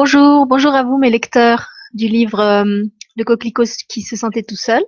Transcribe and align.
Bonjour, 0.00 0.46
bonjour 0.46 0.76
à 0.76 0.84
vous 0.84 0.96
mes 0.96 1.10
lecteurs 1.10 1.70
du 1.92 2.06
livre 2.06 2.38
euh, 2.38 2.84
Le 3.16 3.24
coquelicot 3.24 3.64
qui 3.88 4.02
se 4.02 4.14
sentait 4.14 4.44
tout 4.44 4.54
seul. 4.54 4.84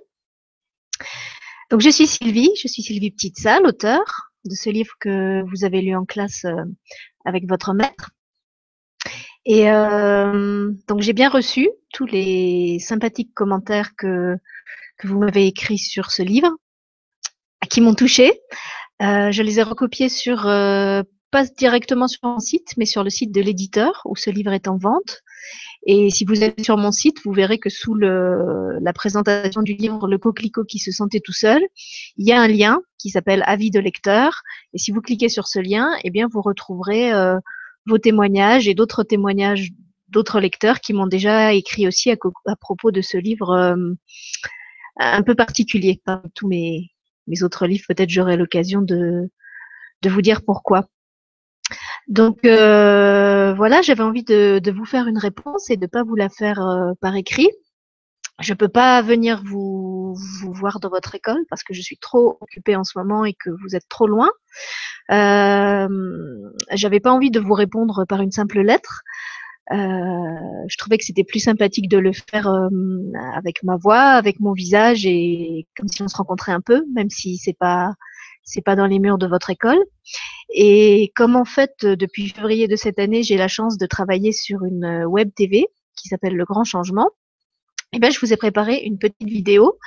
Donc 1.69 1.81
je 1.81 1.89
suis 1.89 2.07
Sylvie, 2.07 2.49
je 2.55 2.69
suis 2.69 2.81
Sylvie 2.81 3.11
Petitsa, 3.11 3.59
l'auteur 3.59 3.99
de 4.45 4.55
ce 4.55 4.69
livre 4.69 4.93
que 5.01 5.43
vous 5.49 5.65
avez 5.65 5.81
lu 5.81 5.97
en 5.97 6.05
classe 6.05 6.45
euh, 6.45 6.63
avec 7.25 7.43
votre 7.45 7.73
maître. 7.73 8.11
Et 9.43 9.69
euh, 9.69 10.71
donc 10.87 11.01
j'ai 11.01 11.11
bien 11.11 11.27
reçu 11.27 11.69
tous 11.91 12.05
les 12.05 12.79
sympathiques 12.79 13.33
commentaires 13.33 13.97
que, 13.97 14.37
que 14.97 15.07
vous 15.09 15.19
m'avez 15.19 15.45
écrits 15.45 15.77
sur 15.77 16.09
ce 16.09 16.21
livre, 16.21 16.51
qui 17.69 17.81
m'ont 17.81 17.95
touché. 17.95 18.31
je 19.01 19.41
les 19.41 19.59
ai 19.59 19.63
recopiés 19.63 20.07
sur 20.07 20.47
pas 21.31 21.45
directement 21.45 22.07
sur 22.07 22.19
mon 22.23 22.39
site, 22.39 22.73
mais 22.77 22.85
sur 22.85 23.03
le 23.03 23.09
site 23.09 23.31
de 23.31 23.41
l'éditeur 23.41 24.01
où 24.05 24.15
ce 24.15 24.29
livre 24.29 24.51
est 24.51 24.67
en 24.67 24.77
vente. 24.77 25.21
Et 25.87 26.09
si 26.09 26.25
vous 26.25 26.43
êtes 26.43 26.63
sur 26.63 26.77
mon 26.77 26.91
site, 26.91 27.17
vous 27.25 27.31
verrez 27.31 27.57
que 27.57 27.69
sous 27.69 27.95
le, 27.95 28.77
la 28.81 28.93
présentation 28.93 29.61
du 29.61 29.73
livre 29.73 30.07
Le 30.07 30.17
coquelicot 30.17 30.65
qui 30.65 30.77
se 30.77 30.91
sentait 30.91 31.21
tout 31.21 31.33
seul, 31.33 31.61
il 32.17 32.27
y 32.27 32.31
a 32.31 32.39
un 32.39 32.47
lien 32.47 32.81
qui 32.99 33.09
s'appelle 33.09 33.43
Avis 33.47 33.71
de 33.71 33.79
lecteur. 33.79 34.43
Et 34.73 34.77
si 34.77 34.91
vous 34.91 35.01
cliquez 35.01 35.29
sur 35.29 35.47
ce 35.47 35.59
lien, 35.59 35.89
eh 36.03 36.11
bien, 36.11 36.27
vous 36.31 36.41
retrouverez 36.41 37.11
euh, 37.13 37.37
vos 37.87 37.97
témoignages 37.97 38.67
et 38.67 38.75
d'autres 38.75 39.03
témoignages 39.03 39.69
d'autres 40.09 40.41
lecteurs 40.41 40.81
qui 40.81 40.93
m'ont 40.93 41.07
déjà 41.07 41.53
écrit 41.53 41.87
aussi 41.87 42.11
à, 42.11 42.17
propos 42.57 42.91
de 42.91 43.01
ce 43.01 43.17
livre 43.17 43.51
euh, 43.51 43.93
un 44.97 45.23
peu 45.23 45.35
particulier. 45.35 46.01
Parmi 46.05 46.29
tous 46.35 46.47
mes, 46.47 46.91
mes 47.27 47.43
autres 47.43 47.65
livres, 47.65 47.85
peut-être 47.87 48.09
j'aurai 48.09 48.35
l'occasion 48.37 48.81
de, 48.81 49.29
de 50.01 50.09
vous 50.09 50.21
dire 50.21 50.43
pourquoi. 50.43 50.87
Donc 52.07 52.39
euh, 52.45 53.53
voilà, 53.53 53.81
j'avais 53.81 54.03
envie 54.03 54.23
de, 54.23 54.71
vous 54.71 54.85
faire 54.85 55.07
une 55.07 55.17
réponse 55.17 55.69
et 55.69 55.77
de 55.77 55.83
ne 55.83 55.87
pas 55.87 56.03
vous 56.03 56.15
la 56.15 56.29
faire 56.29 56.61
euh, 56.61 56.93
par 56.99 57.15
écrit. 57.15 57.49
Je 58.39 58.53
ne 58.53 58.57
peux 58.57 58.69
pas 58.69 59.01
venir 59.01 59.43
vous, 59.45 60.15
voir 60.51 60.79
dans 60.79 60.89
votre 60.89 61.13
école 61.13 61.45
parce 61.49 61.63
que 61.63 61.73
je 61.73 61.81
suis 61.81 61.97
trop 61.97 62.37
occupée 62.41 62.75
en 62.75 62.83
ce 62.83 62.97
moment 62.97 63.23
et 63.23 63.33
que 63.33 63.51
vous 63.61 63.75
êtes 63.75 63.87
trop 63.87 64.07
loin. 64.07 64.31
Euh, 65.11 65.87
j'avais 66.71 66.99
pas 66.99 67.11
envie 67.11 67.29
de 67.29 67.39
vous 67.39 67.53
répondre 67.53 68.05
par 68.05 68.21
une 68.21 68.31
simple 68.31 68.61
lettre. 68.61 69.03
Euh, 69.71 69.75
je 70.67 70.77
trouvais 70.77 70.97
que 70.97 71.05
c'était 71.05 71.23
plus 71.23 71.39
sympathique 71.39 71.87
de 71.87 71.99
le 71.99 72.13
faire 72.13 72.49
avec 73.35 73.61
ma 73.63 73.77
voix, 73.77 74.01
avec 74.01 74.39
mon 74.39 74.53
visage 74.53 75.05
et 75.05 75.67
comme 75.77 75.87
si 75.87 76.01
on 76.01 76.07
se 76.07 76.17
rencontrait 76.17 76.51
un 76.51 76.61
peu, 76.61 76.83
même 76.95 77.11
si 77.11 77.37
c'est 77.37 77.57
pas 77.57 77.93
c'est 78.43 78.61
pas 78.61 78.75
dans 78.75 78.87
les 78.87 78.99
murs 78.99 79.17
de 79.17 79.27
votre 79.27 79.49
école. 79.49 79.83
Et 80.53 81.11
comme 81.15 81.35
en 81.35 81.45
fait, 81.45 81.85
depuis 81.85 82.29
février 82.29 82.67
de 82.67 82.75
cette 82.75 82.99
année, 82.99 83.23
j'ai 83.23 83.37
la 83.37 83.47
chance 83.47 83.77
de 83.77 83.85
travailler 83.85 84.31
sur 84.31 84.63
une 84.63 84.83
euh, 84.83 85.05
web 85.05 85.31
TV 85.35 85.67
qui 85.95 86.07
s'appelle 86.07 86.35
Le 86.35 86.45
Grand 86.45 86.63
Changement, 86.63 87.09
eh 87.93 87.99
ben, 87.99 88.11
je 88.11 88.19
vous 88.19 88.31
ai 88.31 88.37
préparé 88.37 88.77
une 88.83 88.97
petite 88.97 89.27
vidéo 89.27 89.77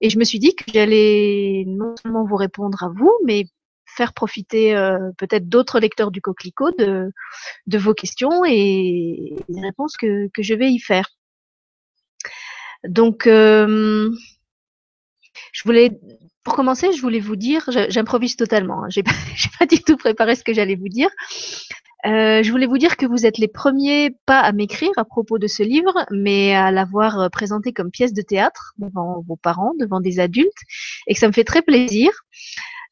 et 0.00 0.10
je 0.10 0.18
me 0.18 0.24
suis 0.24 0.38
dit 0.38 0.54
que 0.54 0.64
j'allais 0.72 1.64
non 1.66 1.94
seulement 2.02 2.26
vous 2.26 2.36
répondre 2.36 2.82
à 2.82 2.90
vous, 2.90 3.12
mais 3.24 3.46
faire 3.86 4.12
profiter 4.12 4.76
euh, 4.76 5.10
peut-être 5.16 5.48
d'autres 5.48 5.80
lecteurs 5.80 6.10
du 6.10 6.20
Coquelicot 6.20 6.72
de, 6.76 7.12
vos 7.78 7.94
questions 7.94 8.44
et 8.44 9.34
des 9.48 9.60
réponses 9.60 9.96
que, 9.96 10.28
que 10.34 10.42
je 10.42 10.54
vais 10.54 10.70
y 10.70 10.78
faire. 10.78 11.08
Donc, 12.84 13.26
euh, 13.26 14.10
je 15.52 15.62
voulais 15.64 15.98
pour 16.46 16.54
commencer, 16.54 16.92
je 16.92 17.02
voulais 17.02 17.18
vous 17.18 17.34
dire, 17.34 17.68
j'improvise 17.88 18.36
totalement, 18.36 18.84
hein, 18.84 18.88
j'ai 18.90 19.02
pas, 19.02 19.66
du 19.66 19.82
tout 19.82 19.96
préparé 19.96 20.36
ce 20.36 20.44
que 20.44 20.54
j'allais 20.54 20.76
vous 20.76 20.88
dire. 20.88 21.08
Euh, 22.04 22.44
je 22.44 22.52
voulais 22.52 22.66
vous 22.66 22.78
dire 22.78 22.96
que 22.96 23.04
vous 23.04 23.26
êtes 23.26 23.38
les 23.38 23.48
premiers 23.48 24.16
pas 24.26 24.38
à 24.38 24.52
m'écrire 24.52 24.92
à 24.96 25.04
propos 25.04 25.40
de 25.40 25.48
ce 25.48 25.64
livre, 25.64 26.06
mais 26.12 26.54
à 26.54 26.70
l'avoir 26.70 27.18
euh, 27.18 27.28
présenté 27.30 27.72
comme 27.72 27.90
pièce 27.90 28.12
de 28.12 28.22
théâtre 28.22 28.74
devant 28.78 29.24
vos 29.26 29.34
parents, 29.34 29.72
devant 29.80 29.98
des 29.98 30.20
adultes, 30.20 30.62
et 31.08 31.14
que 31.14 31.18
ça 31.18 31.26
me 31.26 31.32
fait 31.32 31.42
très 31.42 31.62
plaisir. 31.62 32.12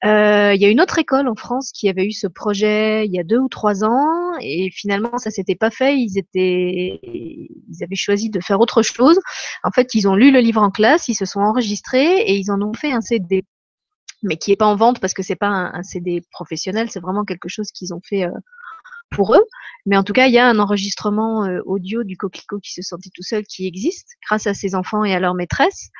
Euh, 0.05 0.53
il 0.55 0.61
y 0.61 0.67
a 0.67 0.69
une 0.69 0.83
autre 0.83 0.99
école 0.99 1.29
en 1.29 1.35
France 1.35 1.73
qui 1.73 1.89
avait 1.89 2.05
eu 2.05 2.13
ce 2.13 2.27
projet 2.27 3.07
il 3.07 3.13
y 3.13 3.19
a 3.19 3.25
deux 3.25 3.39
ou 3.39 3.49
trois 3.49 3.85
ans 3.85 4.37
et 4.41 4.71
finalement 4.71 5.17
ça 5.17 5.31
s'était 5.31 5.55
pas 5.55 5.71
fait. 5.71 5.97
Ils 5.97 6.19
étaient, 6.19 7.01
ils 7.03 7.83
avaient 7.83 7.95
choisi 7.97 8.29
de 8.29 8.41
faire 8.41 8.61
autre 8.61 8.83
chose. 8.83 9.19
En 9.63 9.71
fait, 9.71 9.95
ils 9.95 10.07
ont 10.07 10.15
lu 10.15 10.31
le 10.31 10.41
livre 10.41 10.63
en 10.63 10.71
classe, 10.71 11.09
ils 11.09 11.15
se 11.15 11.25
sont 11.25 11.41
enregistrés 11.41 12.21
et 12.21 12.37
ils 12.37 12.51
en 12.51 12.61
ont 12.61 12.75
fait 12.75 12.93
un 12.93 13.01
CD, 13.01 13.45
mais 14.23 14.37
qui 14.37 14.53
est 14.53 14.57
pas 14.57 14.67
en 14.67 14.77
vente 14.77 15.01
parce 15.01 15.15
que 15.15 15.23
c'est 15.23 15.37
pas 15.37 15.49
un, 15.49 15.83
CD 15.83 16.23
professionnel, 16.31 16.91
c'est 16.91 17.01
vraiment 17.01 17.25
quelque 17.25 17.49
chose 17.49 17.71
qu'ils 17.71 17.95
ont 17.95 18.01
fait 18.05 18.25
euh, 18.25 18.31
pour 19.11 19.35
eux. 19.35 19.45
Mais 19.87 19.97
en 19.97 20.05
tout 20.05 20.15
cas, 20.15 20.27
il 20.27 20.33
y 20.33 20.39
a 20.39 20.47
un 20.47 20.59
enregistrement 20.59 21.45
euh, 21.45 21.61
audio 21.67 22.05
du 22.05 22.17
coquelicot 22.17 22.59
qui 22.61 22.73
se 22.73 22.83
sentait 22.83 23.11
tout 23.15 23.23
seul 23.23 23.45
qui 23.45 23.67
existe 23.67 24.09
grâce 24.27 24.47
à 24.47 24.55
ses 24.55 24.75
enfants 24.75 25.05
et 25.05 25.15
à 25.15 25.21
leur 25.21 25.35
maîtresse. 25.35 25.91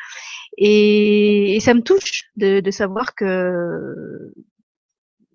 Et, 0.57 1.59
ça 1.61 1.75
me 1.75 1.83
touche 1.83 2.25
de, 2.37 2.71
savoir 2.71 3.15
que 3.15 4.33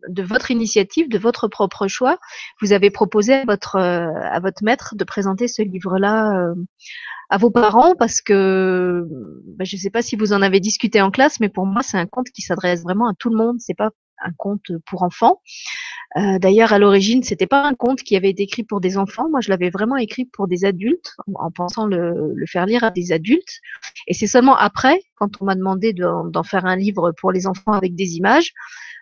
de 0.07 0.23
votre 0.23 0.49
initiative, 0.51 1.09
de 1.09 1.17
votre 1.17 1.47
propre 1.47 1.87
choix, 1.87 2.17
vous 2.61 2.73
avez 2.73 2.89
proposé 2.89 3.33
à 3.33 3.45
votre, 3.45 3.75
euh, 3.75 4.09
à 4.23 4.39
votre 4.39 4.63
maître 4.63 4.95
de 4.95 5.03
présenter 5.03 5.47
ce 5.47 5.61
livre-là 5.61 6.39
euh, 6.39 6.55
à 7.29 7.37
vos 7.37 7.51
parents 7.51 7.95
parce 7.95 8.21
que 8.21 9.05
bah, 9.57 9.65
je 9.65 9.75
ne 9.75 9.81
sais 9.81 9.89
pas 9.91 10.01
si 10.01 10.15
vous 10.15 10.33
en 10.33 10.41
avez 10.41 10.59
discuté 10.59 11.01
en 11.01 11.11
classe, 11.11 11.39
mais 11.39 11.49
pour 11.49 11.65
moi, 11.65 11.83
c'est 11.83 11.97
un 11.97 12.07
conte 12.07 12.29
qui 12.29 12.41
s'adresse 12.41 12.81
vraiment 12.81 13.07
à 13.07 13.13
tout 13.13 13.29
le 13.29 13.37
monde. 13.37 13.57
C'est 13.59 13.75
pas 13.75 13.91
un 14.23 14.31
conte 14.31 14.71
pour 14.85 15.03
enfants. 15.03 15.41
Euh, 16.17 16.39
D'ailleurs, 16.39 16.73
à 16.73 16.79
l'origine, 16.79 17.23
c'était 17.23 17.47
pas 17.47 17.63
un 17.63 17.75
conte 17.75 18.01
qui 18.01 18.15
avait 18.15 18.29
été 18.29 18.43
écrit 18.43 18.63
pour 18.63 18.81
des 18.81 18.97
enfants. 18.97 19.29
Moi, 19.29 19.41
je 19.41 19.49
l'avais 19.49 19.69
vraiment 19.69 19.95
écrit 19.95 20.25
pour 20.25 20.47
des 20.47 20.65
adultes, 20.65 21.15
en, 21.35 21.51
pensant 21.51 21.85
le, 21.85 22.35
faire 22.47 22.65
lire 22.65 22.83
à 22.83 22.91
des 22.91 23.11
adultes. 23.11 23.59
Et 24.07 24.13
c'est 24.13 24.27
seulement 24.27 24.55
après, 24.55 25.01
quand 25.15 25.41
on 25.41 25.45
m'a 25.45 25.55
demandé 25.55 25.93
d'en 25.93 26.43
faire 26.43 26.65
un 26.65 26.75
livre 26.75 27.13
pour 27.19 27.31
les 27.31 27.45
enfants 27.45 27.73
avec 27.73 27.95
des 27.95 28.17
images, 28.17 28.53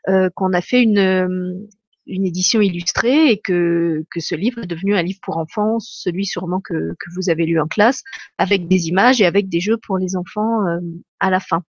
euh, 0.09 0.29
qu'on 0.35 0.53
a 0.53 0.61
fait 0.61 0.83
une, 0.83 1.67
édition 2.07 2.61
illustrée 2.61 3.31
et 3.31 3.39
que, 3.39 4.06
ce 4.17 4.35
livre 4.35 4.63
est 4.63 4.67
devenu 4.67 4.95
un 4.95 5.01
livre 5.01 5.19
pour 5.22 5.38
enfants, 5.38 5.79
celui 5.79 6.25
sûrement 6.25 6.61
que, 6.61 6.94
que 7.00 7.09
vous 7.16 7.29
avez 7.29 7.45
lu 7.45 7.59
en 7.59 7.67
classe, 7.67 8.03
avec 8.38 8.67
des 8.67 8.88
images 8.88 9.22
et 9.22 9.25
avec 9.25 9.50
des 9.50 9.59
jeux 9.59 9.77
pour 9.77 9.97
les 9.97 10.16
enfants 10.16 10.66
euh, 10.67 10.79
à 11.19 11.29
la 11.29 11.39
fin. 11.39 11.63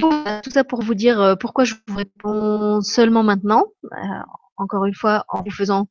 Tout 0.00 0.50
ça 0.50 0.64
pour 0.64 0.82
vous 0.82 0.94
dire 0.94 1.20
euh, 1.20 1.36
pourquoi 1.36 1.64
je 1.64 1.74
vous 1.86 1.96
réponds 1.96 2.80
seulement 2.80 3.22
maintenant. 3.22 3.66
Euh, 3.84 3.96
encore 4.56 4.84
une 4.84 4.94
fois, 4.94 5.24
en 5.28 5.42
vous 5.42 5.50
faisant 5.50 5.88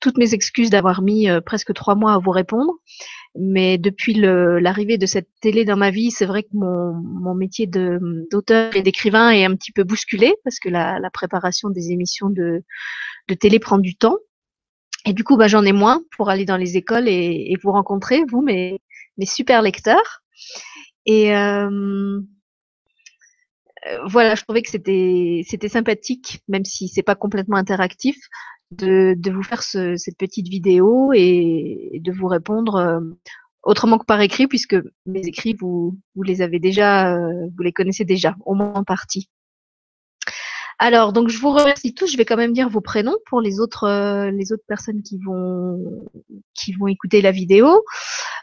toutes 0.00 0.18
mes 0.18 0.34
excuses 0.34 0.70
d'avoir 0.70 1.00
mis 1.00 1.28
presque 1.46 1.72
trois 1.72 1.94
mois 1.94 2.12
à 2.12 2.18
vous 2.18 2.30
répondre. 2.30 2.74
Mais 3.38 3.78
depuis 3.78 4.12
l'arrivée 4.12 4.98
de 4.98 5.06
cette 5.06 5.28
télé 5.40 5.64
dans 5.64 5.78
ma 5.78 5.90
vie, 5.90 6.10
c'est 6.10 6.26
vrai 6.26 6.42
que 6.42 6.50
mon, 6.52 6.92
mon 6.92 7.34
métier 7.34 7.66
d'auteur 7.66 8.76
et 8.76 8.82
d'écrivain 8.82 9.30
est 9.30 9.46
un 9.46 9.56
petit 9.56 9.72
peu 9.72 9.84
bousculé 9.84 10.34
parce 10.44 10.58
que 10.58 10.68
la, 10.68 10.98
la 11.00 11.10
préparation 11.10 11.70
des 11.70 11.90
émissions 11.90 12.28
de, 12.28 12.62
de, 13.28 13.34
télé 13.34 13.58
prend 13.58 13.78
du 13.78 13.96
temps. 13.96 14.18
Et 15.06 15.14
du 15.14 15.24
coup, 15.24 15.38
bah, 15.38 15.48
j'en 15.48 15.64
ai 15.64 15.72
moins 15.72 16.02
pour 16.16 16.28
aller 16.28 16.44
dans 16.44 16.58
les 16.58 16.76
écoles 16.76 17.08
et, 17.08 17.50
et 17.50 17.56
vous 17.62 17.72
rencontrer, 17.72 18.22
vous, 18.28 18.42
mes, 18.42 18.80
mes 19.16 19.26
super 19.26 19.62
lecteurs. 19.62 20.22
Et 21.06 21.34
euh, 21.34 22.20
voilà, 24.06 24.34
je 24.34 24.42
trouvais 24.42 24.62
que 24.62 24.70
c'était 24.70 25.42
c'était 25.46 25.68
sympathique, 25.68 26.40
même 26.48 26.64
si 26.64 26.88
c'est 26.88 27.02
pas 27.02 27.14
complètement 27.14 27.56
interactif, 27.56 28.16
de, 28.72 29.30
vous 29.30 29.42
faire 29.42 29.62
ce, 29.62 29.96
cette 29.96 30.18
petite 30.18 30.48
vidéo 30.48 31.12
et, 31.14 32.00
de 32.02 32.12
vous 32.12 32.26
répondre 32.26 32.76
euh, 32.76 33.00
autrement 33.62 33.98
que 33.98 34.04
par 34.04 34.20
écrit, 34.20 34.46
puisque 34.46 34.76
mes 35.06 35.26
écrits, 35.26 35.56
vous, 35.58 35.98
vous 36.14 36.22
les 36.22 36.42
avez 36.42 36.58
déjà, 36.58 37.14
euh, 37.14 37.48
vous 37.56 37.62
les 37.62 37.72
connaissez 37.72 38.04
déjà, 38.04 38.36
au 38.44 38.54
moins 38.54 38.74
en 38.74 38.84
partie. 38.84 39.28
Alors, 40.78 41.14
donc 41.14 41.28
je 41.28 41.38
vous 41.38 41.52
remercie 41.52 41.94
tous. 41.94 42.10
Je 42.10 42.16
vais 42.16 42.26
quand 42.26 42.36
même 42.36 42.52
dire 42.52 42.68
vos 42.68 42.82
prénoms 42.82 43.16
pour 43.26 43.40
les 43.40 43.60
autres, 43.60 43.84
euh, 43.84 44.30
les 44.30 44.52
autres 44.52 44.64
personnes 44.66 45.02
qui 45.02 45.18
vont, 45.18 46.04
qui 46.54 46.72
vont 46.72 46.86
écouter 46.86 47.22
la 47.22 47.30
vidéo. 47.30 47.82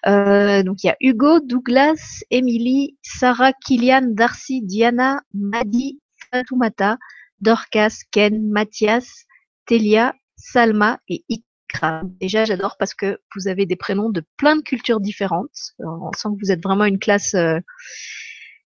Euh, 0.08 0.64
donc 0.64 0.84
il 0.84 0.88
y 0.88 0.90
a 0.90 0.98
Hugo, 1.00 1.40
Douglas, 1.40 2.24
Emily, 2.32 2.98
Sarah, 3.04 3.54
Kilian, 3.54 4.08
Darcy, 4.08 4.62
Diana, 4.64 5.22
Madi, 5.34 6.00
Fatoumata, 6.32 6.98
Dorcas, 7.40 8.04
Ken, 8.12 8.50
Mathias, 8.50 9.26
Telia, 9.68 10.16
Salma 10.36 11.00
et 11.08 11.24
Ikra. 11.30 12.02
Déjà, 12.20 12.46
j'adore 12.46 12.78
parce 12.80 12.96
que 12.96 13.20
vous 13.36 13.48
avez 13.48 13.68
des 13.68 13.76
prénoms 13.76 14.10
de 14.10 14.24
plein 14.38 14.56
de 14.56 14.62
cultures 14.62 15.00
différentes. 15.00 15.76
On 15.80 16.12
sent 16.18 16.30
que 16.30 16.46
vous 16.46 16.52
êtes 16.52 16.64
vraiment 16.64 16.86
une 16.86 17.00
classe 17.00 17.36
euh, 17.36 17.60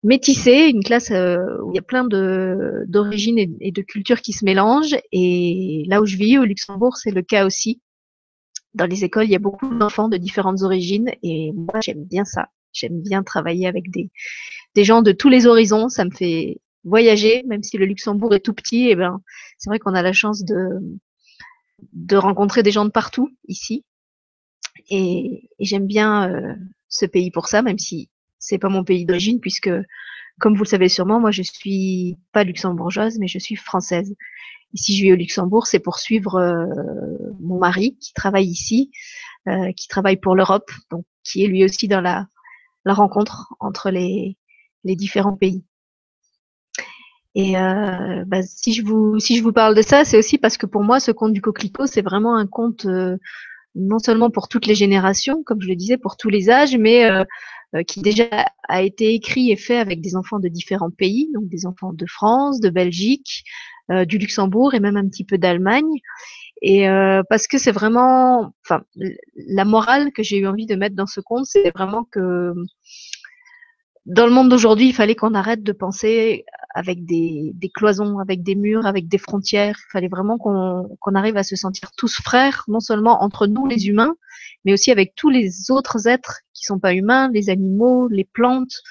métissée, 0.07 0.69
une 0.69 0.83
classe 0.83 1.11
euh, 1.11 1.37
où 1.61 1.71
il 1.71 1.75
y 1.75 1.79
a 1.79 1.83
plein 1.83 2.05
d'origines 2.05 3.37
et, 3.37 3.71
de 3.71 3.81
cultures 3.81 4.21
qui 4.21 4.33
se 4.33 4.45
mélangent. 4.45 4.97
Et 5.11 5.83
là 5.87 6.01
où 6.01 6.05
je 6.05 6.17
vis, 6.17 6.37
au 6.37 6.45
Luxembourg, 6.45 6.97
c'est 6.97 7.11
le 7.11 7.21
cas 7.21 7.45
aussi. 7.45 7.81
Dans 8.73 8.85
les 8.85 9.03
écoles, 9.03 9.25
il 9.25 9.31
y 9.31 9.35
a 9.35 9.39
beaucoup 9.39 9.67
d'enfants 9.75 10.09
de 10.09 10.17
différentes 10.17 10.61
origines 10.61 11.11
et 11.23 11.51
moi, 11.53 11.79
j'aime 11.83 12.03
bien 12.03 12.25
ça. 12.25 12.47
J'aime 12.73 13.01
bien 13.01 13.23
travailler 13.23 13.67
avec 13.67 13.85
des, 13.91 14.09
gens 14.83 15.01
de 15.01 15.11
tous 15.11 15.29
les 15.29 15.45
horizons. 15.45 15.89
Ça 15.89 16.05
me 16.05 16.11
fait 16.11 16.61
voyager, 16.83 17.43
même 17.47 17.63
si 17.63 17.77
le 17.77 17.85
Luxembourg 17.85 18.33
est 18.33 18.39
tout 18.39 18.53
petit, 18.53 18.87
et 18.87 18.91
eh 18.91 18.95
ben 18.95 19.19
c'est 19.57 19.69
vrai 19.69 19.79
qu'on 19.79 19.93
a 19.93 20.01
la 20.01 20.13
chance 20.13 20.43
de 20.45 20.79
de 21.93 22.17
rencontrer 22.17 22.63
des 22.63 22.71
gens 22.71 22.85
de 22.85 22.91
partout 22.91 23.29
ici. 23.47 23.83
Et, 24.89 25.49
j'aime 25.59 25.87
bien 25.87 26.29
euh, 26.31 26.55
ce 26.89 27.05
pays 27.05 27.31
pour 27.31 27.47
ça, 27.47 27.61
même 27.61 27.79
si 27.79 28.09
c'est 28.39 28.57
pas 28.57 28.69
mon 28.69 28.83
pays 28.83 29.05
d'origine, 29.05 29.39
puisque, 29.39 29.69
comme 30.39 30.55
vous 30.55 30.63
le 30.63 30.69
savez 30.69 30.89
sûrement, 30.89 31.19
moi 31.19 31.31
je 31.31 31.43
suis 31.43 32.17
pas 32.31 32.43
luxembourgeoise, 32.43 33.17
mais 33.19 33.27
je 33.27 33.39
suis 33.39 33.55
française. 33.55 34.13
Si 34.73 34.97
je 34.97 35.03
vis 35.03 35.13
au 35.13 35.15
Luxembourg, 35.15 35.65
c'est 35.65 35.79
pour 35.79 35.97
suivre 35.97 36.35
euh, 36.35 36.65
mon 37.39 37.57
mari 37.57 37.97
qui 37.99 38.13
travaille 38.13 38.47
ici, 38.47 38.91
euh, 39.47 39.71
qui 39.71 39.87
travaille 39.87 40.17
pour 40.17 40.35
l'Europe, 40.35 40.69
donc 40.91 41.05
qui 41.23 41.43
est 41.43 41.47
lui 41.47 41.63
aussi 41.63 41.87
dans 41.87 42.01
la, 42.01 42.27
rencontre 42.85 43.53
entre 43.59 43.89
les, 43.89 44.37
différents 44.83 45.35
pays. 45.35 45.63
Et 47.35 47.57
euh, 47.57 48.23
bah, 48.25 48.41
si 48.43 48.73
je 48.73 48.83
vous 48.83 49.19
si 49.19 49.37
je 49.37 49.43
vous 49.43 49.51
parle 49.51 49.75
de 49.75 49.81
ça, 49.81 50.05
c'est 50.05 50.17
aussi 50.17 50.37
parce 50.37 50.57
que 50.57 50.65
pour 50.65 50.83
moi, 50.83 50.99
ce 50.99 51.11
conte 51.11 51.33
du 51.33 51.41
coquelicot, 51.41 51.85
c'est 51.85 52.01
vraiment 52.01 52.35
un 52.35 52.47
conte 52.47 52.87
non 53.75 53.99
seulement 53.99 54.29
pour 54.29 54.47
toutes 54.47 54.65
les 54.65 54.75
générations, 54.75 55.43
comme 55.43 55.61
je 55.61 55.67
le 55.67 55.75
disais, 55.75 55.97
pour 55.97 56.17
tous 56.17 56.29
les 56.29 56.49
âges, 56.49 56.77
mais 56.77 57.09
qui 57.87 58.01
déjà 58.01 58.45
a 58.69 58.81
été 58.81 59.13
écrit 59.13 59.51
et 59.51 59.55
fait 59.55 59.77
avec 59.77 60.01
des 60.01 60.15
enfants 60.15 60.39
de 60.39 60.47
différents 60.47 60.91
pays, 60.91 61.29
donc 61.33 61.47
des 61.49 61.65
enfants 61.65 61.93
de 61.93 62.05
France, 62.05 62.59
de 62.59 62.69
Belgique, 62.69 63.43
du 63.89 64.17
Luxembourg 64.17 64.73
et 64.73 64.79
même 64.79 64.97
un 64.97 65.07
petit 65.07 65.25
peu 65.25 65.37
d'Allemagne. 65.37 65.99
Et 66.61 66.87
parce 67.29 67.47
que 67.47 67.57
c'est 67.57 67.71
vraiment, 67.71 68.53
enfin, 68.65 68.83
la 69.35 69.65
morale 69.65 70.11
que 70.13 70.23
j'ai 70.23 70.37
eu 70.37 70.47
envie 70.47 70.65
de 70.65 70.75
mettre 70.75 70.95
dans 70.95 71.07
ce 71.07 71.19
conte, 71.19 71.45
c'est 71.45 71.71
vraiment 71.75 72.05
que 72.05 72.53
dans 74.07 74.25
le 74.25 74.31
monde 74.31 74.47
d'aujourd'hui, 74.47 74.87
il 74.87 74.93
fallait 74.93 75.15
qu'on 75.15 75.33
arrête 75.33 75.63
de 75.63 75.73
penser 75.73 76.45
avec 76.73 77.05
des, 77.05 77.53
cloisons, 77.75 78.19
avec 78.19 78.41
des 78.41 78.55
murs, 78.55 78.85
avec 78.85 79.09
des 79.09 79.17
frontières. 79.17 79.77
Il 79.77 79.91
fallait 79.91 80.07
vraiment 80.07 80.37
qu'on 80.37 81.15
arrive 81.15 81.35
à 81.35 81.43
se 81.43 81.57
sentir 81.57 81.91
tous 81.97 82.15
frères, 82.21 82.63
non 82.69 82.79
seulement 82.79 83.21
entre 83.21 83.47
nous 83.47 83.67
les 83.67 83.87
humains, 83.87 84.15
mais 84.63 84.71
aussi 84.71 84.91
avec 84.91 85.13
tous 85.15 85.29
les 85.29 85.71
autres 85.71 86.07
êtres 86.07 86.39
sont 86.67 86.79
pas 86.79 86.93
humains, 86.93 87.29
les 87.33 87.49
animaux, 87.49 88.07
les 88.09 88.25
plantes, 88.25 88.81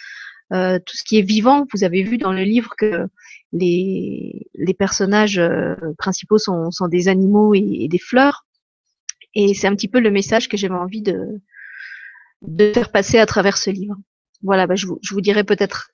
euh, 0.52 0.78
tout 0.78 0.96
ce 0.96 1.04
qui 1.04 1.18
est 1.18 1.22
vivant. 1.22 1.66
Vous 1.72 1.84
avez 1.84 2.02
vu 2.02 2.18
dans 2.18 2.32
le 2.32 2.42
livre 2.42 2.74
que 2.76 3.06
les, 3.52 4.48
les 4.54 4.74
personnages 4.74 5.38
euh, 5.38 5.74
principaux 5.98 6.38
sont, 6.38 6.70
sont, 6.70 6.88
des 6.88 7.08
animaux 7.08 7.54
et, 7.54 7.88
des 7.88 7.98
fleurs. 7.98 8.46
Et 9.34 9.54
c'est 9.54 9.66
un 9.66 9.74
petit 9.74 9.88
peu 9.88 10.00
le 10.00 10.10
message 10.10 10.48
que 10.48 10.56
j'avais 10.56 10.74
envie 10.74 11.02
de, 11.02 11.40
de 12.42 12.72
faire 12.72 12.90
passer 12.90 13.18
à 13.18 13.26
travers 13.26 13.56
ce 13.56 13.70
livre 13.70 13.96
voilà, 14.42 14.66
bah, 14.66 14.74
je, 14.74 14.86
vous, 14.86 14.98
je 15.02 15.14
vous 15.14 15.20
dirai 15.20 15.44
peut-être 15.44 15.90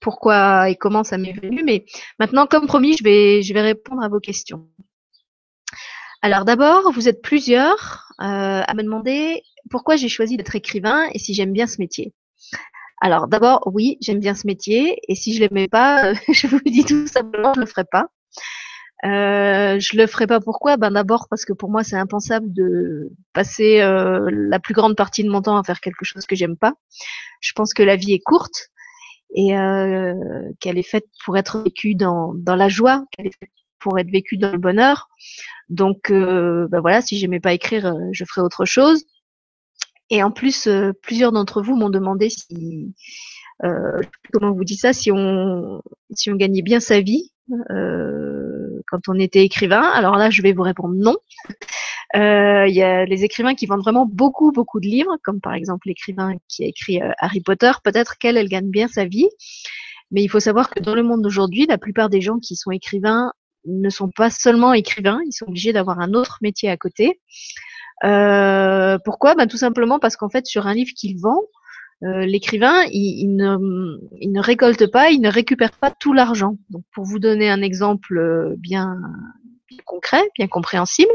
pourquoi 0.00 0.70
et 0.70 0.76
comment 0.76 1.04
ça 1.04 1.18
m'est 1.18 1.32
venu. 1.32 1.62
Mais 1.64 1.84
maintenant, 2.18 2.46
comme 2.46 2.66
promis, 2.66 2.96
je 2.96 3.04
vais, 3.04 3.42
je 3.42 3.52
vais 3.52 3.62
répondre 3.62 4.02
à 4.02 4.08
vos 4.08 4.20
questions. 4.20 4.68
Alors 6.22 6.44
d'abord, 6.44 6.92
vous 6.92 7.08
êtes 7.08 7.22
plusieurs 7.22 8.12
euh, 8.20 8.62
à 8.66 8.74
me 8.74 8.82
demander 8.82 9.42
pourquoi 9.68 9.96
j'ai 9.96 10.08
choisi 10.08 10.36
d'être 10.36 10.54
écrivain 10.56 11.08
et 11.12 11.18
si 11.18 11.34
j'aime 11.34 11.52
bien 11.52 11.66
ce 11.66 11.80
métier. 11.80 12.12
Alors 13.00 13.28
d'abord, 13.28 13.62
oui, 13.72 13.96
j'aime 14.00 14.18
bien 14.18 14.34
ce 14.34 14.46
métier 14.46 14.98
et 15.08 15.14
si 15.14 15.34
je 15.34 15.40
l'aimais 15.40 15.68
pas, 15.68 16.12
je 16.32 16.46
vous 16.46 16.60
dis 16.60 16.84
tout 16.84 17.06
simplement, 17.06 17.52
je 17.54 17.60
le 17.60 17.66
ferais 17.66 17.86
pas. 17.90 18.08
Euh, 19.04 19.78
je 19.78 19.96
le 19.96 20.08
ferai 20.08 20.26
pas 20.26 20.40
pourquoi? 20.40 20.76
Ben 20.76 20.90
d'abord 20.90 21.28
parce 21.30 21.44
que 21.44 21.52
pour 21.52 21.70
moi 21.70 21.84
c'est 21.84 21.96
impensable 21.96 22.52
de 22.52 23.12
passer 23.32 23.80
euh, 23.80 24.28
la 24.32 24.58
plus 24.58 24.74
grande 24.74 24.96
partie 24.96 25.22
de 25.22 25.30
mon 25.30 25.40
temps 25.40 25.56
à 25.56 25.62
faire 25.62 25.80
quelque 25.80 26.04
chose 26.04 26.26
que 26.26 26.34
j'aime 26.34 26.56
pas. 26.56 26.74
Je 27.40 27.52
pense 27.52 27.72
que 27.74 27.84
la 27.84 27.94
vie 27.94 28.12
est 28.12 28.18
courte 28.18 28.70
et 29.34 29.56
euh, 29.56 30.14
qu'elle 30.60 30.78
est 30.78 30.88
faite 30.88 31.06
pour 31.24 31.36
être 31.36 31.62
vécue 31.62 31.94
dans, 31.94 32.32
dans 32.34 32.56
la 32.56 32.68
joie, 32.68 33.04
qu'elle 33.12 33.28
est 33.28 33.38
faite 33.38 33.50
pour 33.78 33.98
être 33.98 34.10
vécue 34.10 34.36
dans 34.36 34.52
le 34.52 34.58
bonheur. 34.58 35.08
Donc 35.68 36.10
euh, 36.10 36.66
ben 36.68 36.80
voilà, 36.80 37.00
si 37.00 37.18
j'aimais 37.18 37.40
pas 37.40 37.52
écrire, 37.52 37.86
euh, 37.86 38.08
je 38.12 38.24
ferais 38.24 38.40
autre 38.40 38.64
chose. 38.64 39.04
Et 40.10 40.22
en 40.22 40.30
plus, 40.30 40.66
euh, 40.66 40.92
plusieurs 41.02 41.32
d'entre 41.32 41.62
vous 41.62 41.76
m'ont 41.76 41.90
demandé 41.90 42.30
si 42.30 42.94
comment 44.32 44.52
on 44.52 44.54
vous 44.54 44.64
dit 44.64 44.76
ça, 44.76 44.92
si 44.92 45.10
on 45.10 45.82
gagnait 46.36 46.62
bien 46.62 46.80
sa 46.80 47.00
vie. 47.00 47.32
Euh, 47.70 48.80
quand 48.86 49.08
on 49.08 49.18
était 49.18 49.44
écrivain 49.44 49.82
Alors 49.82 50.16
là, 50.16 50.30
je 50.30 50.42
vais 50.42 50.52
vous 50.52 50.62
répondre 50.62 50.94
non. 50.94 51.16
Euh, 52.16 52.66
il 52.66 52.74
y 52.74 52.82
a 52.82 53.04
les 53.04 53.24
écrivains 53.24 53.54
qui 53.54 53.66
vendent 53.66 53.82
vraiment 53.82 54.06
beaucoup, 54.06 54.50
beaucoup 54.50 54.80
de 54.80 54.86
livres, 54.86 55.16
comme 55.22 55.40
par 55.40 55.54
exemple 55.54 55.88
l'écrivain 55.88 56.32
qui 56.48 56.64
a 56.64 56.66
écrit 56.66 57.02
euh, 57.02 57.10
Harry 57.18 57.40
Potter. 57.40 57.70
Peut-être 57.84 58.16
qu'elle, 58.18 58.36
elle 58.36 58.48
gagne 58.48 58.70
bien 58.70 58.88
sa 58.88 59.04
vie. 59.04 59.28
Mais 60.10 60.22
il 60.22 60.28
faut 60.28 60.40
savoir 60.40 60.70
que 60.70 60.80
dans 60.80 60.94
le 60.94 61.02
monde 61.02 61.20
d'aujourd'hui, 61.22 61.66
la 61.66 61.76
plupart 61.76 62.08
des 62.08 62.22
gens 62.22 62.38
qui 62.38 62.56
sont 62.56 62.70
écrivains 62.70 63.32
ne 63.66 63.90
sont 63.90 64.08
pas 64.08 64.30
seulement 64.30 64.72
écrivains, 64.72 65.20
ils 65.26 65.32
sont 65.32 65.46
obligés 65.48 65.74
d'avoir 65.74 66.00
un 66.00 66.14
autre 66.14 66.38
métier 66.40 66.70
à 66.70 66.78
côté. 66.78 67.20
Euh, 68.04 68.98
pourquoi? 69.04 69.34
Ben, 69.34 69.46
Tout 69.46 69.56
simplement 69.56 69.98
parce 69.98 70.16
qu'en 70.16 70.28
fait, 70.28 70.46
sur 70.46 70.66
un 70.66 70.74
livre 70.74 70.92
qu'il 70.96 71.18
vend, 71.18 71.40
euh, 72.04 72.24
l'écrivain, 72.24 72.82
il, 72.92 73.34
ne, 73.34 74.40
récolte 74.40 74.86
pas, 74.90 75.10
il 75.10 75.20
ne 75.20 75.30
récupère 75.30 75.72
pas 75.72 75.90
tout 75.90 76.12
l'argent. 76.12 76.56
Donc, 76.70 76.84
pour 76.94 77.04
vous 77.04 77.18
donner 77.18 77.50
un 77.50 77.60
exemple 77.60 78.18
euh, 78.18 78.54
bien, 78.58 78.96
concret, 79.84 80.22
bien 80.36 80.46
compréhensible, 80.46 81.10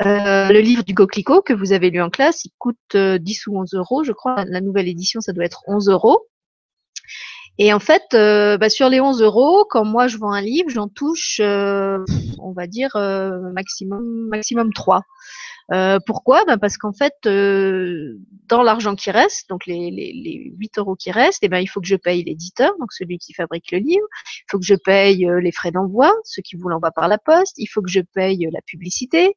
le 0.00 0.60
livre 0.60 0.84
du 0.84 0.94
Coquelicot 0.94 1.42
que 1.42 1.54
vous 1.54 1.72
avez 1.72 1.90
lu 1.90 2.00
en 2.00 2.10
classe, 2.10 2.44
il 2.44 2.52
coûte 2.58 2.76
10 2.94 2.96
euh, 2.96 3.50
ou 3.50 3.60
11 3.60 3.74
euros, 3.74 4.04
je 4.04 4.12
crois. 4.12 4.44
La 4.46 4.60
nouvelle 4.60 4.88
édition, 4.88 5.20
ça 5.20 5.32
doit 5.32 5.44
être 5.44 5.62
11 5.66 5.88
euros. 5.88 6.26
Et 7.58 7.72
en 7.72 7.80
fait, 7.80 8.02
euh, 8.14 8.58
bah, 8.58 8.68
sur 8.68 8.88
les 8.88 9.00
11 9.00 9.22
euros, 9.22 9.64
quand 9.68 9.84
moi 9.84 10.08
je 10.08 10.18
vends 10.18 10.32
un 10.32 10.42
livre, 10.42 10.68
j'en 10.68 10.88
touche, 10.88 11.40
on 11.40 12.52
va 12.52 12.66
dire, 12.66 12.90
maximum, 13.54 14.28
maximum 14.28 14.72
3. 14.72 15.02
Euh, 15.72 15.98
pourquoi? 16.06 16.44
Ben 16.44 16.58
Parce 16.58 16.76
qu'en 16.78 16.92
fait, 16.92 17.14
euh, 17.26 18.18
dans 18.46 18.62
l'argent 18.62 18.94
qui 18.94 19.10
reste, 19.10 19.48
donc 19.48 19.66
les, 19.66 19.90
les, 19.90 20.12
les 20.12 20.52
8 20.56 20.78
euros 20.78 20.94
qui 20.94 21.10
restent, 21.10 21.42
eh 21.42 21.48
ben, 21.48 21.58
il 21.58 21.66
faut 21.66 21.80
que 21.80 21.88
je 21.88 21.96
paye 21.96 22.22
l'éditeur, 22.22 22.72
donc 22.78 22.92
celui 22.92 23.18
qui 23.18 23.32
fabrique 23.34 23.72
le 23.72 23.78
livre. 23.78 24.06
Il 24.38 24.50
faut 24.50 24.58
que 24.58 24.64
je 24.64 24.74
paye 24.74 25.26
euh, 25.26 25.40
les 25.40 25.52
frais 25.52 25.72
d'envoi, 25.72 26.14
ceux 26.24 26.42
qui 26.42 26.56
vous 26.56 26.68
l'envoient 26.68 26.92
par 26.92 27.08
la 27.08 27.18
poste. 27.18 27.54
Il 27.58 27.66
faut 27.66 27.82
que 27.82 27.90
je 27.90 28.00
paye 28.00 28.48
la 28.52 28.60
publicité. 28.62 29.34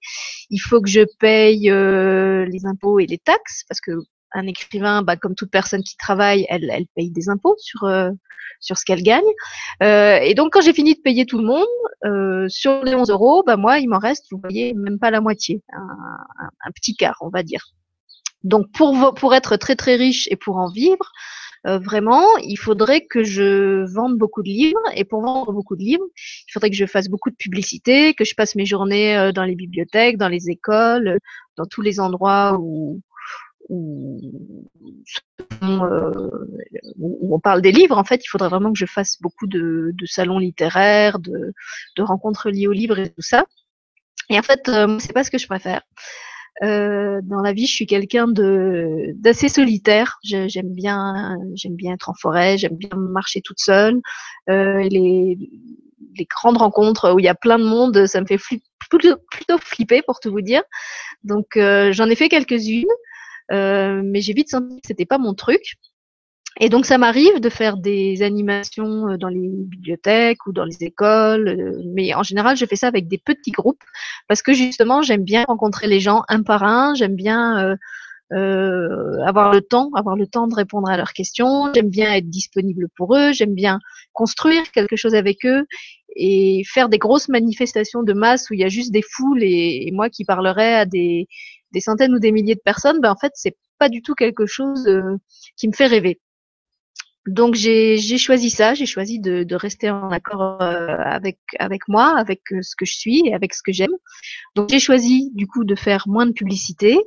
Il 0.49 0.59
faut 0.59 0.81
que 0.81 0.89
je 0.89 1.01
paye 1.19 1.69
les 1.69 2.65
impôts 2.65 2.99
et 2.99 3.07
les 3.07 3.17
taxes, 3.17 3.63
parce 3.67 3.81
que 3.81 3.91
un 4.33 4.47
écrivain, 4.47 5.01
bah, 5.01 5.15
comme 5.15 5.35
toute 5.35 5.51
personne 5.51 5.83
qui 5.83 5.97
travaille, 5.97 6.45
elle, 6.49 6.69
elle 6.71 6.85
paye 6.95 7.11
des 7.11 7.29
impôts 7.29 7.55
sur 7.57 7.83
euh, 7.83 8.11
sur 8.59 8.77
ce 8.77 8.83
qu'elle 8.85 9.03
gagne. 9.03 9.23
Euh, 9.83 10.17
et 10.17 10.33
donc, 10.33 10.53
quand 10.53 10.61
j'ai 10.61 10.73
fini 10.73 10.95
de 10.95 10.99
payer 11.01 11.25
tout 11.25 11.37
le 11.37 11.45
monde, 11.45 11.65
euh, 12.05 12.47
sur 12.49 12.83
les 12.83 12.95
11 12.95 13.09
euros, 13.09 13.43
bah, 13.45 13.57
moi, 13.57 13.79
il 13.79 13.87
m'en 13.87 13.99
reste, 13.99 14.25
vous 14.31 14.39
voyez, 14.41 14.73
même 14.73 14.99
pas 14.99 15.11
la 15.11 15.21
moitié, 15.21 15.61
un, 15.71 16.71
petit 16.71 16.95
quart, 16.95 17.17
on 17.21 17.29
va 17.29 17.43
dire. 17.43 17.63
Donc, 18.43 18.71
pour 18.73 19.13
pour 19.15 19.33
être 19.35 19.57
très 19.57 19.75
très 19.75 19.95
riche 19.95 20.27
et 20.31 20.35
pour 20.35 20.57
en 20.57 20.69
vivre, 20.71 21.11
euh, 21.67 21.77
vraiment, 21.77 22.25
il 22.37 22.57
faudrait 22.57 23.05
que 23.05 23.23
je 23.23 23.85
vende 23.93 24.17
beaucoup 24.17 24.43
de 24.43 24.49
livres. 24.49 24.79
Et 24.95 25.03
pour 25.03 25.21
vendre 25.21 25.51
beaucoup 25.51 25.75
de 25.75 25.83
livres, 25.83 26.05
il 26.15 26.51
faudrait 26.51 26.69
que 26.69 26.75
je 26.75 26.85
fasse 26.85 27.09
beaucoup 27.09 27.29
de 27.29 27.35
publicité, 27.35 28.13
que 28.13 28.25
je 28.25 28.35
passe 28.35 28.55
mes 28.55 28.65
journées 28.65 29.17
euh, 29.17 29.31
dans 29.31 29.43
les 29.43 29.55
bibliothèques, 29.55 30.17
dans 30.17 30.29
les 30.29 30.49
écoles, 30.49 31.19
dans 31.57 31.65
tous 31.65 31.81
les 31.81 31.99
endroits 31.99 32.57
où, 32.59 33.01
où, 33.69 34.19
on 35.61 37.39
parle 37.39 37.61
des 37.61 37.71
livres, 37.71 37.97
en 37.97 38.03
fait, 38.03 38.23
il 38.23 38.27
faudrait 38.27 38.49
vraiment 38.49 38.71
que 38.71 38.79
je 38.79 38.85
fasse 38.85 39.21
beaucoup 39.21 39.47
de, 39.47 39.93
salons 40.05 40.39
littéraires, 40.39 41.19
de, 41.19 41.53
rencontres 41.99 42.49
liées 42.49 42.67
aux 42.67 42.73
livres 42.73 42.99
et 42.99 43.09
tout 43.09 43.21
ça. 43.21 43.45
Et 44.29 44.37
en 44.37 44.43
fait, 44.43 44.69
euh, 44.69 44.99
c'est 44.99 45.13
pas 45.13 45.23
ce 45.23 45.31
que 45.31 45.37
je 45.37 45.47
préfère. 45.47 45.81
Euh, 46.61 47.21
dans 47.23 47.41
la 47.41 47.53
vie, 47.53 47.65
je 47.65 47.73
suis 47.73 47.87
quelqu'un 47.87 48.27
d'assez 48.27 49.49
solitaire. 49.49 50.19
J'aime 50.23 50.73
bien, 50.73 51.37
j'aime 51.55 51.75
bien 51.75 51.93
être 51.93 52.09
en 52.09 52.13
forêt, 52.13 52.57
j'aime 52.57 52.75
bien 52.75 52.95
marcher 52.95 53.41
toute 53.41 53.59
seule. 53.59 53.99
Euh, 54.49 54.83
les, 54.89 55.37
grandes 56.29 56.57
rencontres 56.57 57.13
où 57.13 57.19
il 57.19 57.23
y 57.23 57.29
a 57.29 57.35
plein 57.35 57.57
de 57.57 57.63
monde, 57.63 58.05
ça 58.05 58.19
me 58.19 58.25
fait 58.25 58.39
plutôt, 58.89 59.15
flipper 59.61 60.01
pour 60.01 60.19
tout 60.19 60.31
vous 60.31 60.41
dire. 60.41 60.63
Donc 61.23 61.57
j'en 61.57 62.09
ai 62.09 62.15
fait 62.15 62.27
quelques-unes. 62.27 62.85
Euh, 63.51 64.01
mais 64.03 64.21
j'ai 64.21 64.33
vite 64.33 64.49
senti 64.49 64.75
que 64.81 64.87
c'était 64.87 65.05
pas 65.05 65.17
mon 65.17 65.33
truc. 65.33 65.75
Et 66.59 66.69
donc 66.69 66.85
ça 66.85 66.97
m'arrive 66.97 67.39
de 67.39 67.49
faire 67.49 67.77
des 67.77 68.21
animations 68.21 69.09
euh, 69.09 69.17
dans 69.17 69.29
les 69.29 69.47
bibliothèques 69.47 70.45
ou 70.45 70.51
dans 70.51 70.65
les 70.65 70.83
écoles, 70.83 71.47
euh, 71.47 71.81
mais 71.93 72.13
en 72.15 72.23
général 72.23 72.57
je 72.57 72.65
fais 72.65 72.75
ça 72.75 72.87
avec 72.87 73.07
des 73.07 73.19
petits 73.19 73.51
groupes 73.51 73.83
parce 74.27 74.41
que 74.41 74.53
justement 74.53 75.01
j'aime 75.01 75.23
bien 75.23 75.43
rencontrer 75.47 75.87
les 75.87 75.99
gens 75.99 76.23
un 76.27 76.43
par 76.43 76.63
un, 76.63 76.95
j'aime 76.95 77.15
bien 77.15 77.77
avoir 78.31 79.51
le 79.53 79.61
temps, 79.61 79.89
avoir 79.95 80.15
le 80.15 80.27
temps 80.27 80.47
de 80.47 80.55
répondre 80.55 80.89
à 80.89 80.97
leurs 80.97 81.13
questions, 81.13 81.71
j'aime 81.73 81.89
bien 81.89 82.13
être 82.13 82.29
disponible 82.29 82.87
pour 82.97 83.15
eux, 83.15 83.31
j'aime 83.31 83.53
bien 83.53 83.79
construire 84.11 84.71
quelque 84.71 84.95
chose 84.95 85.15
avec 85.15 85.45
eux 85.45 85.65
et 86.15 86.63
faire 86.67 86.89
des 86.89 86.97
grosses 86.97 87.29
manifestations 87.29 88.03
de 88.03 88.13
masse 88.13 88.49
où 88.49 88.53
il 88.53 88.59
y 88.59 88.63
a 88.63 88.69
juste 88.69 88.91
des 88.91 89.03
foules 89.03 89.43
et, 89.43 89.87
et 89.87 89.91
moi 89.91 90.09
qui 90.09 90.25
parlerai 90.25 90.75
à 90.75 90.85
des 90.85 91.27
des 91.71 91.81
centaines 91.81 92.13
ou 92.13 92.19
des 92.19 92.31
milliers 92.31 92.55
de 92.55 92.61
personnes, 92.63 92.99
ben 93.01 93.11
en 93.11 93.17
fait, 93.17 93.31
c'est 93.35 93.55
pas 93.77 93.89
du 93.89 94.01
tout 94.01 94.15
quelque 94.15 94.45
chose 94.45 94.87
euh, 94.87 95.17
qui 95.57 95.67
me 95.67 95.73
fait 95.73 95.87
rêver. 95.87 96.19
Donc 97.27 97.53
j'ai 97.53 98.17
choisi 98.17 98.49
ça, 98.49 98.73
j'ai 98.73 98.85
choisi 98.85 99.19
de, 99.19 99.43
de, 99.43 99.55
rester 99.55 99.89
en 99.89 100.09
accord 100.09 100.61
euh, 100.61 100.97
avec 100.97 101.37
avec 101.59 101.87
moi, 101.87 102.17
avec 102.17 102.41
euh, 102.51 102.61
ce 102.61 102.75
que 102.75 102.85
je 102.85 102.93
suis 102.93 103.21
et 103.27 103.33
avec 103.35 103.53
ce 103.53 103.61
que 103.61 103.71
j'aime. 103.71 103.93
Donc 104.55 104.69
j'ai 104.69 104.79
choisi 104.79 105.29
du 105.35 105.45
coup 105.45 105.63
de 105.63 105.75
faire 105.75 106.07
moins 106.07 106.25
de 106.25 106.31
publicité. 106.31 106.97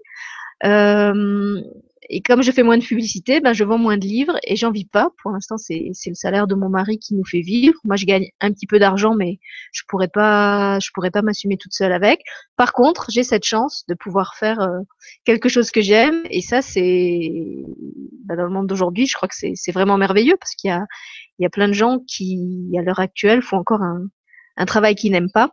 Euh, 0.65 1.61
et 2.09 2.21
comme 2.21 2.43
je 2.43 2.51
fais 2.51 2.63
moins 2.63 2.79
de 2.79 2.83
publicité, 2.83 3.41
ben, 3.41 3.53
je 3.53 3.65
vends 3.65 3.79
moins 3.79 3.97
de 3.97 4.05
livres 4.05 4.37
et 4.45 4.57
j'en 4.57 4.71
vis 4.71 4.85
pas. 4.85 5.11
Pour 5.23 5.31
l'instant, 5.31 5.57
c'est 5.57 5.93
le 6.07 6.15
salaire 6.15 6.47
de 6.47 6.55
mon 6.55 6.69
mari 6.69 6.99
qui 6.99 7.15
nous 7.15 7.25
fait 7.25 7.41
vivre. 7.41 7.79
Moi, 7.85 7.97
je 7.97 8.07
gagne 8.07 8.29
un 8.41 8.53
petit 8.53 8.67
peu 8.67 8.79
d'argent, 8.79 9.15
mais 9.15 9.39
je 9.73 9.83
pourrais 9.89 10.09
pas, 10.09 10.79
je 10.81 10.91
pourrais 10.93 11.11
pas 11.11 11.23
m'assumer 11.23 11.57
toute 11.57 11.73
seule 11.73 11.93
avec. 11.93 12.21
Par 12.57 12.73
contre, 12.73 13.07
j'ai 13.11 13.23
cette 13.23 13.45
chance 13.45 13.85
de 13.89 13.95
pouvoir 13.95 14.35
faire 14.35 14.61
euh, 14.61 14.81
quelque 15.25 15.49
chose 15.49 15.71
que 15.71 15.81
j'aime 15.81 16.23
et 16.31 16.41
ça, 16.41 16.61
c'est 16.61 17.31
ben, 18.25 18.37
dans 18.37 18.45
le 18.45 18.51
monde 18.51 18.67
d'aujourd'hui, 18.67 19.07
je 19.07 19.15
crois 19.15 19.29
que 19.29 19.35
c'est 19.35 19.73
vraiment 19.73 19.97
merveilleux 19.97 20.37
parce 20.41 20.55
qu'il 20.55 20.69
y 20.69 20.73
a, 20.73 20.85
il 21.39 21.43
y 21.45 21.47
a 21.47 21.51
plein 21.51 21.69
de 21.69 21.73
gens 21.73 22.01
qui, 22.07 22.73
à 22.77 22.83
l'heure 22.83 23.01
actuelle, 23.01 23.43
font 23.43 23.59
encore 23.59 23.83
un, 23.83 24.07
un 24.57 24.67
travail 24.67 24.95
qu'ils 24.95 25.13
n'aiment 25.13 25.33
pas. 25.33 25.51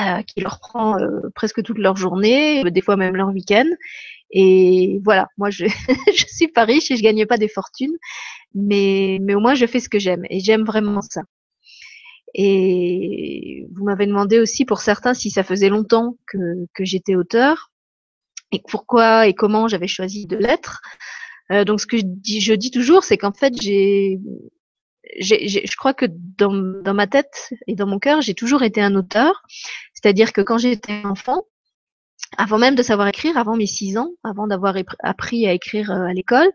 Euh, 0.00 0.22
qui 0.22 0.40
leur 0.40 0.58
prend 0.58 0.98
euh, 0.98 1.28
presque 1.34 1.62
toute 1.62 1.78
leur 1.78 1.96
journée, 1.96 2.64
des 2.70 2.80
fois 2.80 2.96
même 2.96 3.14
leur 3.14 3.28
week-end. 3.28 3.66
Et 4.32 4.98
voilà, 5.04 5.28
moi 5.36 5.50
je, 5.50 5.66
je 6.14 6.24
suis 6.26 6.48
pas 6.48 6.64
riche 6.64 6.90
et 6.90 6.96
je 6.96 7.02
gagne 7.02 7.26
pas 7.26 7.36
des 7.36 7.48
fortunes, 7.48 7.96
mais, 8.54 9.18
mais 9.20 9.34
au 9.34 9.40
moins 9.40 9.54
je 9.54 9.66
fais 9.66 9.80
ce 9.80 9.88
que 9.88 9.98
j'aime 9.98 10.24
et 10.30 10.40
j'aime 10.40 10.64
vraiment 10.64 11.02
ça. 11.02 11.22
Et 12.34 13.66
vous 13.74 13.84
m'avez 13.84 14.06
demandé 14.06 14.38
aussi 14.38 14.64
pour 14.64 14.80
certains 14.80 15.12
si 15.12 15.30
ça 15.30 15.42
faisait 15.42 15.68
longtemps 15.68 16.16
que, 16.26 16.66
que 16.74 16.84
j'étais 16.84 17.14
auteur 17.14 17.70
et 18.52 18.62
pourquoi 18.66 19.26
et 19.26 19.34
comment 19.34 19.68
j'avais 19.68 19.86
choisi 19.86 20.26
de 20.26 20.36
l'être. 20.36 20.80
Euh, 21.50 21.64
donc 21.64 21.80
ce 21.80 21.86
que 21.86 21.98
je 21.98 22.04
dis, 22.06 22.40
je 22.40 22.54
dis 22.54 22.70
toujours, 22.70 23.04
c'est 23.04 23.18
qu'en 23.18 23.32
fait 23.32 23.54
j'ai 23.60 24.18
je 25.20 25.76
crois 25.76 25.92
que 25.92 26.06
dans, 26.08 26.54
dans, 26.54 26.94
ma 26.94 27.06
tête 27.06 27.52
et 27.66 27.74
dans 27.74 27.86
mon 27.86 27.98
cœur, 27.98 28.22
j'ai 28.22 28.32
toujours 28.32 28.62
été 28.62 28.80
un 28.80 28.94
auteur. 28.94 29.42
C'est-à-dire 29.92 30.32
que 30.32 30.40
quand 30.40 30.56
j'étais 30.56 31.02
enfant, 31.04 31.44
avant 32.38 32.58
même 32.58 32.74
de 32.74 32.82
savoir 32.82 33.08
écrire, 33.08 33.36
avant 33.36 33.56
mes 33.56 33.66
six 33.66 33.96
ans, 33.98 34.10
avant 34.24 34.46
d'avoir 34.46 34.74
appris 35.00 35.46
à 35.46 35.52
écrire 35.52 35.90
euh, 35.90 36.04
à 36.04 36.12
l'école, 36.12 36.50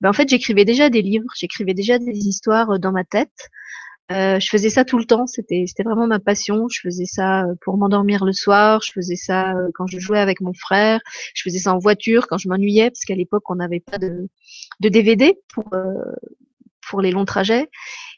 ben 0.00 0.10
en 0.10 0.12
fait, 0.12 0.28
j'écrivais 0.28 0.64
déjà 0.64 0.90
des 0.90 1.02
livres, 1.02 1.28
j'écrivais 1.36 1.74
déjà 1.74 1.98
des 1.98 2.28
histoires 2.28 2.70
euh, 2.72 2.78
dans 2.78 2.92
ma 2.92 3.04
tête. 3.04 3.50
Euh, 4.10 4.38
je 4.40 4.48
faisais 4.48 4.68
ça 4.68 4.84
tout 4.84 4.98
le 4.98 5.06
temps, 5.06 5.26
c'était 5.26 5.64
vraiment 5.84 6.06
ma 6.06 6.18
passion. 6.18 6.66
Je 6.68 6.80
faisais 6.80 7.06
ça 7.06 7.44
euh, 7.44 7.54
pour 7.62 7.78
m'endormir 7.78 8.24
le 8.24 8.32
soir, 8.32 8.80
je 8.84 8.92
faisais 8.92 9.16
ça 9.16 9.54
quand 9.74 9.86
je 9.86 9.98
jouais 9.98 10.18
avec 10.18 10.40
mon 10.40 10.52
frère, 10.52 11.00
je 11.34 11.42
faisais 11.42 11.60
ça 11.60 11.74
en 11.74 11.78
voiture 11.78 12.26
quand 12.26 12.36
je 12.36 12.48
m'ennuyais 12.48 12.90
parce 12.90 13.04
qu'à 13.04 13.14
l'époque 13.14 13.48
on 13.48 13.54
n'avait 13.54 13.80
pas 13.80 13.98
de, 13.98 14.28
de 14.80 14.88
DVD 14.88 15.38
pour 15.54 15.70
pour 16.90 17.00
les 17.00 17.10
longs 17.10 17.24
trajets. 17.24 17.70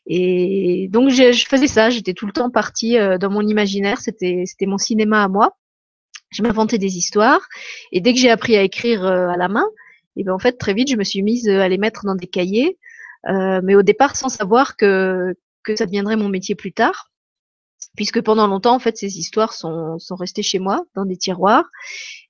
Et 0.07 0.89
donc 0.91 1.11
je, 1.11 1.33
je 1.33 1.47
faisais 1.47 1.69
ça, 1.69 1.91
j'étais 1.91 2.15
tout 2.15 2.27
le 2.27 2.33
temps 2.33 2.51
partie 2.51 2.97
dans 3.21 3.31
mon 3.31 3.43
imaginaire, 3.47 4.01
c'était 4.01 4.47
mon 4.67 4.79
cinéma 4.79 5.23
à 5.23 5.29
moi 5.29 5.55
je 6.35 6.43
m'inventais 6.43 6.79
des 6.79 6.99
histoires. 6.99 7.49
Et 7.93 8.01
dès 8.01 8.13
que 8.13 8.19
j'ai 8.19 8.31
appris 8.31 8.57
à 8.57 8.63
écrire 8.63 9.05
euh, 9.05 9.29
à 9.29 9.37
la 9.37 9.49
main, 9.49 9.67
et 10.17 10.25
ben 10.25 10.33
en 10.33 10.39
fait 10.39 10.59
très 10.59 10.75
vite 10.75 10.91
je 10.91 10.97
me 10.97 11.05
suis 11.05 11.23
mise 11.23 11.49
euh, 11.49 11.61
à 11.61 11.69
les 11.69 11.79
mettre 11.79 12.05
dans 12.05 12.15
des 12.15 12.27
cahiers, 12.27 12.79
euh, 13.29 13.61
mais 13.63 13.75
au 13.75 13.83
départ 13.83 14.17
sans 14.17 14.29
savoir 14.29 14.77
que 14.77 15.35
que 15.63 15.77
ça 15.77 15.87
deviendrait 15.87 16.17
mon 16.17 16.29
métier 16.29 16.55
plus 16.55 16.73
tard, 16.73 17.11
puisque 17.97 18.21
pendant 18.21 18.47
longtemps 18.47 18.75
en 18.75 18.79
fait 18.79 18.97
ces 18.97 19.19
histoires 19.19 19.53
sont 19.55 19.99
sont 19.99 20.17
restées 20.17 20.43
chez 20.43 20.59
moi 20.59 20.85
dans 20.95 21.07
des 21.07 21.17
tiroirs 21.17 21.69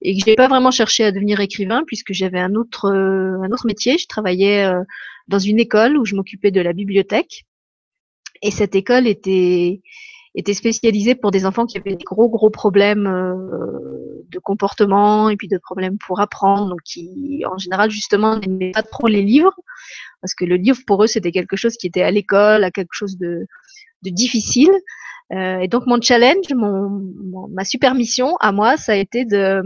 et 0.03 0.17
que 0.17 0.25
j'ai 0.25 0.37
pas 0.37 0.49
vraiment 0.49 0.71
cherché 0.71 1.05
à 1.05 1.13
devenir 1.13 1.41
écrivain 1.41 1.83
puisque 1.87 2.13
j'avais 2.13 2.41
un 2.41 2.55
autre 2.55 2.91
un 2.91 3.51
autre 3.51 3.67
métier. 3.67 3.99
Je 3.99 4.07
travaillais 4.07 4.71
dans 5.29 5.39
une 5.39 5.59
école 5.59 5.97
où 5.97 6.05
je 6.05 6.15
m'occupais 6.15 6.51
de 6.51 6.61
la 6.61 6.73
bibliothèque 6.73 7.45
et 8.43 8.51
cette 8.51 8.75
école 8.75 9.07
était 9.07 9.81
était 10.35 10.55
spécialisé 10.55 11.15
pour 11.15 11.31
des 11.31 11.47
enfants 11.47 11.67
qui 11.67 11.79
avaient 11.79 11.95
des 11.95 12.05
gros 12.05 12.29
gros 12.29 12.51
problèmes 12.51 13.07
euh, 13.07 14.25
de 14.31 14.39
comportement 14.39 15.29
et 15.29 15.37
puis 15.37 15.49
de 15.49 15.59
problèmes 15.59 15.97
pour 15.99 16.21
apprendre, 16.21 16.69
donc 16.69 16.81
qui 16.85 17.45
en 17.51 17.59
général 17.59 17.91
justement 17.91 18.39
n'aimaient 18.39 18.73
pas 18.73 18.83
trop 18.83 19.07
les 19.07 19.23
livres 19.23 19.55
parce 20.21 20.35
que 20.35 20.45
le 20.45 20.57
livre 20.57 20.79
pour 20.87 21.05
eux 21.05 21.07
c'était 21.07 21.33
quelque 21.33 21.57
chose 21.57 21.77
qui 21.77 21.87
était 21.87 22.03
à 22.03 22.11
l'école, 22.11 22.65
à 22.65 22.71
quelque 22.71 22.93
chose 22.93 23.17
de, 23.19 23.47
difficile. 24.03 24.73
Euh, 25.33 25.59
et 25.61 25.69
donc 25.69 25.87
mon 25.87 26.01
challenge, 26.01 26.53
mon, 26.55 27.49
ma 27.49 27.65
super 27.65 27.95
mission 27.95 28.37
à 28.41 28.53
moi, 28.53 28.77
ça 28.77 28.93
a 28.93 28.97
été 28.97 29.25
de 29.25 29.63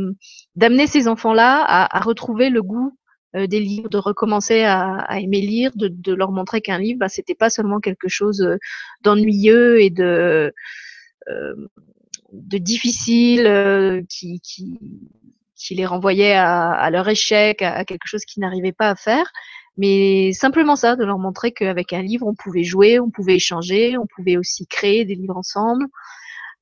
d'amener 0.55 0.87
ces 0.87 1.09
enfants-là 1.09 1.65
à, 1.67 2.01
retrouver 2.01 2.51
le 2.51 2.63
goût 2.63 2.97
des 3.35 3.61
livres, 3.61 3.89
de 3.89 3.99
recommencer 3.99 4.63
à, 4.63 5.07
aimer 5.21 5.41
lire, 5.41 5.73
de, 5.75 6.15
leur 6.15 6.33
montrer 6.33 6.61
qu'un 6.61 6.79
livre, 6.79 7.01
bah, 7.01 7.09
c'était 7.09 7.35
pas 7.35 7.51
seulement 7.51 7.81
quelque 7.81 8.09
chose 8.09 8.41
euh, 8.43 8.57
d'ennuyeux 9.03 9.81
et 9.81 9.91
de 9.91 10.53
euh, 11.29 11.55
de 12.33 12.59
difficile 12.59 14.05
qui, 14.09 14.41
qui, 14.41 14.79
qui 15.57 15.75
les 15.75 15.87
renvoyait 15.87 16.35
à, 16.35 16.91
leur 16.91 17.09
échec, 17.09 17.63
à, 17.63 17.87
quelque 17.87 18.07
chose 18.07 18.25
qu'ils 18.27 18.43
n'arrivaient 18.43 18.73
pas 18.73 18.91
à 18.91 18.95
faire, 18.97 19.31
mais 19.79 20.33
simplement 20.35 20.77
ça, 20.77 20.95
de 20.95 21.05
leur 21.05 21.19
montrer 21.19 21.53
qu'avec 21.53 21.95
un 21.95 22.03
livre, 22.03 22.27
on 22.27 22.35
pouvait 22.35 22.65
jouer, 22.65 23.01
on 23.01 23.11
pouvait 23.11 23.37
échanger, 23.37 23.97
on 23.97 24.07
pouvait 24.07 24.37
aussi 24.37 24.67
créer 24.67 25.07
des 25.07 25.15
livres 25.15 25.39
ensemble. 25.39 25.87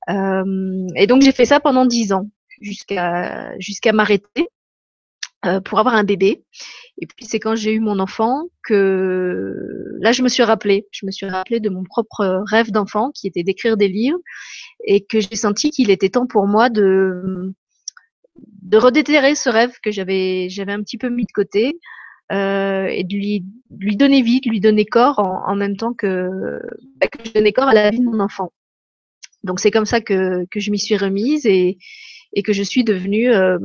et 0.07 1.07
donc 1.07 1.21
j'ai 1.21 1.33
fait 1.33 1.45
ça 1.45 1.59
pendant 1.59 1.85
dix 1.85 2.13
ans, 2.13 2.29
jusqu'à 2.61 3.57
jusqu'à 3.59 3.91
m'arrêter 3.91 4.47
euh, 5.45 5.61
pour 5.61 5.79
avoir 5.79 5.95
un 5.95 6.03
bébé. 6.03 6.43
Et 6.99 7.05
puis 7.05 7.25
c'est 7.25 7.39
quand 7.39 7.55
j'ai 7.55 7.73
eu 7.73 7.79
mon 7.79 7.99
enfant 7.99 8.45
que 8.63 9.53
là 9.99 10.11
je 10.11 10.23
me 10.23 10.29
suis 10.29 10.43
rappelée, 10.43 10.87
je 10.91 11.05
me 11.05 11.11
suis 11.11 11.27
rappelée 11.27 11.59
de 11.59 11.69
mon 11.69 11.83
propre 11.83 12.43
rêve 12.47 12.71
d'enfant 12.71 13.11
qui 13.11 13.27
était 13.27 13.43
d'écrire 13.43 13.77
des 13.77 13.87
livres 13.87 14.17
et 14.83 15.05
que 15.05 15.19
j'ai 15.19 15.35
senti 15.35 15.69
qu'il 15.69 15.91
était 15.91 16.09
temps 16.09 16.25
pour 16.25 16.47
moi 16.47 16.69
de 16.69 17.53
de 18.63 18.77
redéterrer 18.77 19.35
ce 19.35 19.49
rêve 19.49 19.73
que 19.83 19.91
j'avais 19.91 20.49
j'avais 20.49 20.73
un 20.73 20.81
petit 20.81 20.97
peu 20.97 21.09
mis 21.09 21.25
de 21.25 21.31
côté 21.31 21.77
euh, 22.31 22.87
et 22.87 23.03
de 23.03 23.15
lui 23.15 23.95
donner 23.95 24.21
vie, 24.21 24.41
de 24.41 24.49
lui 24.49 24.59
donner 24.59 24.85
corps 24.85 25.19
en, 25.19 25.55
même 25.55 25.77
temps 25.77 25.93
que, 25.93 26.59
bah, 26.99 27.07
je 27.23 27.31
donnais 27.31 27.53
corps 27.53 27.69
à 27.69 27.73
la 27.73 27.89
vie 27.89 27.99
de 27.99 28.03
mon 28.03 28.19
enfant. 28.19 28.51
Donc 29.43 29.61
c'est 29.61 29.71
comme 29.71 29.85
ça 29.85 30.01
que, 30.01 30.45
que 30.51 30.59
je 30.59 30.71
m'y 30.71 30.79
suis 30.79 30.97
remise 30.97 31.45
et, 31.45 31.77
et 32.33 32.43
que 32.43 32.53
je 32.53 32.63
suis 32.63 32.83
devenue 32.83 33.29
euh, 33.29 33.57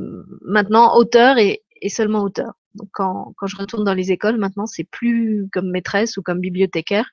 maintenant 0.43 0.97
auteur 0.97 1.39
et, 1.39 1.63
et 1.81 1.89
seulement 1.89 2.23
auteur. 2.23 2.53
Donc 2.75 2.89
quand, 2.93 3.35
quand 3.37 3.47
je 3.47 3.57
retourne 3.57 3.85
dans 3.85 3.95
les 3.95 4.13
écoles, 4.13 4.39
maintenant 4.39 4.67
c'est 4.67 4.85
plus 4.85 5.47
comme 5.53 5.71
maîtresse 5.71 6.17
ou 6.17 6.23
comme 6.23 6.41
bibliothécaire, 6.41 7.09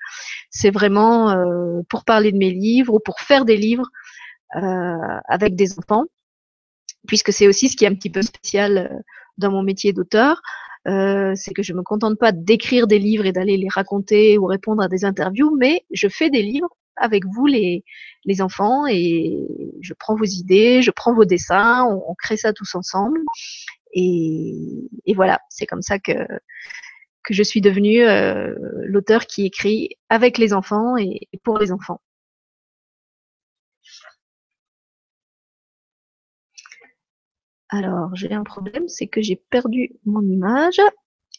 c'est 0.50 0.72
vraiment 0.72 1.32
euh, 1.32 1.82
pour 1.90 2.06
parler 2.06 2.32
de 2.32 2.38
mes 2.38 2.52
livres 2.52 2.94
ou 2.94 3.00
pour 3.00 3.20
faire 3.20 3.46
des 3.46 3.58
livres 3.58 3.90
euh, 4.56 5.20
avec 5.28 5.56
des 5.56 5.78
enfants, 5.78 6.06
puisque 7.08 7.34
c'est 7.34 7.48
aussi 7.48 7.70
ce 7.70 7.76
qui 7.76 7.86
est 7.86 7.88
un 7.88 7.96
petit 7.96 8.10
peu 8.10 8.22
spécial 8.22 8.78
euh, 8.78 8.98
dans 9.38 9.52
mon 9.52 9.64
métier 9.64 9.94
d'auteur, 9.94 10.42
euh, 10.88 11.34
c'est 11.36 11.54
que 11.54 11.62
je 11.62 11.74
me 11.74 11.84
contente 11.84 12.18
pas 12.18 12.32
d'écrire 12.32 12.88
des 12.88 13.00
livres 13.00 13.26
et 13.26 13.32
d'aller 13.32 13.58
les 13.58 13.68
raconter 13.70 14.38
ou 14.38 14.46
répondre 14.46 14.82
à 14.82 14.88
des 14.88 15.04
interviews, 15.06 15.56
mais 15.58 15.84
je 15.92 16.08
fais 16.08 16.30
des 16.30 16.42
livres 16.42 16.70
avec 17.00 17.24
vous 17.26 17.46
les, 17.48 17.84
les 18.26 18.42
enfants 18.42 18.86
et 18.88 19.48
je 19.82 19.94
prends 19.94 20.16
vos 20.16 20.26
idées, 20.26 20.82
je 20.82 20.92
prends 20.92 21.14
vos 21.14 21.26
dessins, 21.26 21.86
on, 21.86 22.16
crée 22.16 22.38
ça 22.38 22.54
tous 22.54 22.76
ensemble. 22.76 23.20
Et, 23.94 24.54
et 25.06 25.14
voilà, 25.14 25.40
c'est 25.50 25.66
comme 25.66 25.82
ça 25.82 26.00
que, 26.00 26.14
que 27.24 27.34
je 27.34 27.44
suis 27.44 27.62
devenue 27.62 28.04
euh, 28.04 28.56
l'auteur 28.86 29.26
qui 29.28 29.46
écrit 29.46 29.98
avec 30.10 30.38
les 30.38 30.54
enfants 30.54 30.98
et, 30.98 31.28
pour 31.44 31.60
les 31.60 31.72
enfants. 31.72 32.02
Alors, 37.70 38.16
j'ai 38.16 38.34
un 38.34 38.44
problème, 38.44 38.88
c'est 38.88 39.08
que 39.08 39.22
j'ai 39.22 39.36
perdu 39.36 39.92
mon 40.06 40.22
image. 40.24 40.82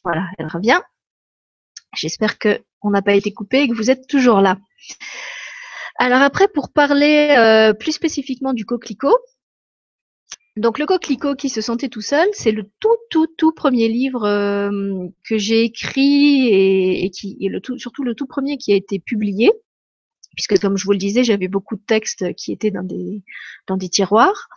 Voilà, 0.05 0.29
elle 0.39 0.47
revient. 0.47 0.81
J'espère 1.95 2.39
que 2.39 2.63
on 2.83 2.91
n'a 2.91 3.03
pas 3.03 3.15
été 3.15 3.33
coupé 3.33 3.63
et 3.63 3.69
que 3.69 3.75
vous 3.75 3.91
êtes 3.91 4.07
toujours 4.07 4.41
là. 4.41 4.59
Alors 6.01 6.23
après, 6.23 6.49
pour 6.49 6.73
parler 6.73 7.37
euh, 7.37 7.75
plus 7.75 7.93
spécifiquement 7.93 8.55
du 8.55 8.65
coquelicot, 8.65 9.19
donc 10.57 10.79
le 10.79 10.87
coquelicot 10.87 11.35
qui 11.37 11.51
se 11.51 11.61
sentait 11.61 11.91
tout 11.91 12.01
seul, 12.01 12.27
c'est 12.33 12.53
le 12.53 12.71
tout 12.81 12.97
tout 13.11 13.27
tout 13.37 13.53
premier 13.53 13.87
livre 13.87 14.25
euh, 14.25 15.09
que 15.29 15.37
j'ai 15.37 15.63
écrit 15.63 16.49
et, 16.49 17.11
qui 17.11 17.37
est 17.43 17.79
surtout 17.79 18.03
le 18.03 18.15
tout 18.15 18.25
premier 18.25 18.57
qui 18.57 18.73
a 18.73 18.77
été 18.77 18.99
publié, 18.99 19.53
puisque 20.37 20.59
comme 20.59 20.79
je 20.79 20.87
vous 20.87 20.93
le 20.93 20.99
disais, 20.99 21.23
j'avais 21.23 21.49
beaucoup 21.49 21.77
de 21.77 21.83
textes 21.87 22.33
qui 22.33 22.51
étaient 22.51 22.71
dans 22.71 22.83
des 22.83 23.23
dans 23.67 23.77
des 23.77 23.91
tiroirs. 23.91 24.49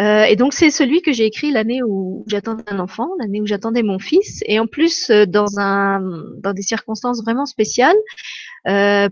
Euh, 0.00 0.24
et 0.24 0.34
donc 0.36 0.54
c'est 0.54 0.70
celui 0.70 1.02
que 1.02 1.12
j'ai 1.12 1.26
écrit 1.26 1.50
l'année 1.50 1.82
où 1.82 2.24
j'attendais 2.26 2.64
un 2.68 2.78
enfant, 2.78 3.10
l'année 3.18 3.42
où 3.42 3.46
j'attendais 3.46 3.82
mon 3.82 3.98
fils, 3.98 4.42
et 4.46 4.58
en 4.58 4.66
plus 4.66 5.10
dans 5.10 5.58
un 5.58 6.00
dans 6.38 6.54
des 6.54 6.62
circonstances 6.62 7.22
vraiment 7.22 7.44
spéciales, 7.44 7.98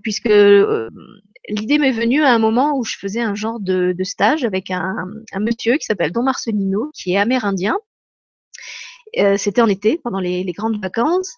puisque 0.02 0.30
l'idée 1.48 1.78
m'est 1.78 1.92
venue 1.92 2.22
à 2.22 2.32
un 2.32 2.38
moment 2.38 2.76
où 2.76 2.84
je 2.84 2.96
faisais 2.96 3.20
un 3.20 3.34
genre 3.34 3.60
de, 3.60 3.94
stage 4.02 4.44
avec 4.44 4.70
un, 4.70 4.94
monsieur 5.40 5.76
qui 5.76 5.84
s'appelle 5.84 6.12
Don 6.12 6.22
Marcelino, 6.22 6.90
qui 6.94 7.12
est 7.12 7.18
amérindien. 7.18 7.76
Euh, 9.18 9.36
c'était 9.36 9.62
en 9.62 9.68
été, 9.68 9.98
pendant 10.02 10.20
les, 10.20 10.44
grandes 10.52 10.80
vacances. 10.80 11.34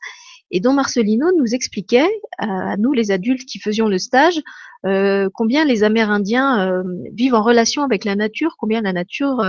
Et 0.50 0.59
Don 0.59 0.73
Marcelino 0.73 1.29
nous 1.38 1.55
expliquait, 1.55 2.11
à, 2.38 2.76
nous 2.76 2.93
les 2.93 3.12
adultes 3.12 3.45
qui 3.45 3.61
faisions 3.61 3.87
le 3.87 3.99
stage, 3.99 4.40
euh, 4.85 5.29
combien 5.33 5.64
les 5.64 5.85
Amérindiens 5.85 6.69
euh, 6.69 6.83
vivent 7.12 7.35
en 7.35 7.43
relation 7.43 7.85
avec 7.85 8.05
la 8.05 8.17
nature, 8.17 8.57
combien 8.59 8.81
la 8.81 8.93
nature 8.93 9.40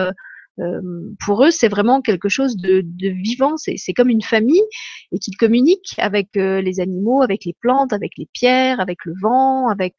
pour 1.20 1.46
eux, 1.46 1.52
c'est 1.52 1.68
vraiment 1.68 2.02
quelque 2.02 2.30
chose 2.30 2.56
de, 2.58 2.84
vivant. 3.00 3.56
C'est 3.58 3.94
comme 3.94 4.10
une 4.10 4.22
famille 4.22 4.62
et 5.12 5.20
qu'ils 5.20 5.38
communiquent 5.38 5.96
avec 5.98 6.30
les 6.36 6.80
animaux, 6.80 7.22
avec 7.22 7.46
les 7.46 7.56
plantes, 7.60 7.94
avec 7.94 8.12
les 8.18 8.28
pierres, 8.34 8.80
avec 8.80 9.06
le 9.06 9.14
vent, 9.22 9.70
avec 9.70 9.96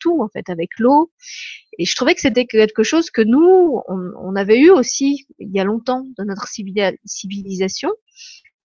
tout 0.00 0.22
en 0.22 0.28
fait, 0.28 0.48
avec 0.48 0.70
l'eau. 0.78 1.10
Et 1.78 1.84
je 1.84 1.94
trouvais 1.94 2.14
que 2.14 2.20
c'était 2.20 2.46
quelque 2.46 2.82
chose 2.82 3.10
que 3.10 3.22
nous, 3.22 3.80
on, 3.88 4.36
avait 4.36 4.58
eu 4.58 4.70
aussi 4.70 5.26
il 5.38 5.50
y 5.50 5.60
a 5.60 5.64
longtemps 5.64 6.06
dans 6.16 6.24
notre 6.24 6.48
civilisation, 6.48 7.90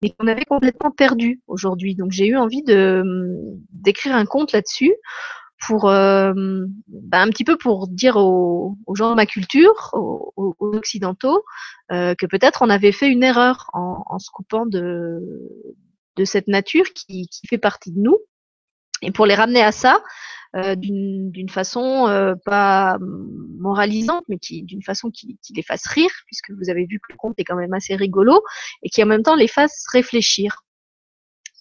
mais 0.01 0.11
qu'on 0.11 0.27
avait 0.27 0.45
complètement 0.45 0.91
perdu 0.91 1.41
aujourd'hui. 1.47 1.95
Donc 1.95 2.11
j'ai 2.11 2.27
eu 2.27 2.37
envie 2.37 2.63
d'écrire 2.63 4.15
un 4.15 4.25
conte 4.25 4.51
là-dessus 4.51 4.93
pour 5.59 5.89
euh, 5.89 6.33
bah, 6.87 7.21
un 7.21 7.29
petit 7.29 7.43
peu 7.43 7.57
pour 7.57 7.87
dire 7.87 8.15
aux, 8.17 8.77
gens 8.95 9.11
de 9.11 9.15
ma 9.15 9.25
culture, 9.25 9.89
aux, 9.93 10.55
occidentaux, 10.59 11.43
euh, 11.91 12.15
que 12.15 12.25
peut-être 12.25 12.61
on 12.61 12.69
avait 12.69 12.91
fait 12.91 13.09
une 13.09 13.23
erreur 13.23 13.69
en, 13.73 14.03
en 14.05 14.19
se 14.19 14.29
coupant 14.31 14.65
de, 14.65 15.19
de 16.15 16.25
cette 16.25 16.47
nature 16.47 16.85
qui, 16.93 17.27
qui, 17.27 17.47
fait 17.47 17.57
partie 17.57 17.91
de 17.91 17.99
nous, 17.99 18.17
et 19.01 19.11
pour 19.11 19.25
les 19.25 19.35
ramener 19.35 19.61
à 19.61 19.71
ça 19.71 20.01
euh, 20.55 20.75
d'une 20.75 21.49
façon 21.49 22.07
euh, 22.07 22.33
pas 22.43 22.97
moralisante, 22.99 24.23
mais 24.29 24.39
qui 24.39 24.63
d'une 24.63 24.81
façon 24.81 25.11
qui, 25.11 25.37
qui, 25.43 25.53
les 25.53 25.61
fasse 25.61 25.85
rire, 25.87 26.11
puisque 26.25 26.51
vous 26.51 26.69
avez 26.69 26.85
vu 26.85 26.99
que 26.99 27.11
le 27.11 27.17
conte 27.17 27.35
est 27.37 27.43
quand 27.43 27.55
même 27.55 27.73
assez 27.73 27.95
rigolo, 27.95 28.41
et 28.81 28.89
qui 28.89 29.03
en 29.03 29.05
même 29.05 29.23
temps 29.23 29.35
les 29.35 29.47
fasse 29.47 29.85
réfléchir. 29.91 30.63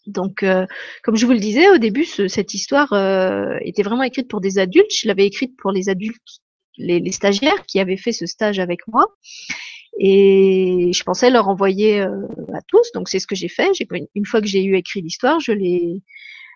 Donc, 0.09 0.43
euh, 0.43 0.67
comme 1.03 1.17
je 1.17 1.27
vous 1.27 1.33
le 1.33 1.39
disais 1.39 1.69
au 1.69 1.79
début, 1.79 2.05
cette 2.05 2.55
histoire 2.55 2.93
euh, 2.93 3.57
était 3.61 3.83
vraiment 3.83 4.03
écrite 4.03 4.29
pour 4.29 4.41
des 4.41 4.59
adultes. 4.59 4.91
Je 4.91 5.07
l'avais 5.07 5.27
écrite 5.27 5.57
pour 5.59 5.71
les 5.71 5.89
adultes, 5.89 6.41
les, 6.79 7.13
stagiaires 7.13 7.65
qui 7.67 7.79
avaient 7.79 7.97
fait 7.97 8.13
ce 8.13 8.27
stage 8.27 8.59
avec 8.59 8.81
moi. 8.89 9.07
Et 10.01 10.91
je 10.95 11.03
pensais 11.03 11.31
leur 11.31 11.49
envoyer 11.49 12.01
euh, 12.01 12.27
à 12.55 12.61
tous. 12.67 12.91
Donc, 12.95 13.09
c'est 13.09 13.19
ce 13.19 13.27
que 13.27 13.35
j'ai 13.35 13.49
fait. 13.49 13.69
Une 14.15 14.27
fois 14.27 14.41
que 14.41 14.47
j'ai 14.47 14.65
eu 14.65 14.77
écrit 14.77 15.03
l'histoire, 15.03 15.41
je 15.41 15.53
l'ai, 15.53 16.03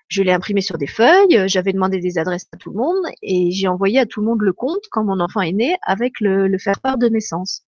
je 0.09 0.23
l'ai 0.23 0.33
imprimé 0.33 0.63
sur 0.63 0.79
des 0.79 0.87
feuilles. 0.87 1.47
J'avais 1.47 1.75
demandé 1.75 1.99
des 1.99 2.17
adresses 2.17 2.47
à 2.53 2.57
tout 2.57 2.71
le 2.71 2.79
monde 2.79 3.05
et 3.23 3.51
j'ai 3.51 3.69
envoyé 3.69 3.99
à 3.99 4.07
tout 4.07 4.21
le 4.21 4.27
monde 4.27 4.41
le 4.41 4.53
compte 4.55 4.85
quand 4.91 5.05
mon 5.05 5.21
enfant 5.21 5.43
est 5.43 5.53
né 5.53 5.77
avec 5.83 6.21
le, 6.21 6.49
le 6.49 6.59
faire-part 6.59 6.97
de 6.97 7.09
naissance. 7.09 7.63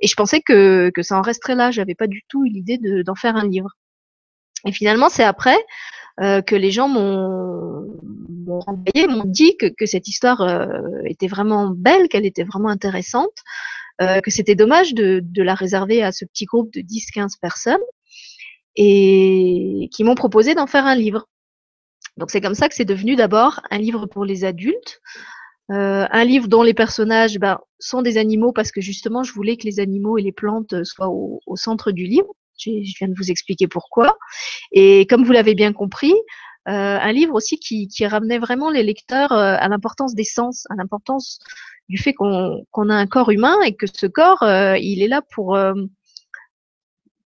Et 0.00 0.08
je 0.08 0.16
pensais 0.16 0.40
que, 0.40 0.90
que 0.90 1.02
ça 1.02 1.16
en 1.16 1.22
resterait 1.22 1.54
là. 1.54 1.70
J'avais 1.70 1.94
pas 1.94 2.08
du 2.08 2.22
tout 2.28 2.44
eu 2.44 2.48
l'idée 2.48 2.78
d'en 3.04 3.14
faire 3.14 3.36
un 3.36 3.46
livre. 3.46 3.70
Et 4.66 4.72
finalement, 4.72 5.08
c'est 5.08 5.24
après 5.24 5.58
euh, 6.20 6.42
que 6.42 6.54
les 6.54 6.70
gens 6.70 6.88
m'ont 6.88 8.60
renvoyé, 8.60 9.06
m'ont 9.06 9.24
dit 9.24 9.56
que, 9.56 9.86
cette 9.86 10.08
histoire 10.08 10.42
euh, 10.42 10.66
était 11.06 11.26
vraiment 11.26 11.70
belle, 11.70 12.08
qu'elle 12.08 12.26
était 12.26 12.44
vraiment 12.44 12.68
intéressante, 12.68 13.32
euh, 14.02 14.20
que 14.20 14.30
c'était 14.30 14.54
dommage 14.54 14.94
de, 14.94 15.22
la 15.42 15.54
réserver 15.54 16.02
à 16.02 16.12
ce 16.12 16.24
petit 16.24 16.44
groupe 16.44 16.72
de 16.72 16.80
10-15 16.80 17.38
personnes, 17.40 17.80
et 18.76 19.88
qui 19.92 20.04
m'ont 20.04 20.14
proposé 20.14 20.54
d'en 20.54 20.66
faire 20.66 20.86
un 20.86 20.94
livre. 20.94 21.28
Donc 22.18 22.30
c'est 22.30 22.40
comme 22.42 22.54
ça 22.54 22.68
que 22.68 22.74
c'est 22.74 22.84
devenu 22.84 23.16
d'abord 23.16 23.60
un 23.70 23.78
livre 23.78 24.06
pour 24.06 24.24
les 24.24 24.44
adultes, 24.44 25.00
un 25.68 26.24
livre 26.24 26.48
dont 26.48 26.62
les 26.62 26.74
personnages 26.74 27.38
ben, 27.38 27.58
sont 27.78 28.02
des 28.02 28.18
animaux 28.18 28.52
parce 28.52 28.70
que 28.70 28.82
justement 28.82 29.22
je 29.22 29.32
voulais 29.32 29.56
que 29.56 29.64
les 29.64 29.80
animaux 29.80 30.18
et 30.18 30.22
les 30.22 30.32
plantes 30.32 30.84
soient 30.84 31.08
au 31.08 31.56
centre 31.56 31.90
du 31.90 32.04
livre. 32.04 32.34
Je 32.64 32.94
viens 32.98 33.08
de 33.08 33.14
vous 33.16 33.30
expliquer 33.30 33.68
pourquoi. 33.68 34.16
Et 34.72 35.06
comme 35.06 35.24
vous 35.24 35.32
l'avez 35.32 35.54
bien 35.54 35.72
compris, 35.72 36.14
euh, 36.68 36.70
un 37.00 37.12
livre 37.12 37.34
aussi 37.34 37.58
qui, 37.58 37.88
ramenait 38.06 38.38
vraiment 38.38 38.70
les 38.70 38.82
lecteurs 38.84 39.32
euh, 39.32 39.56
à 39.58 39.68
l'importance 39.68 40.14
des 40.14 40.24
sens, 40.24 40.64
à 40.70 40.76
l'importance 40.76 41.40
du 41.88 41.98
fait 41.98 42.12
qu'on 42.12 42.62
a 42.88 42.94
un 42.94 43.06
corps 43.06 43.30
humain 43.30 43.60
et 43.62 43.74
que 43.74 43.86
ce 43.92 44.06
corps, 44.06 44.42
euh, 44.42 44.76
il 44.78 45.02
est 45.02 45.08
là 45.08 45.22
pour 45.32 45.58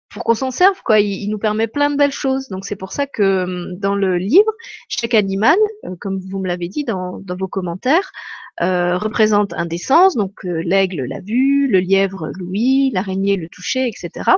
pour 0.10 0.26
qu'on 0.26 0.34
s'en 0.34 0.52
serve, 0.52 0.82
quoi. 0.84 1.00
Il, 1.00 1.30
nous 1.30 1.38
permet 1.38 1.67
plein 1.67 1.89
de 1.89 1.96
belles 1.96 2.12
choses. 2.12 2.50
Donc 2.50 2.65
c'est 2.65 2.76
pour 2.76 2.91
ça 2.91 3.08
que 3.08 3.74
dans 3.78 3.96
le 3.96 4.17
livre, 4.17 4.52
chaque 4.89 5.13
animal, 5.13 5.58
comme 6.02 6.20
vous 6.20 6.39
me 6.39 6.50
l'avez 6.50 6.67
dit 6.67 6.84
dans, 6.84 7.20
dans, 7.20 7.38
vos 7.38 7.48
commentaires, 7.48 8.12
représente 8.60 9.54
un 9.54 9.65
des 9.65 9.78
sens. 9.78 10.15
Donc 10.17 10.44
l'aigle, 10.44 11.06
la 11.06 11.22
vue, 11.22 11.70
le 11.70 11.80
lièvre, 11.80 12.30
l'ouïe, 12.38 12.91
l'araignée, 12.94 13.38
le 13.38 13.48
toucher, 13.48 13.88
etc. 13.88 14.32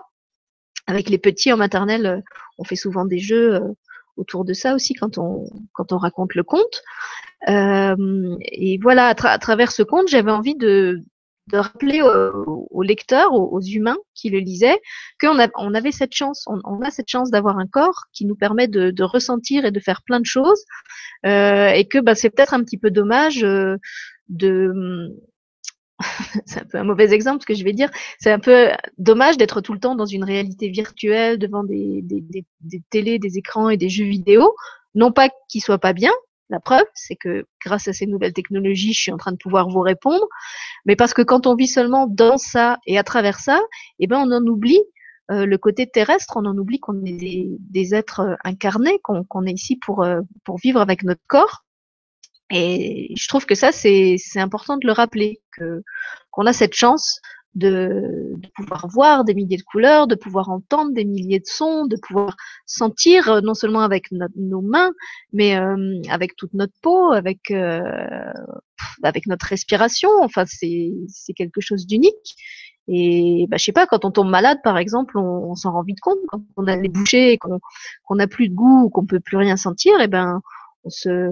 Avec 0.87 1.09
les 1.09 1.17
petits 1.17 1.51
en 1.53 1.57
maternelle, 1.57 2.05
euh, 2.05 2.21
on 2.57 2.63
fait 2.63 2.75
souvent 2.75 3.05
des 3.05 3.19
jeux 3.19 3.55
euh, 3.55 3.73
autour 4.17 4.45
de 4.45 4.53
ça 4.53 4.75
aussi 4.75 4.93
quand 4.93 5.17
on, 5.17 5.45
quand 5.73 5.91
on 5.91 5.97
raconte 5.97 6.35
le 6.35 6.43
conte. 6.43 6.83
Euh, 7.49 8.37
et 8.41 8.77
voilà, 8.81 9.07
à, 9.07 9.37
travers 9.39 9.71
ce 9.71 9.83
conte, 9.83 10.07
j'avais 10.07 10.31
envie 10.31 10.55
de, 10.55 10.99
de 11.51 11.57
rappeler 11.57 12.01
aux, 12.01 12.81
lecteurs, 12.83 13.33
aux, 13.33 13.61
humains 13.61 13.97
qui 14.13 14.29
le 14.29 14.39
lisaient, 14.39 14.79
qu'on 15.19 15.37
on 15.57 15.73
avait 15.73 15.91
cette 15.91 16.13
chance, 16.13 16.45
on, 16.47 16.81
a 16.81 16.91
cette 16.91 17.09
chance 17.09 17.31
d'avoir 17.31 17.57
un 17.57 17.67
corps 17.67 18.05
qui 18.13 18.25
nous 18.25 18.35
permet 18.35 18.67
de, 18.67 18.91
de, 18.91 19.03
ressentir 19.03 19.65
et 19.65 19.71
de 19.71 19.79
faire 19.79 20.03
plein 20.03 20.21
de 20.21 20.25
choses, 20.25 20.63
euh, 21.25 21.69
et 21.69 21.85
que 21.85 21.97
bah, 21.99 22.15
c'est 22.15 22.29
peut-être 22.29 22.53
un 22.53 22.63
petit 22.63 22.77
peu 22.77 22.91
dommage 22.91 23.41
de 24.29 25.11
c'est 26.45 26.61
un 26.61 26.65
peu 26.65 26.77
un 26.77 26.83
mauvais 26.83 27.13
exemple 27.13 27.41
ce 27.41 27.45
que 27.45 27.53
je 27.53 27.63
vais 27.63 27.73
dire. 27.73 27.89
C'est 28.19 28.31
un 28.31 28.39
peu 28.39 28.69
dommage 28.97 29.37
d'être 29.37 29.61
tout 29.61 29.73
le 29.73 29.79
temps 29.79 29.95
dans 29.95 30.05
une 30.05 30.23
réalité 30.23 30.69
virtuelle 30.69 31.37
devant 31.37 31.63
des, 31.63 32.01
des, 32.03 32.81
télés, 32.89 33.19
des 33.19 33.37
écrans 33.37 33.69
et 33.69 33.77
des 33.77 33.89
jeux 33.89 34.05
vidéo. 34.05 34.55
Non 34.95 35.11
pas 35.11 35.29
qu'ils 35.49 35.61
soient 35.61 35.79
pas 35.79 35.93
bien. 35.93 36.11
La 36.49 36.59
preuve, 36.59 36.85
c'est 36.93 37.15
que 37.15 37.45
grâce 37.65 37.87
à 37.87 37.93
ces 37.93 38.05
nouvelles 38.05 38.33
technologies, 38.33 38.93
je 38.93 39.01
suis 39.01 39.11
en 39.11 39.17
train 39.17 39.31
de 39.31 39.37
pouvoir 39.37 39.69
vous 39.69 39.79
répondre. 39.79 40.27
Mais 40.85 40.95
parce 40.95 41.13
que 41.13 41.21
quand 41.21 41.47
on 41.47 41.55
vit 41.55 41.67
seulement 41.67 42.05
dans 42.07 42.37
ça 42.37 42.77
et 42.85 42.97
à 42.97 43.03
travers 43.03 43.39
ça, 43.39 43.59
eh 43.99 44.07
ben 44.07 44.17
on 44.19 44.31
en 44.31 44.45
oublie 44.45 44.81
euh, 45.31 45.45
le 45.45 45.57
côté 45.57 45.87
terrestre, 45.87 46.33
on 46.35 46.45
en 46.45 46.57
oublie 46.57 46.79
qu'on 46.79 47.03
est 47.05 47.13
des, 47.13 47.47
des, 47.59 47.95
êtres 47.95 48.19
euh, 48.19 48.35
incarnés, 48.43 48.99
qu'on 49.01 49.45
est 49.45 49.53
ici 49.53 49.77
pour, 49.77 50.03
euh, 50.03 50.19
pour 50.43 50.57
vivre 50.57 50.81
avec 50.81 51.03
notre 51.03 51.21
corps 51.27 51.63
et 52.53 53.13
je 53.17 53.27
trouve 53.27 53.45
que 53.45 53.55
ça, 53.55 53.71
c'est 53.71 54.17
important 54.35 54.77
de 54.77 54.85
le 54.85 54.93
rappeler, 54.93 55.41
qu'on 56.31 56.45
a 56.45 56.53
cette 56.53 56.75
chance 56.75 57.19
de, 57.55 58.33
de, 58.37 58.47
pouvoir 58.55 58.87
voir 58.87 59.23
des 59.23 59.33
milliers 59.33 59.57
de 59.57 59.63
couleurs, 59.63 60.07
de 60.07 60.15
pouvoir 60.15 60.49
entendre 60.49 60.91
des 60.93 61.05
milliers 61.05 61.39
de 61.39 61.45
sons, 61.45 61.85
de 61.85 61.97
pouvoir 61.97 62.35
sentir 62.65 63.29
euh, 63.29 63.41
non 63.41 63.53
seulement 63.53 63.81
avec 63.81 64.11
nos 64.11 64.61
mains, 64.61 64.91
mais 65.33 65.55
euh, 65.57 66.01
avec 66.09 66.35
toute 66.35 66.53
notre 66.53 66.73
peau, 66.81 67.11
avec 67.11 67.51
euh, 67.51 67.81
avec 69.03 69.27
notre 69.27 69.45
respiration. 69.45 70.09
Enfin, 70.21 70.45
c'est 70.47 71.33
quelque 71.35 71.61
chose 71.61 71.85
d'unique. 71.85 72.35
Et 72.87 73.45
bah, 73.49 73.57
je 73.57 73.63
sais 73.65 73.71
pas, 73.71 73.85
quand 73.85 74.03
on 74.03 74.11
tombe 74.11 74.29
malade, 74.29 74.57
par 74.63 74.77
exemple, 74.77 75.17
on, 75.17 75.55
s'en 75.55 75.71
rend 75.71 75.83
vite 75.83 76.01
compte. 76.01 76.17
Quand 76.27 76.41
on 76.57 76.67
a 76.67 76.75
les 76.75 76.89
bouchées, 76.89 77.37
qu'on 77.37 77.59
qu'on 78.03 78.15
n'a 78.15 78.27
plus 78.27 78.49
de 78.49 78.55
goût, 78.55 78.89
qu'on 78.89 79.05
peut 79.05 79.19
plus 79.19 79.37
rien 79.37 79.57
sentir, 79.57 80.01
et 80.01 80.07
ben 80.07 80.41
on 80.83 80.89
se 80.89 81.29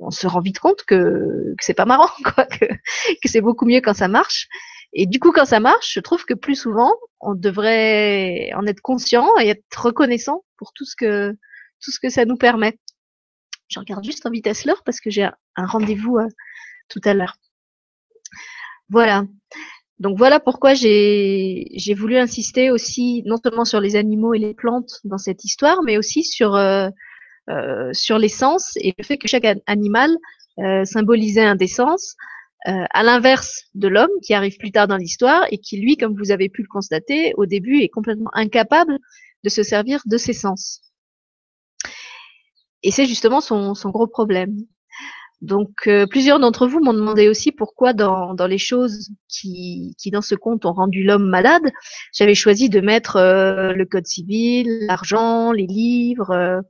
on 0.00 0.10
se 0.10 0.26
rend 0.26 0.40
vite 0.40 0.58
compte 0.58 0.82
que, 0.84 1.54
que 1.56 1.64
c'est 1.64 1.74
pas 1.74 1.84
marrant, 1.86 2.10
que 2.60 3.28
c'est 3.28 3.40
beaucoup 3.40 3.66
mieux 3.66 3.80
quand 3.80 3.94
ça 3.94 4.08
marche. 4.08 4.48
Et 4.92 5.06
du 5.06 5.18
coup, 5.18 5.32
quand 5.32 5.44
ça 5.44 5.60
marche, 5.60 5.92
je 5.94 6.00
trouve 6.00 6.24
que 6.24 6.34
plus 6.34 6.54
souvent, 6.54 6.94
on 7.20 7.34
devrait 7.34 8.50
en 8.54 8.66
être 8.66 8.80
conscient 8.80 9.28
et 9.40 9.48
être 9.48 9.82
reconnaissant 9.82 10.44
pour 10.56 10.72
tout 10.72 10.84
ce 10.84 10.96
que 10.96 11.36
tout 11.80 11.90
ce 11.90 12.00
que 12.00 12.08
ça 12.08 12.24
nous 12.24 12.36
permet. 12.36 12.78
Je 13.68 13.78
regarde 13.78 14.04
juste 14.04 14.24
en 14.26 14.30
vitesse 14.30 14.64
l'heure 14.64 14.82
parce 14.84 15.00
que 15.00 15.10
j'ai 15.10 15.28
un 15.56 15.66
rendez-vous 15.66 16.18
euh, 16.18 16.28
tout 16.88 17.00
à 17.04 17.14
l'heure. 17.14 17.36
Voilà. 18.88 19.24
Donc 19.98 20.18
voilà 20.18 20.40
pourquoi 20.40 20.74
j'ai 20.74 21.94
voulu 21.96 22.18
insister 22.18 22.70
aussi 22.70 23.22
non 23.24 23.36
seulement 23.42 23.64
sur 23.64 23.80
les 23.80 23.96
animaux 23.96 24.34
et 24.34 24.38
les 24.38 24.54
plantes 24.54 25.00
dans 25.04 25.18
cette 25.18 25.44
histoire, 25.44 25.82
mais 25.82 25.96
aussi 25.96 26.22
sur 26.22 26.54
euh, 26.54 26.90
euh, 27.48 27.92
sur 27.92 28.18
l'essence 28.18 28.76
et 28.76 28.94
le 28.98 29.04
fait 29.04 29.18
que 29.18 29.28
chaque 29.28 29.46
animal 29.66 30.10
euh, 30.58 30.84
symbolisait 30.84 31.44
un 31.44 31.54
des 31.54 31.66
sens, 31.66 32.16
euh, 32.66 32.84
à 32.90 33.04
l'inverse 33.04 33.66
de 33.74 33.86
l'homme 33.86 34.10
qui 34.22 34.34
arrive 34.34 34.56
plus 34.56 34.72
tard 34.72 34.88
dans 34.88 34.96
l'histoire 34.96 35.46
et 35.52 35.58
qui, 35.58 35.76
lui, 35.78 35.96
comme 35.96 36.16
vous 36.16 36.32
avez 36.32 36.48
pu 36.48 36.62
le 36.62 36.68
constater, 36.68 37.32
au 37.36 37.46
début 37.46 37.80
est 37.80 37.88
complètement 37.88 38.30
incapable 38.32 38.98
de 39.44 39.48
se 39.48 39.62
servir 39.62 40.00
de 40.06 40.16
ses 40.16 40.32
sens. 40.32 40.80
Et 42.82 42.90
c'est 42.90 43.06
justement 43.06 43.40
son, 43.40 43.74
son, 43.74 43.90
gros 43.90 44.08
problème. 44.08 44.56
Donc, 45.42 45.86
euh, 45.86 46.06
plusieurs 46.06 46.40
d'entre 46.40 46.66
vous 46.66 46.80
m'ont 46.80 46.94
demandé 46.94 47.28
aussi 47.28 47.52
pourquoi 47.52 47.92
dans, 47.92 48.32
dans 48.34 48.46
les 48.46 48.58
choses 48.58 49.10
qui, 49.28 49.94
qui, 49.98 50.10
dans 50.10 50.22
ce 50.22 50.34
conte, 50.34 50.64
ont 50.64 50.72
rendu 50.72 51.04
l'homme 51.04 51.28
malade, 51.28 51.70
j'avais 52.14 52.34
choisi 52.34 52.70
de 52.70 52.80
mettre 52.80 53.16
euh, 53.16 53.72
le 53.72 53.84
code 53.84 54.06
civil, 54.06 54.66
l'argent, 54.86 55.52
les 55.52 55.66
livres. 55.66 56.30
Euh, 56.30 56.60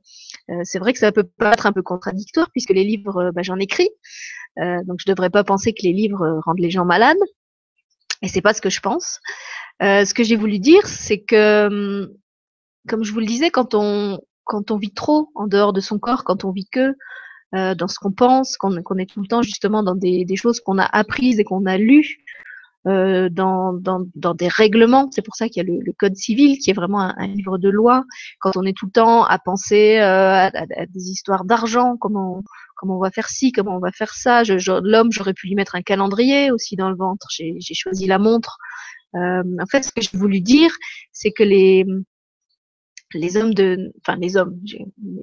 euh 0.49 0.61
c'est 0.63 0.79
vrai 0.79 0.91
que 0.91 0.99
ça 0.99 1.11
peut 1.13 1.23
paraître 1.23 1.65
un 1.65 1.71
peu 1.71 1.81
contradictoire 1.81 2.49
puisque 2.51 2.71
les 2.71 2.83
livres, 2.83 3.31
bah, 3.33 3.41
j'en 3.41 3.57
écris. 3.57 3.89
donc, 4.57 4.99
je 4.99 5.09
ne 5.09 5.13
devrais 5.13 5.29
pas 5.29 5.43
penser 5.43 5.73
que 5.73 5.83
les 5.83 5.93
livres 5.93 6.41
rendent 6.45 6.59
les 6.59 6.71
gens 6.71 6.85
malades. 6.85 7.17
Et 8.21 8.27
c'est 8.27 8.41
pas 8.41 8.53
ce 8.53 8.61
que 8.61 8.69
je 8.69 8.81
pense. 8.81 9.19
ce 9.81 10.13
que 10.13 10.23
j'ai 10.23 10.35
voulu 10.35 10.59
dire, 10.59 10.85
c'est 10.87 11.21
que, 11.21 11.67
hum, 11.67 12.09
comme 12.87 13.03
je 13.03 13.13
vous 13.13 13.19
le 13.19 13.25
disais, 13.25 13.49
quand 13.51 13.75
on, 13.75 14.19
quand 14.43 14.71
on 14.71 14.77
vit 14.77 14.93
trop 14.93 15.29
en 15.35 15.47
dehors 15.47 15.73
de 15.73 15.81
son 15.81 15.99
corps, 15.99 16.23
quand 16.23 16.43
on 16.45 16.51
vit 16.51 16.67
que 16.71 16.95
euh, 17.55 17.75
dans 17.75 17.87
ce 17.87 17.97
qu'on 17.97 18.11
pense, 18.11 18.57
qu'on 18.57 18.75
est 18.75 19.09
tout 19.09 19.21
le 19.21 19.27
temps 19.27 19.41
justement 19.41 19.81
dans 19.81 19.95
des, 19.95 20.25
choses 20.35 20.59
qu'on 20.59 20.77
a 20.77 20.83
apprises 20.83 21.39
et 21.39 21.45
qu'on 21.45 21.65
a 21.65 21.77
lues 21.77 22.17
euh, 22.85 23.29
dans, 23.29 23.73
des 24.35 24.49
règlements. 24.49 25.09
C'est 25.11 25.21
pour 25.21 25.35
ça 25.35 25.47
qu'il 25.47 25.65
y 25.65 25.65
a 25.65 25.73
le, 25.73 25.93
Code 25.97 26.17
civil 26.17 26.57
qui 26.57 26.71
est 26.71 26.73
vraiment 26.73 26.99
un, 26.99 27.27
livre 27.27 27.57
de 27.57 27.69
loi. 27.69 28.03
Quand 28.41 28.57
on 28.57 28.63
est 28.63 28.75
tout 28.75 28.87
le 28.87 28.91
temps 28.91 29.23
à 29.23 29.39
penser 29.39 29.97
euh, 29.97 30.49
à, 30.49 30.51
des 30.89 31.09
histoires 31.09 31.45
d'argent, 31.45 31.95
comment, 31.95 32.43
comment 32.75 32.97
on 32.97 33.01
va 33.01 33.11
faire 33.11 33.29
ci, 33.29 33.53
comment 33.53 33.77
on 33.77 33.79
va 33.79 33.93
faire 33.93 34.13
ça. 34.13 34.43
L'homme, 34.43 35.11
j'aurais 35.13 35.33
pu 35.33 35.47
lui 35.47 35.55
mettre 35.55 35.75
un 35.75 35.81
calendrier 35.81 36.51
aussi 36.51 36.75
dans 36.75 36.89
le 36.89 36.97
ventre. 36.97 37.27
J'ai 37.29 37.73
choisi 37.73 38.07
la 38.07 38.19
montre. 38.19 38.57
En 39.13 39.65
fait, 39.71 39.83
ce 39.83 39.91
que 39.93 40.01
j'ai 40.01 40.17
voulu 40.17 40.41
dire, 40.41 40.71
c'est 41.13 41.31
que 41.31 41.43
les, 41.43 41.85
les 43.13 43.37
hommes 43.37 43.53
de, 43.53 43.93
enfin 44.01 44.17
les 44.17 44.37
hommes, 44.37 44.59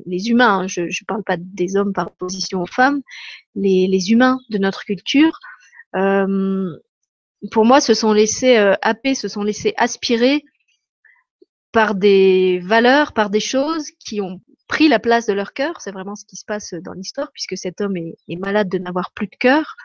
les 0.07 0.29
humains, 0.29 0.61
hein, 0.61 0.67
je 0.67 0.83
ne 0.83 1.07
parle 1.07 1.23
pas 1.23 1.37
des 1.39 1.77
hommes 1.77 1.93
par 1.93 2.09
opposition 2.09 2.63
aux 2.63 2.67
femmes, 2.67 3.03
les, 3.55 4.11
humains 4.11 4.39
de 4.51 4.59
notre 4.59 4.85
culture, 4.85 5.39
euh, 5.97 6.77
pour 7.51 7.65
moi, 7.65 7.81
se 7.81 7.95
sont 7.95 8.13
laissés 8.13 8.57
euh, 8.57 8.75
happer, 8.83 9.15
se 9.15 9.29
sont 9.29 9.43
laissés 9.43 9.75
aspirer 9.77 10.45
par 11.73 11.95
des 11.95 12.61
valeurs, 12.65 13.13
par 13.13 13.31
des 13.31 13.41
choses 13.41 13.91
qui 13.99 14.21
ont 14.21 14.41
pris 14.69 14.89
la 14.89 14.99
place 14.99 15.27
de 15.27 15.33
leur 15.33 15.53
cœur. 15.53 15.81
C'est 15.81 15.93
vraiment 15.93 16.15
ce 16.15 16.25
qui 16.25 16.37
se 16.37 16.45
passe 16.45 16.75
dans 16.75 16.93
l'histoire, 16.93 17.31
puisque 17.33 17.57
cet 17.57 17.81
homme 17.81 17.97
est 17.97 18.37
malade 18.37 18.69
de 18.69 18.79
n'avoir 18.79 19.13
plus 19.13 19.27
de 19.27 19.37
cœur. 19.37 19.77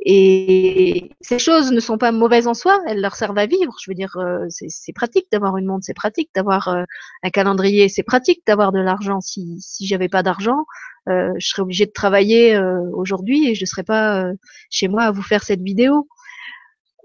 Et 0.00 1.10
ces 1.20 1.38
choses 1.38 1.70
ne 1.70 1.80
sont 1.80 1.98
pas 1.98 2.12
mauvaises 2.12 2.46
en 2.46 2.54
soi, 2.54 2.80
elles 2.86 3.00
leur 3.00 3.14
servent 3.14 3.38
à 3.38 3.46
vivre. 3.46 3.74
Je 3.82 3.90
veux 3.90 3.94
dire, 3.94 4.16
euh, 4.16 4.46
c'est 4.48 4.92
pratique 4.92 5.26
d'avoir 5.30 5.56
une 5.56 5.66
montre, 5.66 5.84
c'est 5.84 5.94
pratique 5.94 6.30
d'avoir 6.34 6.68
euh, 6.68 6.82
un 7.22 7.30
calendrier, 7.30 7.88
c'est 7.88 8.02
pratique 8.02 8.42
d'avoir 8.46 8.72
de 8.72 8.80
l'argent. 8.80 9.20
Si, 9.20 9.56
si 9.60 9.86
j'avais 9.86 10.08
pas 10.08 10.22
d'argent, 10.22 10.66
euh, 11.08 11.32
je 11.38 11.48
serais 11.48 11.62
obligée 11.62 11.86
de 11.86 11.92
travailler 11.92 12.58
aujourd'hui 12.92 13.48
et 13.48 13.54
je 13.54 13.62
ne 13.62 13.66
serais 13.66 13.84
pas 13.84 14.26
chez 14.70 14.88
moi 14.88 15.04
à 15.04 15.10
vous 15.10 15.22
faire 15.22 15.42
cette 15.42 15.62
vidéo. 15.62 16.08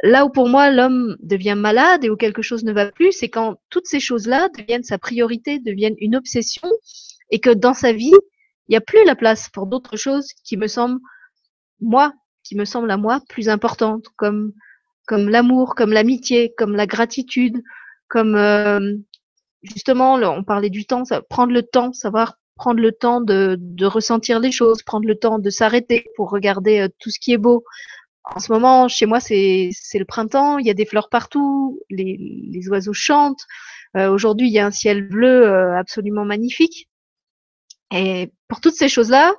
Là 0.01 0.25
où 0.25 0.29
pour 0.29 0.47
moi 0.47 0.71
l'homme 0.71 1.17
devient 1.21 1.55
malade 1.57 2.05
et 2.05 2.09
où 2.09 2.15
quelque 2.15 2.41
chose 2.41 2.63
ne 2.63 2.71
va 2.71 2.91
plus, 2.91 3.11
c'est 3.11 3.29
quand 3.29 3.57
toutes 3.69 3.85
ces 3.85 3.99
choses-là 3.99 4.49
deviennent 4.57 4.83
sa 4.83 4.97
priorité, 4.97 5.59
deviennent 5.59 5.97
une 5.99 6.15
obsession 6.15 6.69
et 7.31 7.39
que 7.39 7.49
dans 7.49 7.73
sa 7.73 7.91
vie, 7.91 8.13
il 8.67 8.71
n'y 8.71 8.77
a 8.77 8.81
plus 8.81 9.03
la 9.05 9.15
place 9.15 9.49
pour 9.49 9.67
d'autres 9.67 9.97
choses 9.97 10.27
qui 10.43 10.55
me 10.55 10.67
semblent, 10.67 10.99
moi, 11.81 12.13
qui 12.49 12.55
me 12.55 12.65
semblent 12.65 12.89
à 12.89 12.97
moi 12.97 13.21
plus 13.29 13.47
importantes, 13.47 14.07
comme, 14.15 14.53
comme 15.05 15.29
l'amour, 15.29 15.75
comme 15.75 15.93
l'amitié, 15.93 16.51
comme 16.57 16.75
la 16.75 16.87
gratitude, 16.87 17.61
comme 18.07 18.35
euh, 18.35 18.95
justement, 19.61 20.15
on 20.15 20.43
parlait 20.43 20.71
du 20.71 20.87
temps, 20.87 21.03
prendre 21.29 21.53
le 21.53 21.61
temps, 21.61 21.93
savoir 21.93 22.39
prendre 22.55 22.81
le 22.81 22.91
temps 22.91 23.21
de, 23.21 23.85
ressentir 23.85 24.39
les 24.39 24.51
choses, 24.51 24.81
prendre 24.81 25.07
le 25.07 25.15
temps 25.15 25.37
de 25.37 25.49
s'arrêter 25.51 26.05
pour 26.15 26.31
regarder 26.31 26.79
euh, 26.79 26.87
tout 26.97 27.11
ce 27.11 27.19
qui 27.19 27.33
est 27.33 27.37
beau, 27.37 27.63
en 28.23 28.39
ce 28.39 28.51
moment, 28.51 28.87
chez 28.87 29.05
moi, 29.05 29.19
c'est 29.19 29.69
le 29.93 30.05
printemps, 30.05 30.57
il 30.57 30.65
y 30.65 30.71
a 30.71 30.73
des 30.73 30.85
fleurs 30.85 31.09
partout, 31.09 31.79
les, 31.89 32.17
les 32.51 32.67
oiseaux 32.69 32.93
chantent. 32.93 33.45
Euh, 33.95 34.09
Aujourd'hui, 34.09 34.47
il 34.47 34.53
y 34.53 34.59
a 34.59 34.65
un 34.65 34.71
ciel 34.71 35.07
bleu 35.07 35.47
absolument 35.75 36.25
magnifique. 36.25 36.89
Et 37.91 38.31
pour 38.47 38.59
toutes 38.59 38.75
ces 38.75 38.89
choses-là, 38.89 39.33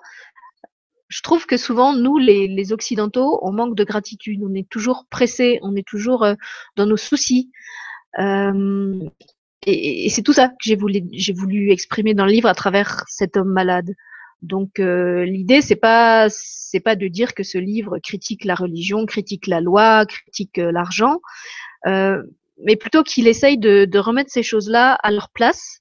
je 1.11 1.21
trouve 1.21 1.45
que 1.45 1.59
souvent, 1.59 1.95
nous, 1.95 2.17
les, 2.17 2.49
les, 2.49 2.73
Occidentaux, 2.73 3.39
on 3.43 3.53
manque 3.53 3.75
de 3.75 3.85
gratitude. 3.85 4.41
On 4.43 4.55
est 4.55 4.69
toujours 4.69 5.05
pressés, 5.11 5.59
on 5.63 5.77
est 5.77 5.87
toujours 5.87 6.25
euh, 6.25 6.35
dans 6.77 6.87
nos 6.87 6.97
soucis. 6.97 7.51
Euh, 8.19 8.99
et, 9.67 10.07
et 10.07 10.09
c'est 10.09 10.23
tout 10.23 10.33
ça 10.33 10.49
que 10.49 10.55
j'ai 10.61 10.77
voulu, 10.77 11.03
voulu 11.35 11.71
exprimer 11.71 12.15
dans 12.15 12.25
le 12.25 12.33
livre 12.33 12.49
à 12.49 12.55
travers 12.55 13.05
cet 13.09 13.37
homme 13.37 13.53
malade. 13.53 13.95
Donc 14.43 14.79
euh, 14.79 15.25
l'idée 15.25 15.61
c'est 15.61 15.77
pas 15.77 16.29
c'est 16.31 16.81
pas 16.81 16.97
de 16.97 17.09
dire 17.09 17.35
que 17.35 17.43
ce 17.43 17.59
livre 17.59 17.99
critique 17.99 18.45
la 18.45 18.55
religion, 18.55 19.05
critique 19.05 19.47
la 19.47 19.61
loi, 19.61 20.07
critique 20.07 20.59
euh, 20.59 20.73
l'argent, 20.73 21.21
euh, 21.87 22.23
mais 22.65 22.77
plutôt 22.77 23.03
qu'il 23.03 23.29
essaye 23.29 23.59
de, 23.59 23.85
de, 23.85 23.99
remettre 23.99 24.31
ces 24.31 24.43
choses-là 24.43 24.95
à 24.95 25.11
leur 25.11 25.29
place, 25.31 25.80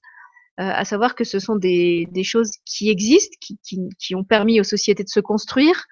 à 0.61 0.83
savoir 0.85 1.15
que 1.15 1.23
ce 1.23 1.39
sont 1.39 1.55
des, 1.55 2.07
des 2.11 2.23
choses 2.23 2.51
qui 2.65 2.89
existent, 2.89 3.37
qui, 3.39 3.57
qui, 3.63 3.79
qui, 3.97 4.15
ont 4.15 4.23
permis 4.23 4.59
aux 4.59 4.65
sociétés 4.65 5.03
de 5.03 5.09
se 5.09 5.19
construire, 5.21 5.85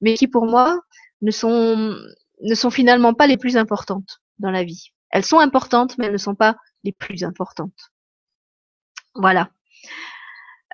mais 0.00 0.14
qui 0.14 0.28
pour 0.28 0.46
moi 0.46 0.80
ne 1.20 1.30
sont 1.30 1.96
ne 2.42 2.54
sont 2.54 2.70
finalement 2.70 3.14
pas 3.14 3.26
les 3.26 3.36
plus 3.36 3.56
importantes 3.56 4.20
dans 4.38 4.50
la 4.50 4.64
vie. 4.64 4.92
Elles 5.10 5.24
sont 5.24 5.38
importantes, 5.38 5.96
mais 5.98 6.06
elles 6.06 6.12
ne 6.12 6.18
sont 6.18 6.34
pas 6.34 6.56
les 6.82 6.92
plus 6.92 7.24
importantes. 7.24 7.92
Voilà. 9.14 9.50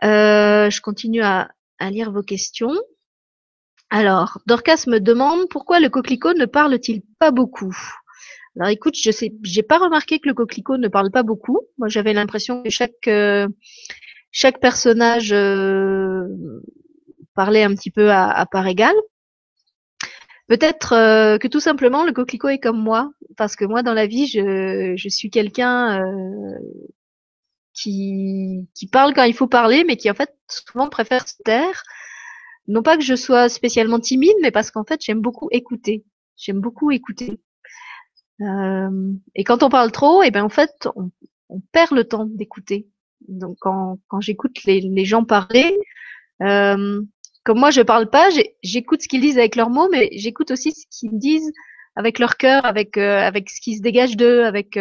Euh, 0.02 0.70
je 0.70 0.80
continue 0.80 1.22
à, 1.22 1.50
lire 1.80 2.10
vos 2.10 2.22
questions. 2.22 2.74
Alors, 3.90 4.38
Dorcas 4.46 4.84
me 4.86 4.98
demande 4.98 5.48
pourquoi 5.48 5.80
le 5.80 5.88
coquelicot 5.88 6.34
ne 6.34 6.46
parle-t-il 6.46 7.02
pas 7.18 7.30
beaucoup? 7.30 7.76
Alors 8.58 8.70
écoute, 8.70 8.96
je 9.00 9.10
sais, 9.10 9.32
j'ai 9.42 9.62
pas 9.62 9.78
remarqué 9.78 10.18
que 10.18 10.28
le 10.28 10.34
coquelicot 10.34 10.76
ne 10.76 10.88
parle 10.88 11.10
pas 11.10 11.22
beaucoup. 11.22 11.60
Moi, 11.78 11.88
j'avais 11.88 12.12
l'impression 12.12 12.62
que 12.62 12.70
chaque 12.70 13.08
euh, 13.08 13.48
chaque 14.32 14.60
personnage 14.60 15.32
euh, 15.32 16.26
parlait 17.34 17.62
un 17.62 17.74
petit 17.74 17.90
peu 17.90 18.10
à, 18.10 18.46
part 18.50 18.66
égale. 18.66 18.96
Peut-être 20.48 20.90
que 21.38 21.46
tout 21.46 21.60
simplement 21.60 22.04
le 22.04 22.12
coquelicot 22.12 22.48
est 22.48 22.58
comme 22.58 22.82
moi, 22.82 23.12
parce 23.36 23.54
que 23.54 23.64
moi 23.64 23.82
dans 23.84 23.94
la 23.94 24.06
vie, 24.06 24.26
je, 24.26 24.94
je 24.96 25.08
suis 25.08 25.30
quelqu'un 25.30 26.02
qui, 27.72 28.68
qui 28.74 28.86
parle 28.86 29.14
quand 29.14 29.24
il 29.24 29.34
faut 29.34 29.46
parler, 29.46 29.84
mais 29.84 29.96
qui 29.96 30.10
en 30.10 30.14
fait 30.14 30.34
souvent 30.48 30.88
préfère 30.88 31.28
se 31.28 31.36
taire. 31.44 31.82
Non 32.68 32.82
pas 32.82 32.96
que 32.96 33.02
je 33.02 33.16
sois 33.16 33.48
spécialement 33.48 34.00
timide, 34.00 34.36
mais 34.42 34.50
parce 34.50 34.70
qu'en 34.70 34.84
fait 34.84 35.00
j'aime 35.02 35.20
beaucoup 35.20 35.48
écouter. 35.50 36.04
J'aime 36.36 36.60
beaucoup 36.60 36.90
écouter. 36.90 37.40
Euh, 38.40 39.12
et 39.34 39.44
quand 39.44 39.62
on 39.62 39.68
parle 39.68 39.92
trop, 39.92 40.22
et 40.22 40.28
eh 40.28 40.30
ben 40.30 40.44
en 40.44 40.48
fait 40.48 40.88
on, 40.96 41.10
perd 41.72 41.92
le 41.92 42.04
temps 42.04 42.26
d'écouter. 42.26 42.88
Donc 43.28 43.56
quand, 43.60 43.98
quand 44.08 44.20
j'écoute 44.20 44.64
les, 44.64 45.04
gens 45.04 45.24
parler, 45.24 45.76
euh, 46.42 47.02
comme 47.44 47.58
moi 47.58 47.70
je 47.70 47.82
parle 47.82 48.08
pas, 48.08 48.28
j'écoute 48.62 49.02
ce 49.02 49.08
qu'ils 49.08 49.20
disent 49.20 49.38
avec 49.38 49.56
leurs 49.56 49.70
mots, 49.70 49.88
mais 49.90 50.10
j'écoute 50.12 50.50
aussi 50.50 50.72
ce 50.72 50.86
qu'ils 50.90 51.18
disent 51.18 51.52
avec 51.96 52.18
leur 52.18 52.36
cœur, 52.36 52.64
avec 52.64 52.96
euh, 52.96 53.18
avec 53.18 53.50
ce 53.50 53.60
qui 53.60 53.76
se 53.76 53.82
dégage 53.82 54.16
d'eux, 54.16 54.44
avec 54.44 54.78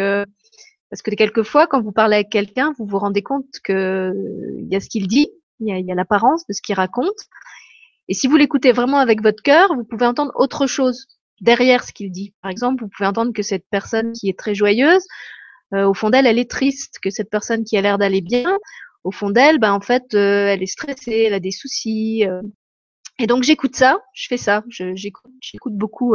parce 0.90 1.02
que 1.02 1.14
quelquefois, 1.14 1.66
quand 1.66 1.80
vous 1.80 1.92
parlez 1.92 2.16
avec 2.16 2.30
quelqu'un, 2.30 2.72
vous 2.78 2.86
vous 2.86 2.98
rendez 2.98 3.22
compte 3.22 3.46
que 3.62 4.12
il 4.58 4.68
y 4.68 4.76
a 4.76 4.80
ce 4.80 4.88
qu'il 4.88 5.06
dit, 5.06 5.28
il 5.60 5.86
y 5.86 5.92
a, 5.92 5.94
l'apparence 5.94 6.46
de 6.46 6.52
ce 6.52 6.62
qu'il 6.62 6.74
raconte. 6.74 7.28
Et 8.08 8.14
si 8.14 8.26
vous 8.26 8.36
l'écoutez 8.36 8.72
vraiment 8.72 8.98
avec 8.98 9.22
votre 9.22 9.42
cœur, 9.42 9.72
vous 9.74 9.84
pouvez 9.84 10.06
entendre 10.06 10.32
autre 10.34 10.66
chose 10.66 11.06
derrière 11.40 11.84
ce 11.84 11.92
qu'il 11.92 12.10
dit. 12.10 12.34
Par 12.42 12.50
exemple, 12.50 12.82
vous 12.82 12.90
pouvez 12.90 13.06
entendre 13.06 13.32
que 13.32 13.42
cette 13.42 13.64
personne 13.70 14.12
qui 14.12 14.28
est 14.28 14.38
très 14.38 14.54
joyeuse, 14.54 15.04
euh, 15.74 15.86
au 15.86 15.94
fond 15.94 16.10
d'elle, 16.10 16.26
elle 16.26 16.38
est 16.38 16.50
triste, 16.50 16.98
que 17.02 17.10
cette 17.10 17.30
personne 17.30 17.64
qui 17.64 17.76
a 17.76 17.80
l'air 17.80 17.98
d'aller 17.98 18.20
bien, 18.20 18.58
au 19.04 19.10
fond 19.10 19.30
d'elle, 19.30 19.58
ben 19.58 19.72
en 19.72 19.80
fait, 19.80 20.14
euh, 20.14 20.48
elle 20.48 20.62
est 20.62 20.66
stressée, 20.66 21.24
elle 21.26 21.34
a 21.34 21.40
des 21.40 21.52
soucis. 21.52 22.26
Euh. 22.26 22.42
Et 23.18 23.26
donc 23.26 23.42
j'écoute 23.42 23.76
ça, 23.76 24.00
je 24.14 24.26
fais 24.28 24.38
ça, 24.38 24.64
j'écoute 24.70 25.74
beaucoup 25.74 26.14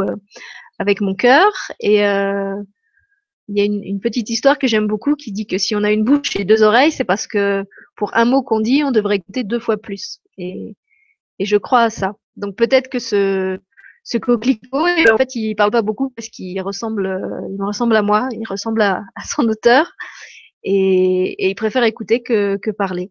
avec 0.80 1.00
mon 1.00 1.14
cœur 1.14 1.52
et 1.78 1.98
il 1.98 3.56
y 3.56 3.60
a 3.60 3.64
une, 3.64 3.84
une 3.84 4.00
petite 4.00 4.28
histoire 4.28 4.58
que 4.58 4.66
j'aime 4.66 4.88
beaucoup 4.88 5.14
qui 5.14 5.30
dit 5.30 5.46
que 5.46 5.56
si 5.56 5.76
on 5.76 5.84
a 5.84 5.92
une 5.92 6.02
bouche 6.02 6.34
et 6.34 6.44
deux 6.44 6.64
oreilles, 6.64 6.90
c'est 6.90 7.04
parce 7.04 7.28
que 7.28 7.64
pour 7.94 8.12
un 8.16 8.24
mot 8.24 8.42
qu'on 8.42 8.58
dit, 8.58 8.82
on 8.82 8.90
devrait 8.90 9.16
écouter 9.16 9.44
deux 9.44 9.60
fois 9.60 9.76
plus. 9.76 10.18
Et, 10.36 10.74
et 11.38 11.44
je 11.44 11.56
crois 11.56 11.82
à 11.82 11.90
ça. 11.90 12.16
Donc 12.34 12.56
peut-être 12.56 12.88
que 12.88 12.98
ce, 12.98 13.60
ce 14.06 14.18
coquelicot, 14.18 14.86
en 15.12 15.16
fait, 15.18 15.34
il 15.34 15.56
parle 15.56 15.72
pas 15.72 15.82
beaucoup 15.82 16.10
parce 16.10 16.28
qu'il 16.28 16.60
ressemble, 16.62 17.20
il 17.50 17.56
me 17.58 17.66
ressemble 17.66 17.96
à 17.96 18.02
moi, 18.02 18.28
il 18.30 18.46
ressemble 18.46 18.80
à, 18.80 19.02
à 19.16 19.24
son 19.24 19.48
auteur, 19.48 19.90
et, 20.62 21.44
et, 21.44 21.50
il 21.50 21.54
préfère 21.56 21.82
écouter 21.82 22.22
que, 22.22 22.56
que 22.56 22.70
parler. 22.70 23.10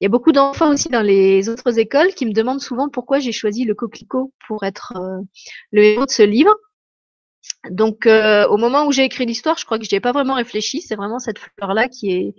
Il 0.00 0.04
y 0.04 0.06
a 0.06 0.08
beaucoup 0.08 0.32
d'enfants 0.32 0.72
aussi 0.72 0.88
dans 0.88 1.02
les 1.02 1.50
autres 1.50 1.78
écoles 1.78 2.14
qui 2.14 2.24
me 2.24 2.32
demandent 2.32 2.62
souvent 2.62 2.88
pourquoi 2.88 3.18
j'ai 3.20 3.32
choisi 3.32 3.64
le 3.64 3.74
coquelicot 3.74 4.32
pour 4.48 4.64
être 4.64 4.94
euh, 4.96 5.20
le 5.72 5.82
héros 5.84 6.06
de 6.06 6.10
ce 6.10 6.22
livre. 6.22 6.54
Donc, 7.70 8.06
euh, 8.06 8.48
au 8.48 8.56
moment 8.56 8.86
où 8.86 8.92
j'ai 8.92 9.04
écrit 9.04 9.26
l'histoire, 9.26 9.58
je 9.58 9.66
crois 9.66 9.78
que 9.78 9.84
je 9.84 9.90
n'y 9.94 9.98
ai 9.98 10.00
pas 10.00 10.12
vraiment 10.12 10.34
réfléchi. 10.34 10.80
C'est 10.80 10.96
vraiment 10.96 11.18
cette 11.18 11.38
fleur-là 11.38 11.88
qui 11.88 12.12
est, 12.12 12.34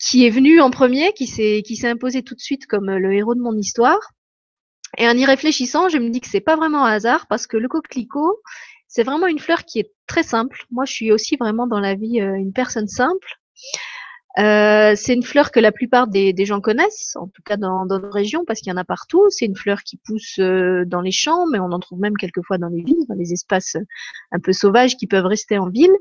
qui 0.00 0.26
est 0.26 0.30
venue 0.30 0.60
en 0.60 0.70
premier, 0.70 1.12
qui 1.12 1.28
s'est, 1.28 1.62
qui 1.64 1.76
s'est 1.76 1.88
imposée 1.88 2.22
tout 2.24 2.34
de 2.34 2.40
suite 2.40 2.66
comme 2.66 2.90
le 2.90 3.12
héros 3.14 3.36
de 3.36 3.40
mon 3.40 3.56
histoire. 3.56 4.00
Et 4.96 5.06
en 5.06 5.16
y 5.16 5.24
réfléchissant, 5.24 5.88
je 5.88 5.98
me 5.98 6.08
dis 6.10 6.20
que 6.20 6.28
c'est 6.28 6.40
pas 6.40 6.56
vraiment 6.56 6.84
un 6.86 6.92
hasard 6.92 7.26
parce 7.26 7.46
que 7.46 7.56
le 7.56 7.68
coquelicot, 7.68 8.40
c'est 8.86 9.02
vraiment 9.02 9.26
une 9.26 9.38
fleur 9.38 9.64
qui 9.64 9.80
est 9.80 9.92
très 10.06 10.22
simple. 10.22 10.64
Moi, 10.70 10.86
je 10.86 10.92
suis 10.92 11.12
aussi 11.12 11.36
vraiment 11.36 11.66
dans 11.66 11.80
la 11.80 11.94
vie 11.94 12.20
euh, 12.20 12.34
une 12.34 12.52
personne 12.52 12.88
simple. 12.88 13.28
Euh, 14.38 14.92
c'est 14.94 15.14
une 15.14 15.24
fleur 15.24 15.50
que 15.50 15.58
la 15.58 15.72
plupart 15.72 16.06
des, 16.06 16.32
gens 16.44 16.60
connaissent, 16.60 17.16
en 17.16 17.26
tout 17.26 17.42
cas 17.44 17.56
dans, 17.56 17.86
dans 17.86 17.98
nos 17.98 18.10
régions, 18.10 18.44
parce 18.46 18.60
qu'il 18.60 18.70
y 18.70 18.72
en 18.72 18.76
a 18.76 18.84
partout. 18.84 19.24
C'est 19.30 19.46
une 19.46 19.56
fleur 19.56 19.82
qui 19.82 19.96
pousse 19.96 20.38
euh, 20.38 20.84
dans 20.86 21.00
les 21.00 21.10
champs, 21.10 21.46
mais 21.50 21.58
on 21.58 21.72
en 21.72 21.80
trouve 21.80 21.98
même 21.98 22.16
quelquefois 22.16 22.56
dans 22.56 22.68
les 22.68 22.82
villes, 22.82 23.04
dans 23.08 23.16
les 23.16 23.32
espaces 23.32 23.76
un 24.30 24.38
peu 24.38 24.52
sauvages 24.52 24.96
qui 24.96 25.08
peuvent 25.08 25.26
rester 25.26 25.58
en 25.58 25.70
ville. 25.70 25.94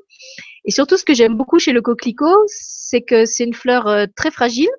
Et 0.66 0.72
surtout, 0.72 0.98
ce 0.98 1.06
que 1.06 1.16
j'aime 1.16 1.36
beaucoup 1.36 1.58
chez 1.58 1.72
le 1.72 1.82
coquelicot, 1.82 2.44
c'est 2.46 3.02
que 3.02 3.26
c'est 3.26 3.46
une 3.46 3.56
fleur 3.56 3.88
euh, 3.88 4.06
très 4.16 4.30
fragile 4.30 4.70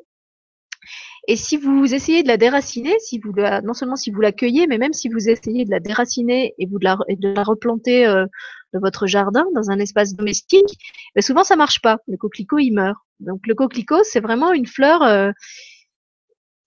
et 1.28 1.36
si 1.36 1.58
vous 1.58 1.94
essayez 1.94 2.22
de 2.22 2.28
la 2.28 2.38
déraciner, 2.38 2.98
si 3.00 3.18
vous 3.18 3.34
la, 3.34 3.60
non 3.60 3.74
seulement 3.74 3.96
si 3.96 4.10
vous 4.10 4.22
la 4.22 4.32
cueillez, 4.32 4.66
mais 4.66 4.78
même 4.78 4.94
si 4.94 5.10
vous 5.10 5.28
essayez 5.28 5.66
de 5.66 5.70
la 5.70 5.78
déraciner 5.78 6.54
et 6.58 6.64
vous 6.64 6.78
de 6.78 6.84
la, 6.84 6.96
de 7.06 7.28
la 7.28 7.42
replanter 7.42 8.06
euh, 8.06 8.24
dans 8.72 8.80
votre 8.80 9.06
jardin, 9.06 9.44
dans 9.54 9.70
un 9.70 9.78
espace 9.78 10.14
domestique, 10.14 10.78
ben 11.14 11.20
souvent 11.20 11.44
ça 11.44 11.54
marche 11.54 11.82
pas. 11.82 11.98
Le 12.08 12.16
coquelicot 12.16 12.58
il 12.58 12.72
meurt. 12.72 12.96
Donc 13.20 13.46
le 13.46 13.54
coquelicot 13.54 14.04
c'est 14.04 14.20
vraiment 14.20 14.54
une 14.54 14.66
fleur 14.66 15.02
euh, 15.02 15.30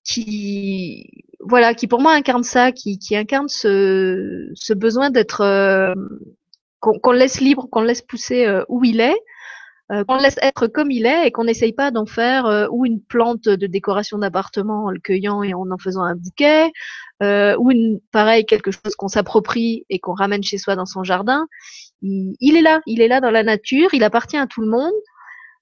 qui, 0.03 1.07
voilà, 1.39 1.73
qui 1.73 1.87
pour 1.87 1.99
moi 1.99 2.13
incarne 2.13 2.43
ça, 2.43 2.71
qui, 2.71 2.99
qui 2.99 3.15
incarne 3.15 3.49
ce, 3.49 4.47
ce 4.53 4.73
besoin 4.73 5.09
d'être 5.09 5.41
euh, 5.41 5.95
qu'on 6.79 7.11
laisse 7.11 7.39
libre, 7.41 7.67
qu'on 7.71 7.81
laisse 7.81 8.03
pousser 8.03 8.45
euh, 8.45 8.63
où 8.69 8.83
il 8.83 8.99
est, 8.99 9.17
euh, 9.91 10.03
qu'on 10.05 10.17
laisse 10.17 10.37
être 10.41 10.67
comme 10.67 10.91
il 10.91 11.05
est 11.05 11.27
et 11.27 11.31
qu'on 11.31 11.43
n'essaye 11.43 11.73
pas 11.73 11.91
d'en 11.91 12.05
faire 12.05 12.45
euh, 12.45 12.67
ou 12.71 12.85
une 12.85 13.01
plante 13.01 13.43
de 13.43 13.67
décoration 13.67 14.17
d'appartement 14.17 14.85
en 14.85 14.89
le 14.89 14.99
cueillant 14.99 15.43
et 15.43 15.53
en 15.53 15.69
en 15.69 15.77
faisant 15.77 16.03
un 16.03 16.15
bouquet, 16.15 16.71
euh, 17.21 17.55
ou 17.59 17.71
une 17.71 17.99
pareil 18.11 18.45
quelque 18.45 18.71
chose 18.71 18.95
qu'on 18.97 19.07
s'approprie 19.07 19.85
et 19.89 19.99
qu'on 19.99 20.13
ramène 20.13 20.43
chez 20.43 20.57
soi 20.57 20.75
dans 20.75 20.85
son 20.85 21.03
jardin. 21.03 21.47
Il, 22.01 22.57
est 22.57 22.61
là, 22.61 22.81
il 22.87 23.01
est 23.01 23.07
là 23.07 23.21
dans 23.21 23.29
la 23.29 23.43
nature, 23.43 23.93
il 23.93 24.03
appartient 24.03 24.37
à 24.37 24.47
tout 24.47 24.61
le 24.61 24.69
monde. 24.69 24.93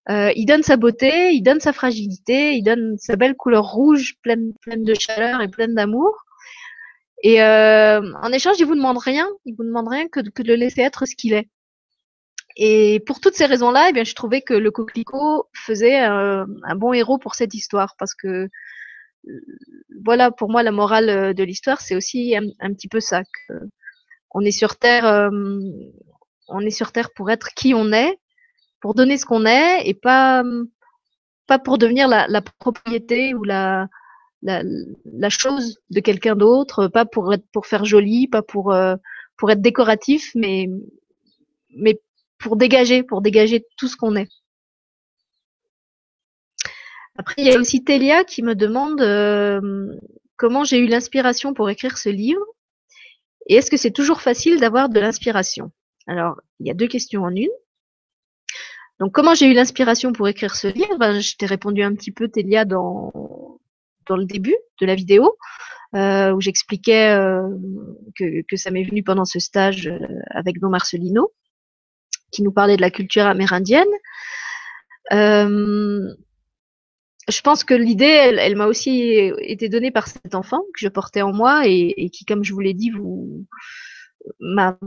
Euh, 0.10 0.32
il 0.36 0.46
donne 0.46 0.64
sa 0.64 0.78
beauté, 0.78 1.32
il 1.34 1.42
donne 1.42 1.60
sa 1.60 1.74
fragilité, 1.74 2.56
il 2.56 2.64
donne 2.64 2.98
sa 2.98 3.16
belle 3.16 3.36
couleur 3.36 3.66
rouge, 3.66 4.16
pleine, 4.24 4.54
pleine 4.62 4.84
de 4.84 4.94
chaleur 4.94 5.42
et 5.42 5.48
pleine 5.50 5.76
d'amour. 5.76 6.16
Et 7.22 7.44
euh, 7.44 8.02
en 8.22 8.32
échange, 8.32 8.56
il 8.60 8.66
vous 8.66 8.76
demande 8.76 8.98
rien, 8.98 9.28
il 9.46 9.56
vous 9.56 9.66
demande 9.66 9.90
rien 9.90 10.08
que, 10.08 10.22
que 10.22 10.42
de 10.42 10.48
le 10.48 10.56
laisser 10.56 10.82
être 10.82 11.06
ce 11.06 11.16
qu'il 11.16 11.34
est. 11.34 11.50
Et 12.62 13.00
pour 13.00 13.22
toutes 13.22 13.36
ces 13.36 13.46
raisons-là, 13.46 13.88
eh 13.90 13.94
bien, 13.94 14.04
je 14.04 14.14
trouvais 14.14 14.42
que 14.42 14.54
le 14.54 14.70
coquelicot 14.70 15.48
faisait 15.54 16.06
euh, 16.06 16.46
un 16.64 16.76
bon 16.76 16.92
héros 16.92 17.18
pour 17.18 17.34
cette 17.34 17.54
histoire, 17.54 17.96
parce 17.98 18.14
que 18.14 18.50
euh, 19.30 19.42
voilà, 20.04 20.30
pour 20.30 20.50
moi, 20.50 20.62
la 20.62 20.74
morale 20.74 21.10
euh, 21.10 21.34
de 21.34 21.44
l'histoire, 21.44 21.80
c'est 21.80 21.96
aussi 21.96 22.36
un, 22.36 22.74
petit 22.74 22.90
peu 22.90 23.00
ça. 23.00 23.22
On 24.32 24.42
est 24.42 24.52
sur 24.52 24.76
terre, 24.76 25.32
on 26.50 26.60
est 26.60 26.70
sur 26.70 26.92
terre 26.92 27.12
pour 27.16 27.32
être 27.32 27.54
qui 27.56 27.74
on 27.74 27.94
est, 27.94 28.20
pour 28.82 28.94
donner 28.94 29.18
ce 29.18 29.26
qu'on 29.26 29.46
est, 29.46 29.88
et 29.88 29.94
pas 29.94 30.44
pas 31.48 31.60
pour 31.60 31.78
devenir 31.78 32.08
la, 32.10 32.42
propriété 32.60 33.34
ou 33.34 33.44
la, 33.44 33.88
la, 34.44 35.30
chose 35.30 35.80
de 35.92 36.02
quelqu'un 36.02 36.36
d'autre, 36.36 36.88
pas 36.90 37.06
pour 37.06 37.34
pour 37.54 37.68
faire 37.68 37.86
joli, 37.86 38.28
pas 38.28 38.44
pour 38.44 38.76
pour 39.38 39.50
être 39.50 39.62
décoratif, 39.62 40.32
mais 40.36 40.68
mais 41.76 42.00
pour 42.40 42.56
dégager, 42.56 43.04
pour 43.04 43.22
dégager 43.22 43.66
tout 43.78 43.88
ce 43.88 43.96
qu'on 43.96 44.16
est. 44.16 44.30
Après, 47.18 47.36
il 47.38 47.46
y 47.46 47.54
a 47.54 47.60
aussi 47.60 47.84
Télia 47.84 48.24
qui 48.24 48.42
me 48.42 48.56
demande 48.56 49.02
euh, 49.02 49.94
comment 50.38 50.64
j'ai 50.64 50.78
eu 50.78 50.88
l'inspiration 50.88 51.54
pour 51.54 51.70
écrire 51.70 51.98
ce 51.98 52.10
livre 52.10 52.44
et 53.48 53.56
est-ce 53.56 53.70
que 53.70 53.78
c'est 53.78 53.92
toujours 53.92 54.22
facile 54.22 54.60
d'avoir 54.60 54.90
de 54.90 55.00
l'inspiration? 55.00 55.72
Alors, 56.08 56.40
il 56.60 56.68
y 56.68 56.72
a 56.72 56.76
deux 56.76 56.88
questions 56.88 57.24
en 57.24 57.36
une. 57.36 57.50
Donc, 59.00 59.12
comment 59.12 59.34
j'ai 59.34 59.48
eu 59.48 59.54
l'inspiration 59.54 60.14
pour 60.14 60.28
écrire 60.28 60.56
ce 60.56 60.68
livre? 60.68 60.98
Ben, 60.98 61.20
Je 61.20 61.36
t'ai 61.36 61.48
répondu 61.48 61.82
un 61.82 61.96
petit 61.96 62.12
peu, 62.12 62.28
Télia, 62.28 62.64
dans, 62.64 63.12
dans 64.08 64.18
le 64.18 64.26
début 64.26 64.56
de 64.80 64.86
la 64.86 64.96
vidéo, 64.96 65.36
euh, 65.96 66.32
où 66.32 66.42
j'expliquais 66.42 67.10
euh, 67.10 67.50
que, 68.16 68.56
ça 68.56 68.72
m'est 68.72 68.84
venu 68.84 69.04
pendant 69.04 69.26
ce 69.26 69.40
stage 69.40 69.92
avec 70.30 70.60
Don 70.60 70.70
Marcelino 70.70 71.34
qui 72.32 72.44
nous 72.44 72.52
parlait 72.52 72.78
de 72.78 72.82
la 72.82 72.92
culture 72.92 73.26
amérindienne. 73.26 73.88
Euh, 75.12 76.14
je 77.28 77.42
pense 77.42 77.64
que 77.64 77.74
l'idée, 77.74 78.06
elle, 78.06 78.56
m'a 78.56 78.66
aussi 78.66 79.32
été 79.40 79.70
donnée 79.70 79.92
par 79.92 80.08
cet 80.08 80.34
enfant 80.34 80.62
que 80.74 80.80
je 80.80 80.88
portais 80.88 81.22
en 81.22 81.32
moi 81.32 81.64
et, 81.66 82.10
qui, 82.12 82.26
comme 82.26 82.44
je 82.44 82.54
vous 82.54 82.60
l'ai 82.60 82.74
dit, 82.74 82.90
vous 82.90 83.46
m'a 84.40 84.78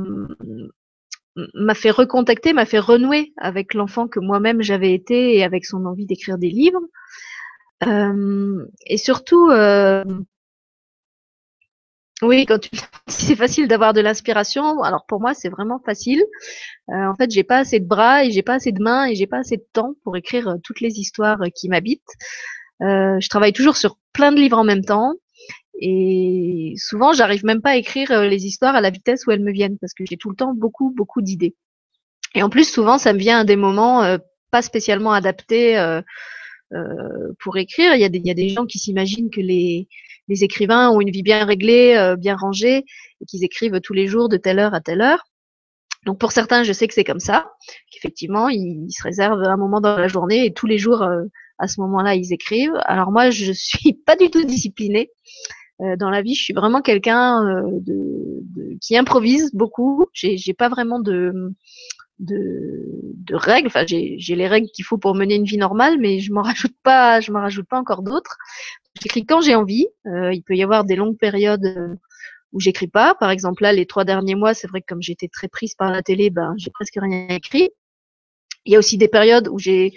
m'a 1.54 1.74
fait 1.74 1.90
recontacter, 1.90 2.52
m'a 2.52 2.66
fait 2.66 2.78
renouer 2.78 3.32
avec 3.38 3.74
l'enfant 3.74 4.06
que 4.06 4.20
moi-même 4.20 4.62
j'avais 4.62 4.92
été 4.92 5.36
et 5.36 5.44
avec 5.44 5.64
son 5.64 5.86
envie 5.86 6.06
d'écrire 6.06 6.38
des 6.38 6.50
livres. 6.50 6.82
Euh, 7.86 8.66
et 8.86 8.98
surtout, 8.98 9.50
euh, 9.50 10.04
oui, 12.22 12.46
quand 12.46 12.58
tu 12.58 12.70
c'est 13.08 13.36
facile 13.36 13.68
d'avoir 13.68 13.92
de 13.92 14.00
l'inspiration. 14.00 14.82
Alors 14.82 15.04
pour 15.06 15.20
moi, 15.20 15.34
c'est 15.34 15.48
vraiment 15.48 15.80
facile. 15.84 16.22
Euh, 16.88 17.06
en 17.06 17.14
fait, 17.14 17.30
j'ai 17.30 17.44
pas 17.44 17.58
assez 17.58 17.80
de 17.80 17.86
bras 17.86 18.24
et 18.24 18.30
j'ai 18.30 18.42
pas 18.42 18.54
assez 18.54 18.72
de 18.72 18.82
mains 18.82 19.06
et 19.06 19.14
j'ai 19.14 19.26
pas 19.26 19.38
assez 19.38 19.56
de 19.56 19.66
temps 19.72 19.94
pour 20.04 20.16
écrire 20.16 20.48
euh, 20.48 20.56
toutes 20.62 20.80
les 20.80 20.98
histoires 20.98 21.42
euh, 21.42 21.48
qui 21.54 21.68
m'habitent. 21.68 22.02
Je 22.80 23.28
travaille 23.28 23.52
toujours 23.52 23.76
sur 23.76 23.96
plein 24.12 24.32
de 24.32 24.38
livres 24.38 24.58
en 24.58 24.64
même 24.64 24.84
temps 24.84 25.14
et 25.80 26.74
souvent, 26.76 27.12
j'arrive 27.12 27.44
même 27.44 27.62
pas 27.62 27.70
à 27.70 27.76
écrire 27.76 28.22
les 28.22 28.46
histoires 28.46 28.74
à 28.74 28.80
la 28.80 28.90
vitesse 28.90 29.24
où 29.26 29.30
elles 29.30 29.42
me 29.42 29.52
viennent 29.52 29.78
parce 29.78 29.94
que 29.94 30.04
j'ai 30.04 30.16
tout 30.16 30.30
le 30.30 30.36
temps 30.36 30.52
beaucoup 30.52 30.90
beaucoup 30.90 31.22
d'idées. 31.22 31.54
Et 32.34 32.42
en 32.42 32.50
plus, 32.50 32.68
souvent, 32.68 32.98
ça 32.98 33.12
me 33.12 33.18
vient 33.18 33.40
à 33.40 33.44
des 33.44 33.54
moments 33.54 34.18
pas 34.50 34.62
spécialement 34.62 35.12
adaptés 35.12 35.76
euh, 36.74 37.32
pour 37.40 37.56
écrire. 37.56 37.94
Il 37.94 38.00
y, 38.00 38.04
a 38.04 38.08
des, 38.08 38.18
il 38.18 38.26
y 38.26 38.30
a 38.30 38.34
des 38.34 38.48
gens 38.48 38.66
qui 38.66 38.78
s'imaginent 38.78 39.30
que 39.30 39.40
les 39.40 39.88
les 40.28 40.44
écrivains 40.44 40.90
ont 40.90 41.00
une 41.00 41.10
vie 41.10 41.22
bien 41.22 41.44
réglée, 41.44 41.94
euh, 41.96 42.16
bien 42.16 42.36
rangée, 42.36 42.84
et 43.20 43.24
qu'ils 43.26 43.44
écrivent 43.44 43.80
tous 43.80 43.92
les 43.92 44.06
jours 44.06 44.28
de 44.28 44.36
telle 44.36 44.58
heure 44.58 44.74
à 44.74 44.80
telle 44.80 45.00
heure. 45.00 45.24
Donc 46.06 46.18
pour 46.18 46.32
certains, 46.32 46.62
je 46.64 46.72
sais 46.72 46.88
que 46.88 46.94
c'est 46.94 47.04
comme 47.04 47.20
ça, 47.20 47.52
qu'effectivement, 47.90 48.48
ils, 48.48 48.88
se 48.90 49.02
réservent 49.02 49.42
un 49.42 49.56
moment 49.56 49.80
dans 49.80 49.96
la 49.96 50.08
journée 50.08 50.46
et 50.46 50.52
tous 50.52 50.66
les 50.66 50.78
jours, 50.78 51.02
euh, 51.02 51.24
à 51.58 51.68
ce 51.68 51.80
moment-là, 51.80 52.14
ils 52.14 52.32
écrivent. 52.32 52.78
Alors 52.84 53.12
moi, 53.12 53.30
je 53.30 53.52
suis 53.54 53.92
pas 53.92 54.16
du 54.16 54.30
tout 54.30 54.44
disciplinée. 54.44 55.10
Dans 55.98 56.10
la 56.10 56.22
vie, 56.22 56.36
je 56.36 56.44
suis 56.44 56.54
vraiment 56.54 56.80
quelqu'un 56.80 57.42
de, 57.80 58.78
qui 58.80 58.96
improvise 58.96 59.50
beaucoup. 59.52 60.06
J'ai 60.12 60.54
pas 60.54 60.68
vraiment 60.68 61.00
de, 61.00 61.52
de, 62.22 63.34
règles. 63.34 63.66
Enfin, 63.66 63.84
j'ai 63.86 64.34
les 64.34 64.48
règles 64.48 64.68
qu'il 64.68 64.84
faut 64.84 64.98
pour 64.98 65.14
mener 65.14 65.34
une 65.34 65.44
vie 65.44 65.58
normale, 65.58 65.98
mais 65.98 66.20
je 66.20 66.32
m'en 66.32 66.42
rajoute 66.42 66.74
pas, 66.82 67.20
je 67.20 67.32
m'en 67.32 67.40
rajoute 67.40 67.66
pas 67.66 67.78
encore 67.78 68.02
d'autres. 68.02 68.36
J'écris 69.00 69.24
quand 69.24 69.40
j'ai 69.40 69.54
envie. 69.54 69.86
Euh, 70.06 70.32
il 70.32 70.42
peut 70.42 70.54
y 70.54 70.62
avoir 70.62 70.84
des 70.84 70.96
longues 70.96 71.18
périodes 71.18 71.64
euh, 71.64 71.94
où 72.52 72.60
j'écris 72.60 72.88
pas. 72.88 73.14
Par 73.14 73.30
exemple, 73.30 73.62
là, 73.62 73.72
les 73.72 73.86
trois 73.86 74.04
derniers 74.04 74.34
mois, 74.34 74.54
c'est 74.54 74.68
vrai 74.68 74.80
que 74.80 74.86
comme 74.86 75.02
j'étais 75.02 75.28
très 75.28 75.48
prise 75.48 75.74
par 75.74 75.90
la 75.90 76.02
télé, 76.02 76.30
ben, 76.30 76.54
j'ai 76.58 76.70
presque 76.70 76.98
rien 77.00 77.28
écrit. 77.28 77.70
Il 78.64 78.72
y 78.72 78.76
a 78.76 78.78
aussi 78.78 78.98
des 78.98 79.08
périodes 79.08 79.48
où 79.48 79.58
j'ai 79.58 79.92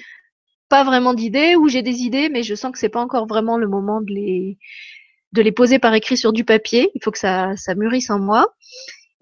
pas 0.69 0.83
vraiment 0.83 1.13
d'idées, 1.13 1.55
où 1.55 1.67
j'ai 1.67 1.83
des 1.83 2.01
idées, 2.01 2.29
mais 2.29 2.41
je 2.41 2.55
sens 2.55 2.71
que 2.71 2.79
c'est 2.79 2.89
pas 2.89 3.01
encore 3.01 3.27
vraiment 3.27 3.57
le 3.57 3.67
moment 3.67 4.01
de 4.01 4.11
les, 4.11 4.57
de 5.33 5.41
les 5.41 5.51
poser 5.51 5.77
par 5.77 5.93
écrit 5.93 6.17
sur 6.17 6.33
du 6.33 6.43
papier. 6.43 6.89
Il 6.95 7.03
faut 7.03 7.11
que 7.11 7.19
ça, 7.19 7.55
ça 7.57 7.75
mûrisse 7.75 8.09
en 8.09 8.19
moi. 8.19 8.47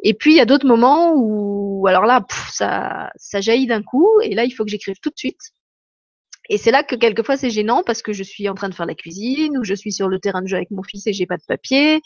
Et 0.03 0.13
puis, 0.13 0.33
il 0.33 0.37
y 0.37 0.41
a 0.41 0.45
d'autres 0.45 0.67
moments 0.67 1.13
où, 1.15 1.87
alors 1.87 2.05
là, 2.05 2.25
ça 2.49 3.41
jaillit 3.41 3.67
d'un 3.67 3.81
coup, 3.81 4.07
et 4.21 4.35
là, 4.35 4.45
il 4.45 4.51
faut 4.51 4.63
que 4.63 4.69
j'écrive 4.71 4.97
tout 5.01 5.09
de 5.09 5.17
suite. 5.17 5.39
Et 6.49 6.57
c'est 6.57 6.71
là 6.71 6.83
que 6.83 6.95
quelquefois 6.95 7.37
c'est 7.37 7.49
gênant 7.49 7.83
parce 7.85 8.01
que 8.01 8.11
je 8.11 8.23
suis 8.23 8.49
en 8.49 8.53
train 8.53 8.67
de 8.67 8.75
faire 8.75 8.85
la 8.85 8.95
cuisine 8.95 9.57
ou 9.57 9.63
je 9.63 9.73
suis 9.73 9.93
sur 9.93 10.09
le 10.09 10.19
terrain 10.19 10.41
de 10.41 10.47
jeu 10.47 10.57
avec 10.57 10.71
mon 10.71 10.83
fils 10.83 11.07
et 11.07 11.13
j'ai 11.13 11.25
pas 11.25 11.37
de 11.37 11.43
papier. 11.47 12.01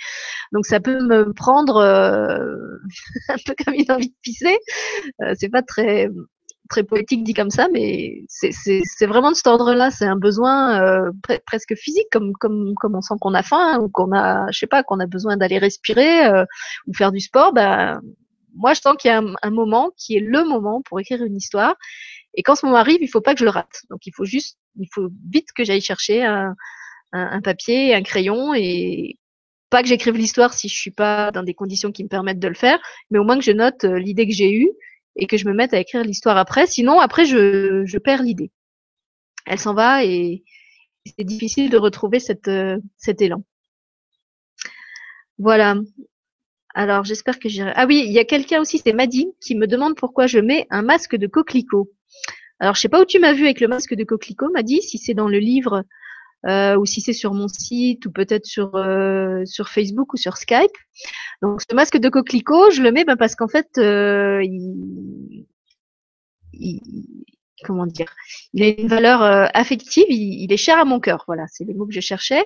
Donc 0.51 0.65
ça 0.65 0.79
peut 0.79 1.01
me 1.01 1.33
prendre 1.33 1.77
euh, 1.77 2.77
un 3.29 3.38
peu 3.45 3.55
comme 3.65 3.73
une 3.73 3.91
envie 3.91 4.10
de 4.10 4.15
pisser. 4.21 4.57
Euh, 5.23 5.33
c'est 5.38 5.49
pas 5.49 5.63
très 5.63 6.10
très 6.67 6.84
poétique 6.84 7.23
dit 7.23 7.34
comme 7.34 7.49
ça, 7.49 7.67
mais 7.71 8.23
c'est 8.27 9.06
vraiment 9.06 9.32
de 9.32 9.36
cet 9.36 9.47
ordre-là. 9.47 9.91
C'est 9.91 10.06
un 10.06 10.15
besoin 10.15 10.82
euh, 10.82 11.12
pre 11.23 11.39
presque 11.45 11.75
physique, 11.75 12.08
comme 12.12 12.34
on 12.84 13.01
sent 13.01 13.15
qu'on 13.19 13.34
a 13.34 13.43
faim 13.43 13.80
ou 13.82 13.89
qu'on 13.89 14.12
a, 14.13 14.49
je 14.51 14.60
sais 14.60 14.67
pas, 14.67 14.84
qu'on 14.84 14.99
a 14.99 15.08
besoin 15.08 15.38
d'aller 15.38 15.58
respirer 15.58 16.25
euh, 16.25 16.45
ou 16.88 16.93
faire 16.93 17.12
du 17.12 17.19
sport. 17.19 17.53
Ben 17.53 18.01
moi 18.56 18.73
je 18.73 18.82
sens 18.82 18.95
qu'il 18.97 19.12
y 19.12 19.13
a 19.13 19.21
un, 19.41 19.49
moment 19.51 19.91
qui 19.97 20.17
est 20.17 20.19
le 20.19 20.43
moment 20.43 20.82
pour 20.82 20.99
écrire 20.99 21.23
une 21.23 21.36
histoire 21.36 21.75
et 22.34 22.43
quand 22.43 22.56
ce 22.56 22.65
moment 22.65 22.80
arrive, 22.80 22.99
il 23.01 23.08
faut 23.08 23.21
pas 23.21 23.34
que 23.34 23.39
je 23.39 23.45
le 23.45 23.51
rate. 23.51 23.84
Donc 23.89 24.06
il 24.06 24.13
faut 24.15 24.25
juste, 24.25 24.58
il 24.80 24.88
faut 24.93 25.10
vite 25.30 25.49
que 25.56 25.63
j'aille 25.63 25.82
chercher 25.82 26.23
un, 26.23 26.56
un, 27.13 27.30
un, 27.32 27.41
papier, 27.41 27.93
un 27.95 28.03
crayon 28.03 28.53
et 28.56 29.17
pas 29.69 29.82
que 29.82 29.88
j'écrive 29.88 30.15
l'histoire 30.15 30.53
si 30.53 30.69
je 30.69 30.75
suis 30.75 30.91
pas 30.91 31.32
dans 31.32 31.43
des 31.43 31.53
conditions 31.53 31.91
qui 31.91 32.03
me 32.03 32.10
permettent 32.10 32.39
de 32.39 32.47
le 32.47 32.56
faire, 32.56 32.80
mais 33.12 33.19
au 33.19 33.23
moins 33.23 33.38
que 33.38 33.43
je 33.43 33.51
note 33.51 33.84
euh, 33.84 33.99
l'idée 33.99 34.27
que 34.27 34.34
j'ai 34.34 34.53
eue 34.53 34.69
et 35.17 35.27
que 35.27 35.38
je 35.38 35.47
me 35.47 35.53
mette 35.53 35.73
à 35.73 35.80
écrire 35.80 36.03
l'histoire 36.03 36.38
après. 36.38 36.67
Sinon, 36.67 36.99
après, 36.99 37.25
je, 37.25 37.84
je 37.86 37.97
perds 37.97 38.23
l'idée. 38.23 38.51
Elle 39.45 39.60
s'en 39.60 39.73
va 39.73 40.03
et 40.03 40.43
c'est 41.06 41.23
difficile 41.23 41.69
de 41.69 41.77
retrouver 41.77 42.19
euh, 42.47 42.77
cet 42.97 43.21
élan. 43.21 43.43
Voilà. 45.38 45.75
Alors, 46.73 47.03
j'espère 47.03 47.39
que 47.39 47.49
j'irai. 47.49 47.71
Ah 47.75 47.86
oui, 47.88 48.03
il 48.06 48.12
y 48.12 48.19
a 48.19 48.25
quelqu'un 48.25 48.62
aussi, 48.62 48.80
c'est 48.80 48.93
Madine, 48.93 49.32
qui 49.41 49.56
me 49.56 49.67
demande 49.67 49.95
pourquoi 49.95 50.27
je 50.27 50.39
mets 50.39 50.67
un 50.69 50.84
masque 50.84 51.15
de 51.15 51.27
coquelicot. 51.27 51.89
Alors, 52.60 52.75
je 52.75 52.82
sais 52.82 52.89
pas 52.89 53.01
où 53.01 53.06
tu 53.06 53.19
m'as 53.19 53.34
vu 53.34 53.45
avec 53.45 53.62
le 53.62 53.67
masque 53.67 53.95
de 53.95 54.03
coquelicot, 54.03 54.51
m'a 54.51 54.63
dit, 54.63 54.82
si 54.82 54.97
c'est 54.97 55.13
dans 55.13 55.27
le 55.27 55.39
livre 55.39 55.84
ou 56.47 56.86
si 56.86 57.01
c'est 57.01 57.13
sur 57.13 57.33
mon 57.33 57.47
site 57.47 58.05
ou 58.05 58.12
peut-être 58.12 58.45
sur 58.45 58.75
euh, 58.75 59.43
sur 59.45 59.69
Facebook 59.69 60.13
ou 60.13 60.17
sur 60.17 60.38
Skype. 60.38 60.71
Donc, 61.41 61.62
ce 61.62 61.75
masque 61.75 61.97
de 61.97 62.10
coquelicot, 62.10 62.71
je 62.71 62.81
le 62.81 62.91
mets 62.91 63.05
ben, 63.05 63.17
parce 63.17 63.36
qu'en 63.36 63.47
fait, 63.47 63.67
euh, 63.77 64.41
il, 64.43 65.45
il, 66.53 66.81
comment 67.65 67.86
dire, 67.86 68.13
il 68.53 68.63
a 68.63 68.67
une 68.67 68.88
valeur 68.88 69.21
affective, 69.53 70.05
il, 70.10 70.51
est 70.51 70.57
cher 70.57 70.79
à 70.79 70.86
mon 70.86 70.99
cœur. 70.99 71.23
Voilà, 71.27 71.45
c'est 71.47 71.65
les 71.65 71.73
mots 71.73 71.86
que 71.86 71.93
je 71.93 71.99
cherchais. 71.99 72.45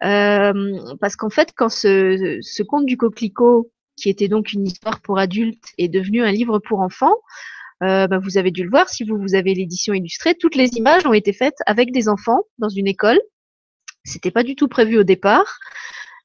parce 0.00 1.16
qu'en 1.16 1.30
fait, 1.30 1.52
quand 1.56 1.68
ce, 1.68 2.38
ce 2.40 2.62
conte 2.62 2.86
du 2.86 2.96
coquelicot, 2.96 3.70
qui 3.96 4.08
était 4.08 4.28
donc 4.28 4.52
une 4.52 4.66
histoire 4.66 5.00
pour 5.00 5.18
adultes, 5.18 5.64
est 5.78 5.88
devenu 5.88 6.22
un 6.22 6.32
livre 6.32 6.58
pour 6.58 6.80
enfants, 6.80 7.16
euh, 7.82 8.06
bah, 8.06 8.18
vous 8.18 8.38
avez 8.38 8.50
dû 8.50 8.62
le 8.62 8.70
voir 8.70 8.88
si 8.88 9.04
vous, 9.04 9.18
vous 9.18 9.34
avez 9.34 9.54
l'édition 9.54 9.92
illustrée. 9.92 10.34
Toutes 10.34 10.54
les 10.54 10.70
images 10.76 11.04
ont 11.06 11.12
été 11.12 11.32
faites 11.32 11.58
avec 11.66 11.92
des 11.92 12.08
enfants 12.08 12.42
dans 12.58 12.68
une 12.68 12.86
école. 12.86 13.20
C'était 14.04 14.30
pas 14.30 14.42
du 14.42 14.56
tout 14.56 14.68
prévu 14.68 14.98
au 14.98 15.04
départ. 15.04 15.58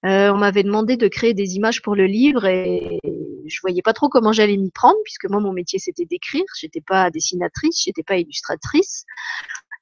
Euh, 0.05 0.31
on 0.31 0.37
m'avait 0.37 0.63
demandé 0.63 0.95
de 0.95 1.07
créer 1.07 1.33
des 1.33 1.55
images 1.55 1.81
pour 1.81 1.95
le 1.95 2.05
livre 2.05 2.45
et 2.45 2.99
je 3.47 3.59
voyais 3.61 3.81
pas 3.81 3.93
trop 3.93 4.09
comment 4.09 4.31
j'allais 4.31 4.57
m'y 4.57 4.69
prendre 4.69 4.97
puisque 5.03 5.27
moi 5.29 5.39
mon 5.41 5.53
métier 5.53 5.79
c'était 5.79 6.05
d'écrire. 6.05 6.43
J'étais 6.59 6.81
pas 6.81 7.09
dessinatrice, 7.09 7.83
j'étais 7.83 8.03
pas 8.03 8.17
illustratrice. 8.17 9.05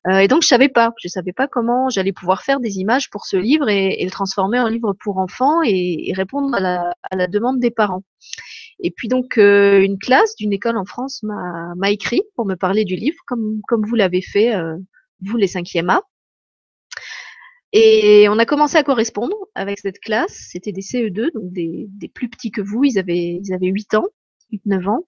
Euh, 0.08 0.20
et 0.20 0.28
donc 0.28 0.44
je 0.44 0.48
savais 0.48 0.70
pas, 0.70 0.94
je 1.02 1.08
savais 1.08 1.34
pas 1.34 1.48
comment 1.48 1.90
j'allais 1.90 2.14
pouvoir 2.14 2.44
faire 2.44 2.60
des 2.60 2.78
images 2.78 3.10
pour 3.10 3.26
ce 3.26 3.38
livre 3.38 3.70
et, 3.70 4.04
le 4.04 4.12
transformer 4.12 4.60
en 4.60 4.68
livre 4.68 4.94
pour 4.94 5.18
enfants 5.18 5.62
et, 5.64 6.14
répondre 6.16 6.56
à 6.56 6.94
la, 7.16 7.28
demande 7.28 7.60
des 7.60 7.72
parents. 7.72 8.04
Et 8.80 8.92
puis 8.92 9.08
donc 9.08 9.38
euh, 9.38 9.82
une 9.82 9.98
classe 9.98 10.36
d'une 10.36 10.54
école 10.54 10.78
en 10.78 10.86
France 10.86 11.24
m'a 11.24 11.92
écrit 11.92 12.22
pour 12.36 12.46
me 12.46 12.56
parler 12.56 12.86
du 12.86 12.96
livre, 12.96 13.18
comme, 13.28 13.62
comme 13.68 13.86
vous 13.86 13.96
l'avez 13.96 14.22
fait, 14.22 14.54
vous 15.22 15.38
les 15.38 15.48
5e 15.48 15.90
A. 15.90 16.02
Et 17.78 18.30
on 18.30 18.40
a 18.40 18.46
commencé 18.46 18.78
à 18.78 18.84
correspondre 18.84 19.36
avec 19.54 19.80
cette 19.80 20.00
classe. 20.00 20.48
C'était 20.50 20.72
des 20.72 20.80
CE2, 20.80 21.34
donc 21.34 21.52
des, 21.52 21.90
plus 22.14 22.30
petits 22.30 22.50
que 22.50 22.62
vous. 22.62 22.86
Ils 22.86 22.98
avaient, 22.98 23.42
ils 23.44 23.54
avaient 23.54 23.68
8 23.68 23.96
ans, 23.96 24.06
8-9 24.54 24.88
ans. 24.88 25.08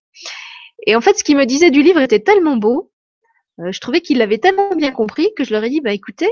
Et 0.86 0.93
en 0.93 0.99
fait, 0.99 1.17
ce 1.17 1.23
qu'ils 1.23 1.38
me 1.38 1.45
disaient 1.45 1.71
du 1.71 1.82
livre 1.82 2.01
était 2.01 2.19
tellement 2.19 2.58
beau. 2.58 2.91
Euh, 3.62 3.71
je 3.71 3.80
trouvais 3.80 4.01
qu'ils 4.01 4.17
l'avaient 4.17 4.38
tellement 4.38 4.75
bien 4.75 4.91
compris 4.91 5.30
que 5.38 5.45
je 5.45 5.53
leur 5.53 5.63
ai 5.63 5.69
dit, 5.69 5.80
bah 5.80 5.93
écoutez, 5.93 6.27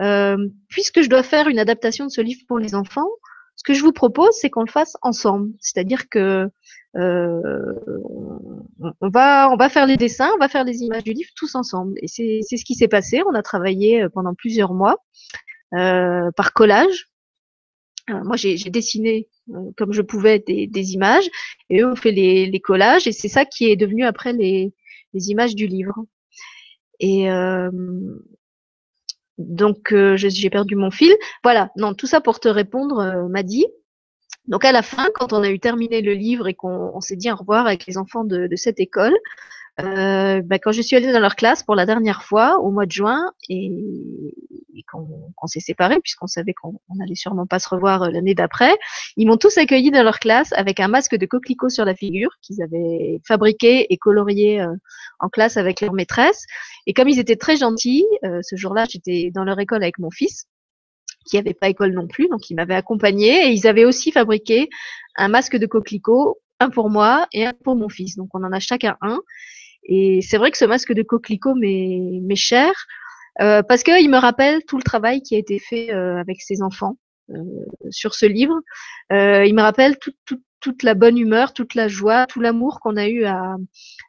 euh, 0.00 0.48
puisque 0.68 1.00
je 1.00 1.08
dois 1.08 1.22
faire 1.22 1.46
une 1.46 1.60
adaptation 1.60 2.06
de 2.06 2.10
ce 2.10 2.22
livre 2.22 2.40
pour 2.48 2.58
les 2.58 2.74
enfants, 2.74 3.08
ce 3.54 3.62
que 3.62 3.72
je 3.72 3.82
vous 3.82 3.92
propose, 3.92 4.32
c'est 4.32 4.50
qu'on 4.50 4.64
le 4.64 4.70
fasse 4.70 4.96
ensemble. 5.02 5.52
C'est-à-dire 5.60 6.08
que 6.08 6.50
euh, 6.96 7.74
on, 9.00 9.08
va, 9.10 9.48
on 9.48 9.56
va 9.56 9.68
faire 9.68 9.86
les 9.86 9.96
dessins, 9.96 10.30
on 10.34 10.38
va 10.38 10.48
faire 10.48 10.64
les 10.64 10.82
images 10.82 11.04
du 11.04 11.12
livre 11.12 11.30
tous 11.36 11.54
ensemble. 11.54 11.94
Et 12.02 12.08
c'est 12.08 12.56
ce 12.56 12.64
qui 12.64 12.74
s'est 12.74 12.88
passé. 12.88 13.22
On 13.28 13.34
a 13.34 13.42
travaillé 13.42 14.08
pendant 14.12 14.34
plusieurs 14.34 14.74
mois 14.74 14.96
euh, 15.74 16.30
par 16.36 16.52
collage. 16.52 17.08
Euh, 18.10 18.22
moi, 18.24 18.36
j'ai 18.36 18.56
dessiné 18.70 19.28
comme 19.76 19.92
je 19.92 20.02
pouvais 20.02 20.38
des, 20.38 20.92
images 20.92 21.28
et 21.70 21.80
eux 21.80 21.90
ont 21.90 21.96
fait 21.96 22.12
les, 22.12 22.60
collages 22.60 23.06
et 23.06 23.12
c'est 23.12 23.28
ça 23.28 23.44
qui 23.44 23.70
est 23.70 23.76
devenu 23.76 24.04
après 24.04 24.32
les, 24.32 24.72
images 25.14 25.54
du 25.54 25.66
livre. 25.66 25.94
Et 27.00 27.28
donc, 29.38 29.92
euh, 29.92 30.16
j'ai 30.16 30.50
perdu 30.50 30.74
mon 30.74 30.90
fil. 30.90 31.14
Voilà, 31.44 31.70
non, 31.76 31.94
tout 31.94 32.06
ça 32.06 32.20
pour 32.20 32.40
te 32.40 32.48
répondre, 32.48 32.98
euh, 32.98 33.28
m'a. 33.28 33.42
Donc 34.46 34.64
à 34.64 34.72
la 34.72 34.82
fin, 34.82 35.08
quand 35.14 35.32
on 35.32 35.42
a 35.42 35.50
eu 35.50 35.60
terminé 35.60 36.00
le 36.00 36.14
livre 36.14 36.48
et 36.48 36.54
qu'on 36.54 37.00
s'est 37.00 37.16
dit 37.16 37.30
au 37.30 37.36
revoir 37.36 37.66
avec 37.66 37.86
les 37.86 37.98
enfants 37.98 38.24
de 38.24 38.48
cette 38.56 38.80
école, 38.80 39.16
euh, 39.80 40.42
bah, 40.42 40.58
quand 40.58 40.72
je 40.72 40.82
suis 40.82 40.96
allée 40.96 41.12
dans 41.12 41.20
leur 41.20 41.36
classe 41.36 41.62
pour 41.62 41.76
la 41.76 41.86
dernière 41.86 42.22
fois 42.22 42.58
au 42.60 42.70
mois 42.70 42.86
de 42.86 42.92
juin 42.92 43.30
et, 43.48 43.70
et 44.78 44.82
qu'on 44.90 45.46
s'est 45.46 45.60
séparés 45.60 46.00
puisqu'on 46.00 46.26
savait 46.26 46.54
qu'on 46.54 46.78
allait 47.02 47.14
sûrement 47.14 47.46
pas 47.46 47.58
se 47.58 47.68
revoir 47.68 48.02
euh, 48.02 48.10
l'année 48.10 48.34
d'après, 48.34 48.76
ils 49.16 49.26
m'ont 49.26 49.36
tous 49.36 49.58
accueilli 49.58 49.90
dans 49.90 50.02
leur 50.02 50.18
classe 50.18 50.52
avec 50.52 50.80
un 50.80 50.88
masque 50.88 51.16
de 51.16 51.26
coquelicot 51.26 51.68
sur 51.68 51.84
la 51.84 51.94
figure 51.94 52.30
qu'ils 52.42 52.62
avaient 52.62 53.20
fabriqué 53.26 53.92
et 53.92 53.96
colorié 53.98 54.60
euh, 54.60 54.74
en 55.20 55.28
classe 55.28 55.56
avec 55.56 55.80
leur 55.80 55.92
maîtresse. 55.92 56.44
Et 56.86 56.94
comme 56.94 57.08
ils 57.08 57.18
étaient 57.18 57.36
très 57.36 57.56
gentils, 57.56 58.06
euh, 58.24 58.40
ce 58.42 58.56
jour-là, 58.56 58.84
j'étais 58.88 59.30
dans 59.34 59.44
leur 59.44 59.58
école 59.58 59.82
avec 59.82 59.98
mon 59.98 60.10
fils 60.10 60.46
qui 61.26 61.36
n'avait 61.36 61.54
pas 61.54 61.68
école 61.68 61.92
non 61.92 62.06
plus, 62.06 62.28
donc 62.28 62.48
ils 62.48 62.54
m'avaient 62.54 62.74
accompagné 62.74 63.48
et 63.48 63.50
ils 63.50 63.66
avaient 63.66 63.84
aussi 63.84 64.12
fabriqué 64.12 64.68
un 65.16 65.28
masque 65.28 65.56
de 65.56 65.66
coquelicot, 65.66 66.38
un 66.60 66.70
pour 66.70 66.88
moi 66.88 67.26
et 67.32 67.46
un 67.46 67.52
pour 67.52 67.76
mon 67.76 67.88
fils. 67.88 68.16
Donc 68.16 68.30
on 68.32 68.42
en 68.44 68.52
a 68.52 68.60
chacun 68.60 68.96
un. 69.02 69.20
Et 69.88 70.20
c'est 70.22 70.36
vrai 70.36 70.50
que 70.50 70.58
ce 70.58 70.66
masque 70.66 70.92
de 70.92 71.02
coquelicot 71.02 71.54
m'est 71.54 72.36
cher 72.36 72.72
euh, 73.40 73.62
parce 73.62 73.82
qu'il 73.82 74.10
me 74.10 74.18
rappelle 74.18 74.64
tout 74.64 74.76
le 74.76 74.82
travail 74.82 75.22
qui 75.22 75.34
a 75.34 75.38
été 75.38 75.58
fait 75.58 75.92
euh, 75.92 76.18
avec 76.18 76.42
ses 76.42 76.62
enfants 76.62 76.96
euh, 77.30 77.42
sur 77.90 78.14
ce 78.14 78.26
livre. 78.26 78.54
il 79.10 79.54
me 79.54 79.62
rappelle 79.62 79.96
toute 80.60 80.82
la 80.82 80.94
bonne 80.94 81.18
humeur, 81.18 81.52
toute 81.52 81.74
la 81.74 81.88
joie, 81.88 82.26
tout 82.26 82.40
l'amour 82.40 82.80
qu'on 82.80 82.96
a 82.96 83.08
eu 83.08 83.24
à, 83.24 83.56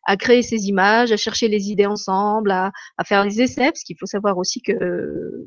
à, 0.06 0.18
créer 0.18 0.42
ces 0.42 0.68
images, 0.68 1.12
à 1.12 1.18
chercher 1.18 1.48
les 1.48 1.70
idées 1.70 1.86
ensemble, 1.86 2.52
à, 2.52 2.72
à 2.98 3.04
faire 3.04 3.24
les 3.24 3.42
essais, 3.42 3.72
parce 3.72 3.84
qu'il 3.84 3.98
faut 4.00 4.06
savoir 4.06 4.38
aussi 4.38 4.62
que 4.62 4.74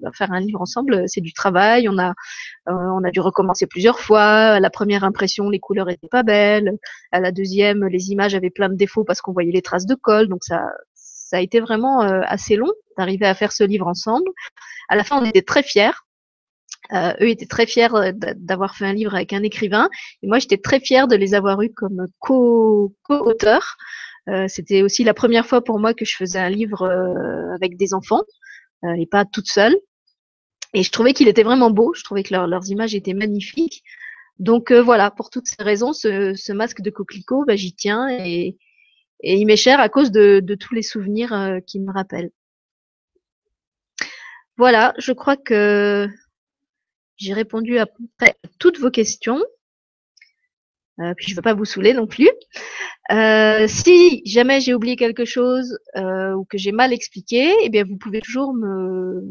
bah, 0.03 0.11
faire 0.15 0.33
un 0.33 0.41
livre 0.41 0.61
ensemble, 0.61 1.05
c'est 1.07 1.21
du 1.21 1.33
travail. 1.33 1.89
On 1.89 1.99
a, 1.99 2.15
on 2.67 3.05
a 3.05 3.11
dû 3.11 3.21
recommencer 3.21 3.67
plusieurs 3.67 4.01
fois. 4.01 4.23
À 4.23 4.61
la 4.61 4.71
première 4.71 5.05
impression, 5.05 5.49
les 5.51 5.61
couleurs 5.61 5.91
étaient 5.91 6.09
pas 6.09 6.23
belles. 6.23 6.73
À 7.11 7.21
la 7.21 7.33
deuxième, 7.33 7.85
les 7.87 8.11
images 8.11 8.35
avaient 8.35 8.51
plein 8.51 8.69
de 8.69 8.77
défauts 8.77 9.05
parce 9.05 9.21
qu'on 9.21 9.33
voyait 9.33 9.53
les 9.53 9.63
traces 9.63 9.87
de 9.87 9.95
colle. 9.95 10.29
Donc 10.29 10.45
ça, 10.45 10.63
ça 11.33 11.39
a 11.39 11.41
été 11.41 11.61
vraiment 11.61 12.03
euh, 12.03 12.21
assez 12.27 12.57
long 12.57 12.71
d'arriver 12.99 13.27
à 13.27 13.35
faire 13.35 13.53
ce 13.53 13.65
livre 13.65 13.87
ensemble. 13.87 14.31
À 14.89 14.97
la 14.97 15.05
fin, 15.05 15.19
on 15.21 15.25
était 15.25 15.43
très 15.43 15.63
fiers. 15.63 15.93
Euh, 16.93 17.13
eux 17.21 17.29
étaient 17.29 17.47
très 17.47 17.67
fiers 17.67 17.95
euh, 17.95 18.13
d'avoir 18.37 18.77
fait 18.77 18.87
un 18.87 18.93
livre 18.93 19.15
avec 19.15 19.33
un 19.33 19.43
écrivain. 19.43 19.89
Et 20.23 20.27
moi, 20.27 20.39
j'étais 20.39 20.59
très 20.59 20.81
fière 20.81 21.09
de 21.09 21.17
les 21.17 21.35
avoir 21.35 21.63
eus 21.63 21.73
comme 21.73 22.07
co-auteurs. 22.19 23.77
C'était 24.47 24.83
aussi 24.83 25.03
la 25.03 25.15
première 25.15 25.47
fois 25.47 25.65
pour 25.65 25.81
moi 25.81 25.95
que 25.95 26.05
je 26.05 26.15
faisais 26.15 26.39
un 26.39 26.49
livre 26.49 26.89
avec 27.57 27.77
des 27.77 27.93
enfants 27.93 28.23
et 28.97 29.05
pas 29.07 29.25
toute 29.25 29.49
seule. 29.49 29.77
Et 30.75 30.85
je 30.85 30.93
trouvais 30.93 31.13
qu'il 31.13 31.27
était 31.27 31.43
vraiment 31.43 31.73
beau. 31.73 31.93
Je 31.95 32.05
trouvais 32.05 32.23
que 32.23 32.33
leurs 32.33 32.71
images 32.71 32.95
étaient 32.95 33.15
magnifiques. 33.15 33.83
Donc 34.39 34.71
voilà, 34.71 35.11
pour 35.11 35.29
toutes 35.29 35.49
ces 35.49 35.61
raisons, 35.65 35.93
ce, 35.93 36.53
masque 36.53 36.83
de 36.83 36.91
coquelicot, 36.91 37.45
bah, 37.47 37.57
j'y 37.57 37.75
tiens 37.75 38.09
et, 38.11 38.57
et 39.23 39.37
il 39.37 39.47
m'est 39.47 39.57
cher 39.57 39.81
à 39.81 39.89
cause 39.89 40.11
de, 40.11 40.57
tous 40.59 40.75
les 40.75 40.83
souvenirs 40.83 41.33
euh, 41.33 41.61
qu'il 41.61 41.83
me 41.83 41.93
rappelle. 41.93 42.31
Voilà, 44.57 44.93
je 44.99 45.13
crois 45.13 45.37
que 45.37 46.09
j'ai 47.17 47.33
répondu 47.33 47.79
à 47.79 47.87
peu 47.87 48.05
près 48.19 48.35
toutes 48.59 48.79
vos 48.79 48.91
questions. 48.91 49.41
Euh, 51.01 51.15
puis 51.17 51.27
je 51.27 51.33
ne 51.33 51.37
veux 51.37 51.43
pas 51.43 51.55
vous 51.55 51.65
saouler 51.65 51.95
non 51.95 52.07
plus. 52.07 52.29
Euh, 53.11 53.67
si 53.67 54.23
jamais 54.27 54.61
j'ai 54.61 54.75
oublié 54.75 54.97
quelque 54.97 55.25
chose 55.25 55.79
ou 55.97 56.45
que 56.45 56.59
j'ai 56.59 56.73
mal 56.73 56.93
expliqué, 56.93 57.53
eh 57.63 57.69
bien 57.71 57.85
vous 57.85 57.97
pouvez 57.97 58.21
toujours 58.21 58.55
me, 58.55 59.23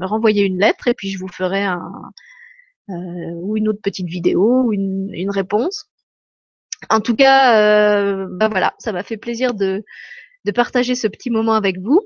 renvoyer 0.00 0.44
une 0.44 0.58
lettre 0.58 0.88
et 0.88 0.94
puis 0.94 1.10
je 1.10 1.18
vous 1.18 1.28
ferai 1.28 1.62
un, 1.62 1.80
ou 2.88 3.56
une 3.56 3.68
autre 3.68 3.80
petite 3.82 4.08
vidéo 4.08 4.64
ou 4.64 4.72
une 4.72 5.30
réponse. 5.30 5.88
En 6.90 7.00
tout 7.00 7.16
cas, 7.16 7.58
euh, 7.58 8.26
bah 8.30 8.48
voilà, 8.48 8.74
ça 8.78 8.92
m'a 8.92 9.02
fait 9.02 9.16
plaisir 9.16 9.54
de, 9.54 9.84
de, 10.44 10.52
partager 10.52 10.94
ce 10.94 11.06
petit 11.06 11.30
moment 11.30 11.54
avec 11.54 11.78
vous. 11.78 12.00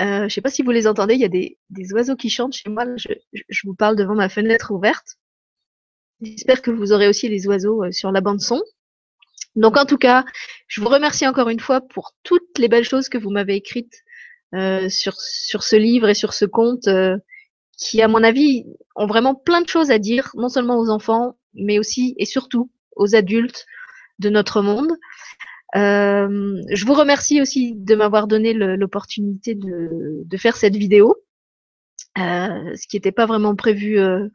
Euh, 0.00 0.20
je 0.20 0.24
ne 0.24 0.28
sais 0.28 0.40
pas 0.40 0.50
si 0.50 0.62
vous 0.62 0.70
les 0.70 0.86
entendez, 0.86 1.14
il 1.14 1.20
y 1.20 1.24
a 1.24 1.28
des, 1.28 1.58
oiseaux 1.92 2.16
qui 2.16 2.30
chantent 2.30 2.54
chez 2.54 2.70
moi. 2.70 2.84
Je, 2.96 3.60
vous 3.64 3.74
parle 3.74 3.96
devant 3.96 4.14
ma 4.14 4.28
fenêtre 4.28 4.70
ouverte. 4.70 5.16
J'espère 6.20 6.62
que 6.62 6.70
vous 6.70 6.92
aurez 6.92 7.08
aussi 7.08 7.28
les 7.28 7.46
oiseaux 7.46 7.84
euh, 7.84 7.92
sur 7.92 8.12
la 8.12 8.20
bande 8.20 8.40
son. 8.40 8.62
Donc 9.56 9.76
en 9.76 9.86
tout 9.86 9.98
cas, 9.98 10.24
je 10.68 10.80
vous 10.80 10.88
remercie 10.88 11.26
encore 11.26 11.48
une 11.48 11.60
fois 11.60 11.80
pour 11.80 12.12
toutes 12.22 12.58
les 12.58 12.68
belles 12.68 12.84
choses 12.84 13.08
que 13.08 13.18
vous 13.18 13.30
m'avez 13.30 13.56
écrites 13.56 14.02
euh, 14.54 14.88
sur, 14.88 15.14
sur 15.20 15.62
ce 15.62 15.76
livre 15.76 16.08
et 16.08 16.14
sur 16.14 16.32
ce 16.32 16.44
conte 16.44 16.88
qui, 17.76 18.02
à 18.02 18.08
mon 18.08 18.22
avis, 18.22 18.64
ont 18.96 19.06
vraiment 19.06 19.34
plein 19.34 19.62
de 19.62 19.68
choses 19.68 19.90
à 19.90 19.98
dire, 19.98 20.30
non 20.34 20.48
seulement 20.48 20.78
aux 20.78 20.90
enfants, 20.90 21.38
mais 21.54 21.78
aussi 21.78 22.14
et 22.18 22.24
surtout 22.24 22.70
aux 22.96 23.14
adultes 23.14 23.66
de 24.18 24.30
notre 24.30 24.62
monde. 24.62 24.92
Euh, 25.76 26.62
je 26.70 26.86
vous 26.86 26.94
remercie 26.94 27.40
aussi 27.40 27.74
de 27.74 27.94
m'avoir 27.94 28.26
donné 28.26 28.52
l'opportunité 28.54 29.54
de, 29.54 30.36
faire 30.36 30.56
cette 30.56 30.76
vidéo, 30.76 31.16
euh, 32.18 32.74
ce 32.76 32.86
qui 32.88 32.96
n'était 32.96 33.12
pas 33.12 33.26
vraiment 33.26 33.54
prévu 33.54 33.98
euh, 33.98 34.28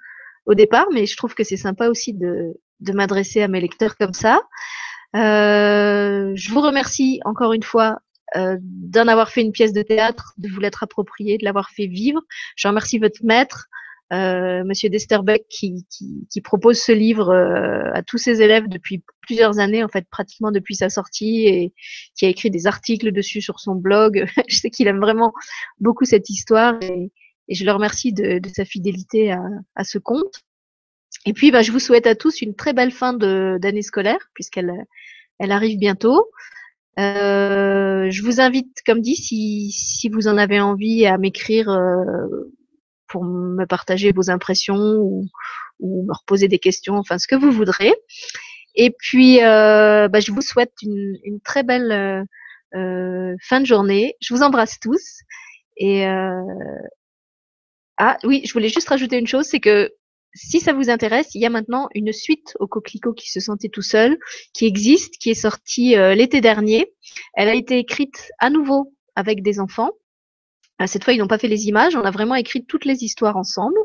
au 0.46 0.54
départ, 0.54 0.88
mais 0.94 1.06
je 1.06 1.18
trouve 1.18 1.34
que 1.34 1.44
c'est 1.44 1.58
sympa 1.58 1.90
aussi 1.90 2.14
de, 2.14 2.54
de 2.82 2.94
m'adresser 2.94 3.42
à 3.42 3.48
mes 3.48 3.62
lecteurs 3.62 3.98
comme 3.98 4.14
ça. 4.14 4.42
Euh, 5.16 6.32
je 6.36 6.52
vous 6.52 6.62
remercie 6.62 7.20
encore 7.26 7.54
une 7.54 7.64
fois 7.64 8.00
d'en 8.36 9.08
avoir 9.08 9.30
fait 9.30 9.42
une 9.42 9.52
pièce 9.52 9.74
de 9.74 9.84
théâtre, 9.84 10.34
de 10.40 10.50
vous 10.50 10.60
l'être 10.60 10.82
appropriée, 10.82 11.38
de 11.38 11.46
l'avoir 11.46 11.70
fait 11.70 11.86
vivre. 11.86 12.20
Je 12.56 12.68
remercie 12.68 12.98
votre 12.98 13.24
maître, 13.24 13.68
euh, 14.14 14.64
Monsieur 14.64 14.90
Desterbeck 14.90 15.46
qui, 15.50 15.86
qui, 16.30 16.42
propose 16.42 16.80
ce 16.80 16.92
livre 16.92 17.30
euh, 17.30 17.92
à 17.94 18.04
tous 18.04 18.18
ses 18.18 18.42
élèves 18.42 18.68
depuis 18.68 19.04
plusieurs 19.22 19.60
années, 19.60 19.84
en 19.84 19.88
fait 19.88 20.08
pratiquement 20.10 20.52
depuis 20.52 20.76
sa 20.76 20.90
sortie, 20.90 21.46
et 21.48 21.74
qui 22.16 22.26
a 22.26 22.30
écrit 22.30 22.50
des 22.50 22.68
articles 22.68 23.12
dessus 23.12 23.42
sur 23.42 23.60
son 23.60 23.76
blog. 23.76 24.26
je 24.48 24.56
sais 24.58 24.70
qu'il 24.70 24.88
aime 24.88 25.00
vraiment 25.00 25.34
beaucoup 25.80 26.06
cette 26.06 26.30
histoire 26.30 26.82
et, 26.82 27.12
je 27.50 27.66
le 27.66 27.74
remercie 27.74 28.14
de, 28.14 28.40
sa 28.56 28.64
fidélité 28.64 29.32
à, 29.34 29.42
à, 29.76 29.84
ce 29.84 29.98
conte. 29.98 30.42
Et 31.26 31.34
puis, 31.34 31.52
bah, 31.52 31.62
je 31.62 31.74
vous 31.74 31.80
souhaite 31.80 32.08
à 32.08 32.16
tous 32.16 32.42
une 32.42 32.56
très 32.56 32.72
belle 32.72 32.92
fin 32.92 33.14
d'année 33.14 33.82
scolaire 33.82 34.30
puisqu'elle 34.34 34.72
elle 35.40 35.52
arrive 35.52 35.78
bientôt. 35.78 36.30
Euh, 37.00 38.10
je 38.10 38.22
vous 38.22 38.40
invite, 38.40 38.82
comme 38.86 39.02
dit, 39.02 39.16
si, 39.16 39.72
si 39.72 40.10
vous 40.10 40.28
en 40.28 40.38
avez 40.38 40.60
envie, 40.60 41.06
à 41.06 41.18
m'écrire 41.18 41.70
euh, 41.70 42.54
pour 43.14 43.24
me 43.24 43.66
partager 43.66 44.12
vos 44.12 44.30
impressions 44.30 44.98
ou, 44.98 45.26
ou, 45.80 46.06
me 46.06 46.14
reposer 46.14 46.50
des 46.50 46.60
questions, 46.60 46.96
enfin 46.96 47.18
ce 47.18 47.28
que 47.28 47.36
vous 47.36 47.52
voudrez. 47.52 47.94
Et 48.76 48.90
puis, 48.90 49.44
euh, 49.44 50.10
bah, 50.10 50.20
je 50.20 50.32
vous 50.32 50.42
souhaite 50.42 50.74
une, 50.82 51.18
une 51.24 51.40
très 51.40 51.64
belle 51.64 51.92
euh, 51.92 52.24
euh 52.76 53.36
fin 53.42 53.62
de 53.62 53.66
journée. 53.66 54.16
Je 54.20 54.34
vous 54.34 54.44
embrasse 54.44 54.80
tous. 54.80 55.22
Et 55.78 56.06
ah 57.98 58.18
oui, 58.24 58.42
je 58.46 58.54
voulais 58.54 58.70
juste 58.70 58.90
rajouter 58.90 59.18
une 59.18 59.28
chose, 59.28 59.46
c'est 59.46 59.60
que 59.60 59.92
si 60.36 60.60
ça 60.60 60.74
vous 60.74 60.90
intéresse, 60.90 61.36
il 61.36 61.42
y 61.42 61.46
a 61.46 61.50
maintenant 61.50 61.90
une 61.94 62.12
suite 62.12 62.58
au 62.60 62.68
coquelicot 62.68 63.14
qui 63.14 63.30
se 63.30 63.40
sentait 63.40 63.70
tout 63.70 63.84
seul, 63.84 64.18
qui 64.54 64.66
existe, 64.66 65.18
qui 65.18 65.30
est 65.30 65.36
sortie 65.36 65.96
euh, 65.96 66.16
l'été 66.16 66.42
dernier. 66.42 66.92
Elle 67.36 67.50
a 67.50 67.54
été 67.54 67.78
écrite 67.78 68.32
à 68.40 68.50
nouveau 68.50 68.94
avec 69.16 69.44
des 69.44 69.60
enfants. 69.60 69.92
Euh, 70.82 70.88
cette 70.88 71.04
fois, 71.04 71.14
ils 71.14 71.20
n'ont 71.20 71.28
pas 71.28 71.38
fait 71.38 71.48
les 71.48 71.68
images, 71.68 71.96
on 71.96 72.02
a 72.02 72.12
vraiment 72.12 72.36
écrit 72.36 72.66
toutes 72.66 72.86
les 72.86 73.04
histoires 73.04 73.38
ensemble. 73.38 73.78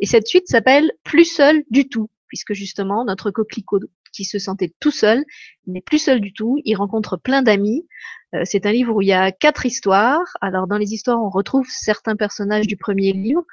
Et 0.00 0.06
cette 0.06 0.26
suite 0.26 0.48
s'appelle 0.48 0.92
Plus 1.04 1.24
seul 1.24 1.62
du 1.70 1.88
tout, 1.88 2.10
puisque 2.28 2.52
justement, 2.52 3.04
notre 3.04 3.30
coquelicot 3.30 3.80
qui 4.12 4.24
se 4.24 4.38
sentait 4.38 4.72
tout 4.80 4.90
seul 4.90 5.24
n'est 5.66 5.82
plus 5.82 5.98
seul 5.98 6.20
du 6.20 6.32
tout. 6.32 6.58
Il 6.64 6.76
rencontre 6.76 7.16
plein 7.16 7.42
d'amis. 7.42 7.86
Euh, 8.34 8.42
c'est 8.44 8.66
un 8.66 8.72
livre 8.72 8.94
où 8.94 9.02
il 9.02 9.08
y 9.08 9.12
a 9.12 9.32
quatre 9.32 9.66
histoires. 9.66 10.26
Alors, 10.40 10.66
dans 10.66 10.78
les 10.78 10.92
histoires, 10.92 11.22
on 11.22 11.30
retrouve 11.30 11.66
certains 11.68 12.16
personnages 12.16 12.66
du 12.66 12.76
premier 12.76 13.12
livre, 13.12 13.44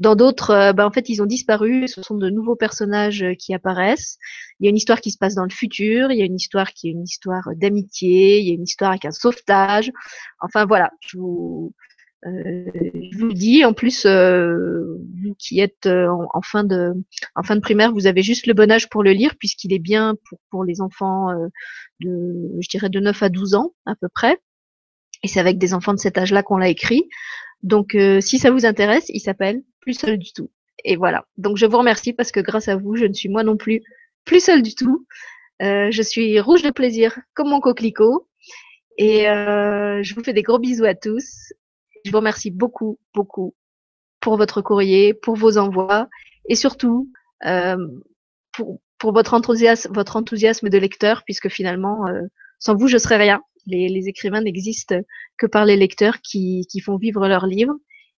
dans 0.00 0.16
d'autres, 0.16 0.72
bah, 0.72 0.86
en 0.86 0.90
fait, 0.90 1.10
ils 1.10 1.22
ont 1.22 1.26
disparu. 1.26 1.86
Ce 1.86 2.02
sont 2.02 2.16
de 2.16 2.30
nouveaux 2.30 2.56
personnages 2.56 3.22
euh, 3.22 3.34
qui 3.34 3.52
apparaissent. 3.52 4.16
Il 4.58 4.64
y 4.64 4.66
a 4.66 4.70
une 4.70 4.78
histoire 4.78 5.00
qui 5.02 5.10
se 5.10 5.18
passe 5.18 5.34
dans 5.34 5.44
le 5.44 5.50
futur. 5.50 6.10
Il 6.10 6.18
y 6.18 6.22
a 6.22 6.24
une 6.24 6.36
histoire 6.36 6.72
qui 6.72 6.88
est 6.88 6.92
une 6.92 7.04
histoire 7.04 7.50
d'amitié. 7.54 8.40
Il 8.40 8.48
y 8.48 8.50
a 8.50 8.54
une 8.54 8.62
histoire 8.62 8.92
avec 8.92 9.04
un 9.04 9.10
sauvetage. 9.10 9.92
Enfin 10.40 10.64
voilà, 10.64 10.90
je 11.06 11.18
vous, 11.18 11.74
euh, 12.26 12.64
je 12.74 13.18
vous 13.18 13.32
dis. 13.32 13.64
En 13.64 13.72
plus, 13.72 14.04
euh, 14.06 14.98
vous 15.22 15.34
qui 15.38 15.60
êtes 15.60 15.86
en, 15.86 16.28
en, 16.32 16.42
fin 16.42 16.64
de, 16.64 16.92
en 17.34 17.42
fin 17.42 17.56
de 17.56 17.60
primaire, 17.60 17.92
vous 17.92 18.06
avez 18.06 18.22
juste 18.22 18.46
le 18.46 18.54
bon 18.54 18.70
âge 18.70 18.88
pour 18.88 19.02
le 19.02 19.12
lire 19.12 19.36
puisqu'il 19.38 19.72
est 19.72 19.78
bien 19.78 20.16
pour, 20.28 20.38
pour 20.50 20.64
les 20.64 20.80
enfants 20.80 21.28
de, 22.00 22.50
je 22.60 22.68
dirais, 22.68 22.90
de 22.90 23.00
9 23.00 23.22
à 23.22 23.28
12 23.28 23.54
ans 23.54 23.72
à 23.86 23.94
peu 23.94 24.08
près. 24.12 24.38
Et 25.22 25.28
c'est 25.28 25.40
avec 25.40 25.58
des 25.58 25.74
enfants 25.74 25.94
de 25.94 25.98
cet 25.98 26.18
âge-là 26.18 26.42
qu'on 26.42 26.56
l'a 26.56 26.68
écrit. 26.68 27.08
Donc, 27.62 27.94
euh, 27.94 28.20
si 28.20 28.38
ça 28.38 28.50
vous 28.50 28.64
intéresse, 28.64 29.06
il 29.08 29.20
s'appelle 29.20 29.62
Plus 29.80 29.94
seul 29.94 30.18
du 30.18 30.32
tout. 30.32 30.50
Et 30.84 30.96
voilà. 30.96 31.26
Donc, 31.36 31.56
je 31.56 31.66
vous 31.66 31.76
remercie 31.76 32.12
parce 32.12 32.32
que 32.32 32.40
grâce 32.40 32.68
à 32.68 32.76
vous, 32.76 32.96
je 32.96 33.04
ne 33.04 33.12
suis 33.12 33.28
moi 33.28 33.42
non 33.42 33.56
plus 33.56 33.82
plus 34.24 34.42
seule 34.42 34.62
du 34.62 34.74
tout. 34.74 35.06
Euh, 35.62 35.90
je 35.90 36.02
suis 36.02 36.40
rouge 36.40 36.62
de 36.62 36.70
plaisir 36.70 37.18
comme 37.34 37.50
mon 37.50 37.60
coquelicot. 37.60 38.26
Et 38.96 39.28
euh, 39.28 40.02
je 40.02 40.14
vous 40.14 40.22
fais 40.22 40.32
des 40.32 40.42
gros 40.42 40.58
bisous 40.58 40.84
à 40.84 40.94
tous. 40.94 41.52
Je 42.04 42.10
vous 42.10 42.18
remercie 42.18 42.50
beaucoup, 42.50 42.98
beaucoup 43.14 43.54
pour 44.20 44.36
votre 44.36 44.60
courrier, 44.62 45.14
pour 45.14 45.36
vos 45.36 45.58
envois 45.58 46.08
et 46.48 46.54
surtout 46.54 47.10
euh, 47.46 47.76
pour, 48.52 48.80
pour 48.98 49.12
votre 49.12 49.34
enthousiasme, 49.34 49.92
votre 49.94 50.16
enthousiasme 50.16 50.68
de 50.68 50.78
lecteur, 50.78 51.22
puisque 51.24 51.48
finalement, 51.48 52.06
euh, 52.06 52.22
sans 52.58 52.74
vous, 52.74 52.88
je 52.88 52.98
serais 52.98 53.16
rien. 53.16 53.42
Les, 53.66 53.88
les 53.88 54.08
écrivains 54.08 54.40
n'existent 54.40 55.00
que 55.38 55.46
par 55.46 55.64
les 55.64 55.76
lecteurs 55.76 56.20
qui, 56.22 56.66
qui 56.70 56.80
font 56.80 56.96
vivre 56.96 57.28
leurs 57.28 57.46
livres. 57.46 57.76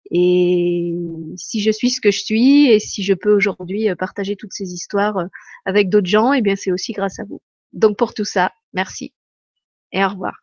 Et 0.09 0.93
si 1.38 1.61
je 1.61 1.71
suis 1.71 1.89
ce 1.89 2.01
que 2.01 2.11
je 2.11 2.19
suis 2.19 2.67
et 2.67 2.79
si 2.79 3.03
je 3.03 3.13
peux 3.13 3.34
aujourd'hui 3.34 3.89
euh, 3.89 3.95
partager 3.95 4.36
toutes 4.36 4.53
ces 4.53 4.73
histoires 4.73 5.17
euh, 5.17 5.27
avec 5.65 5.89
d'autres 5.89 6.07
gens, 6.07 6.34
eh 6.34 6.41
bien 6.41 6.55
c'est 6.55 6.71
aussi 6.71 6.91
grâce 6.91 7.19
à 7.19 7.23
vous. 7.23 7.41
Donc 7.73 7.97
pour 7.97 8.13
tout 8.13 8.25
ça, 8.25 8.51
merci 8.73 9.13
et 9.91 10.03
au 10.03 10.09
revoir. 10.09 10.34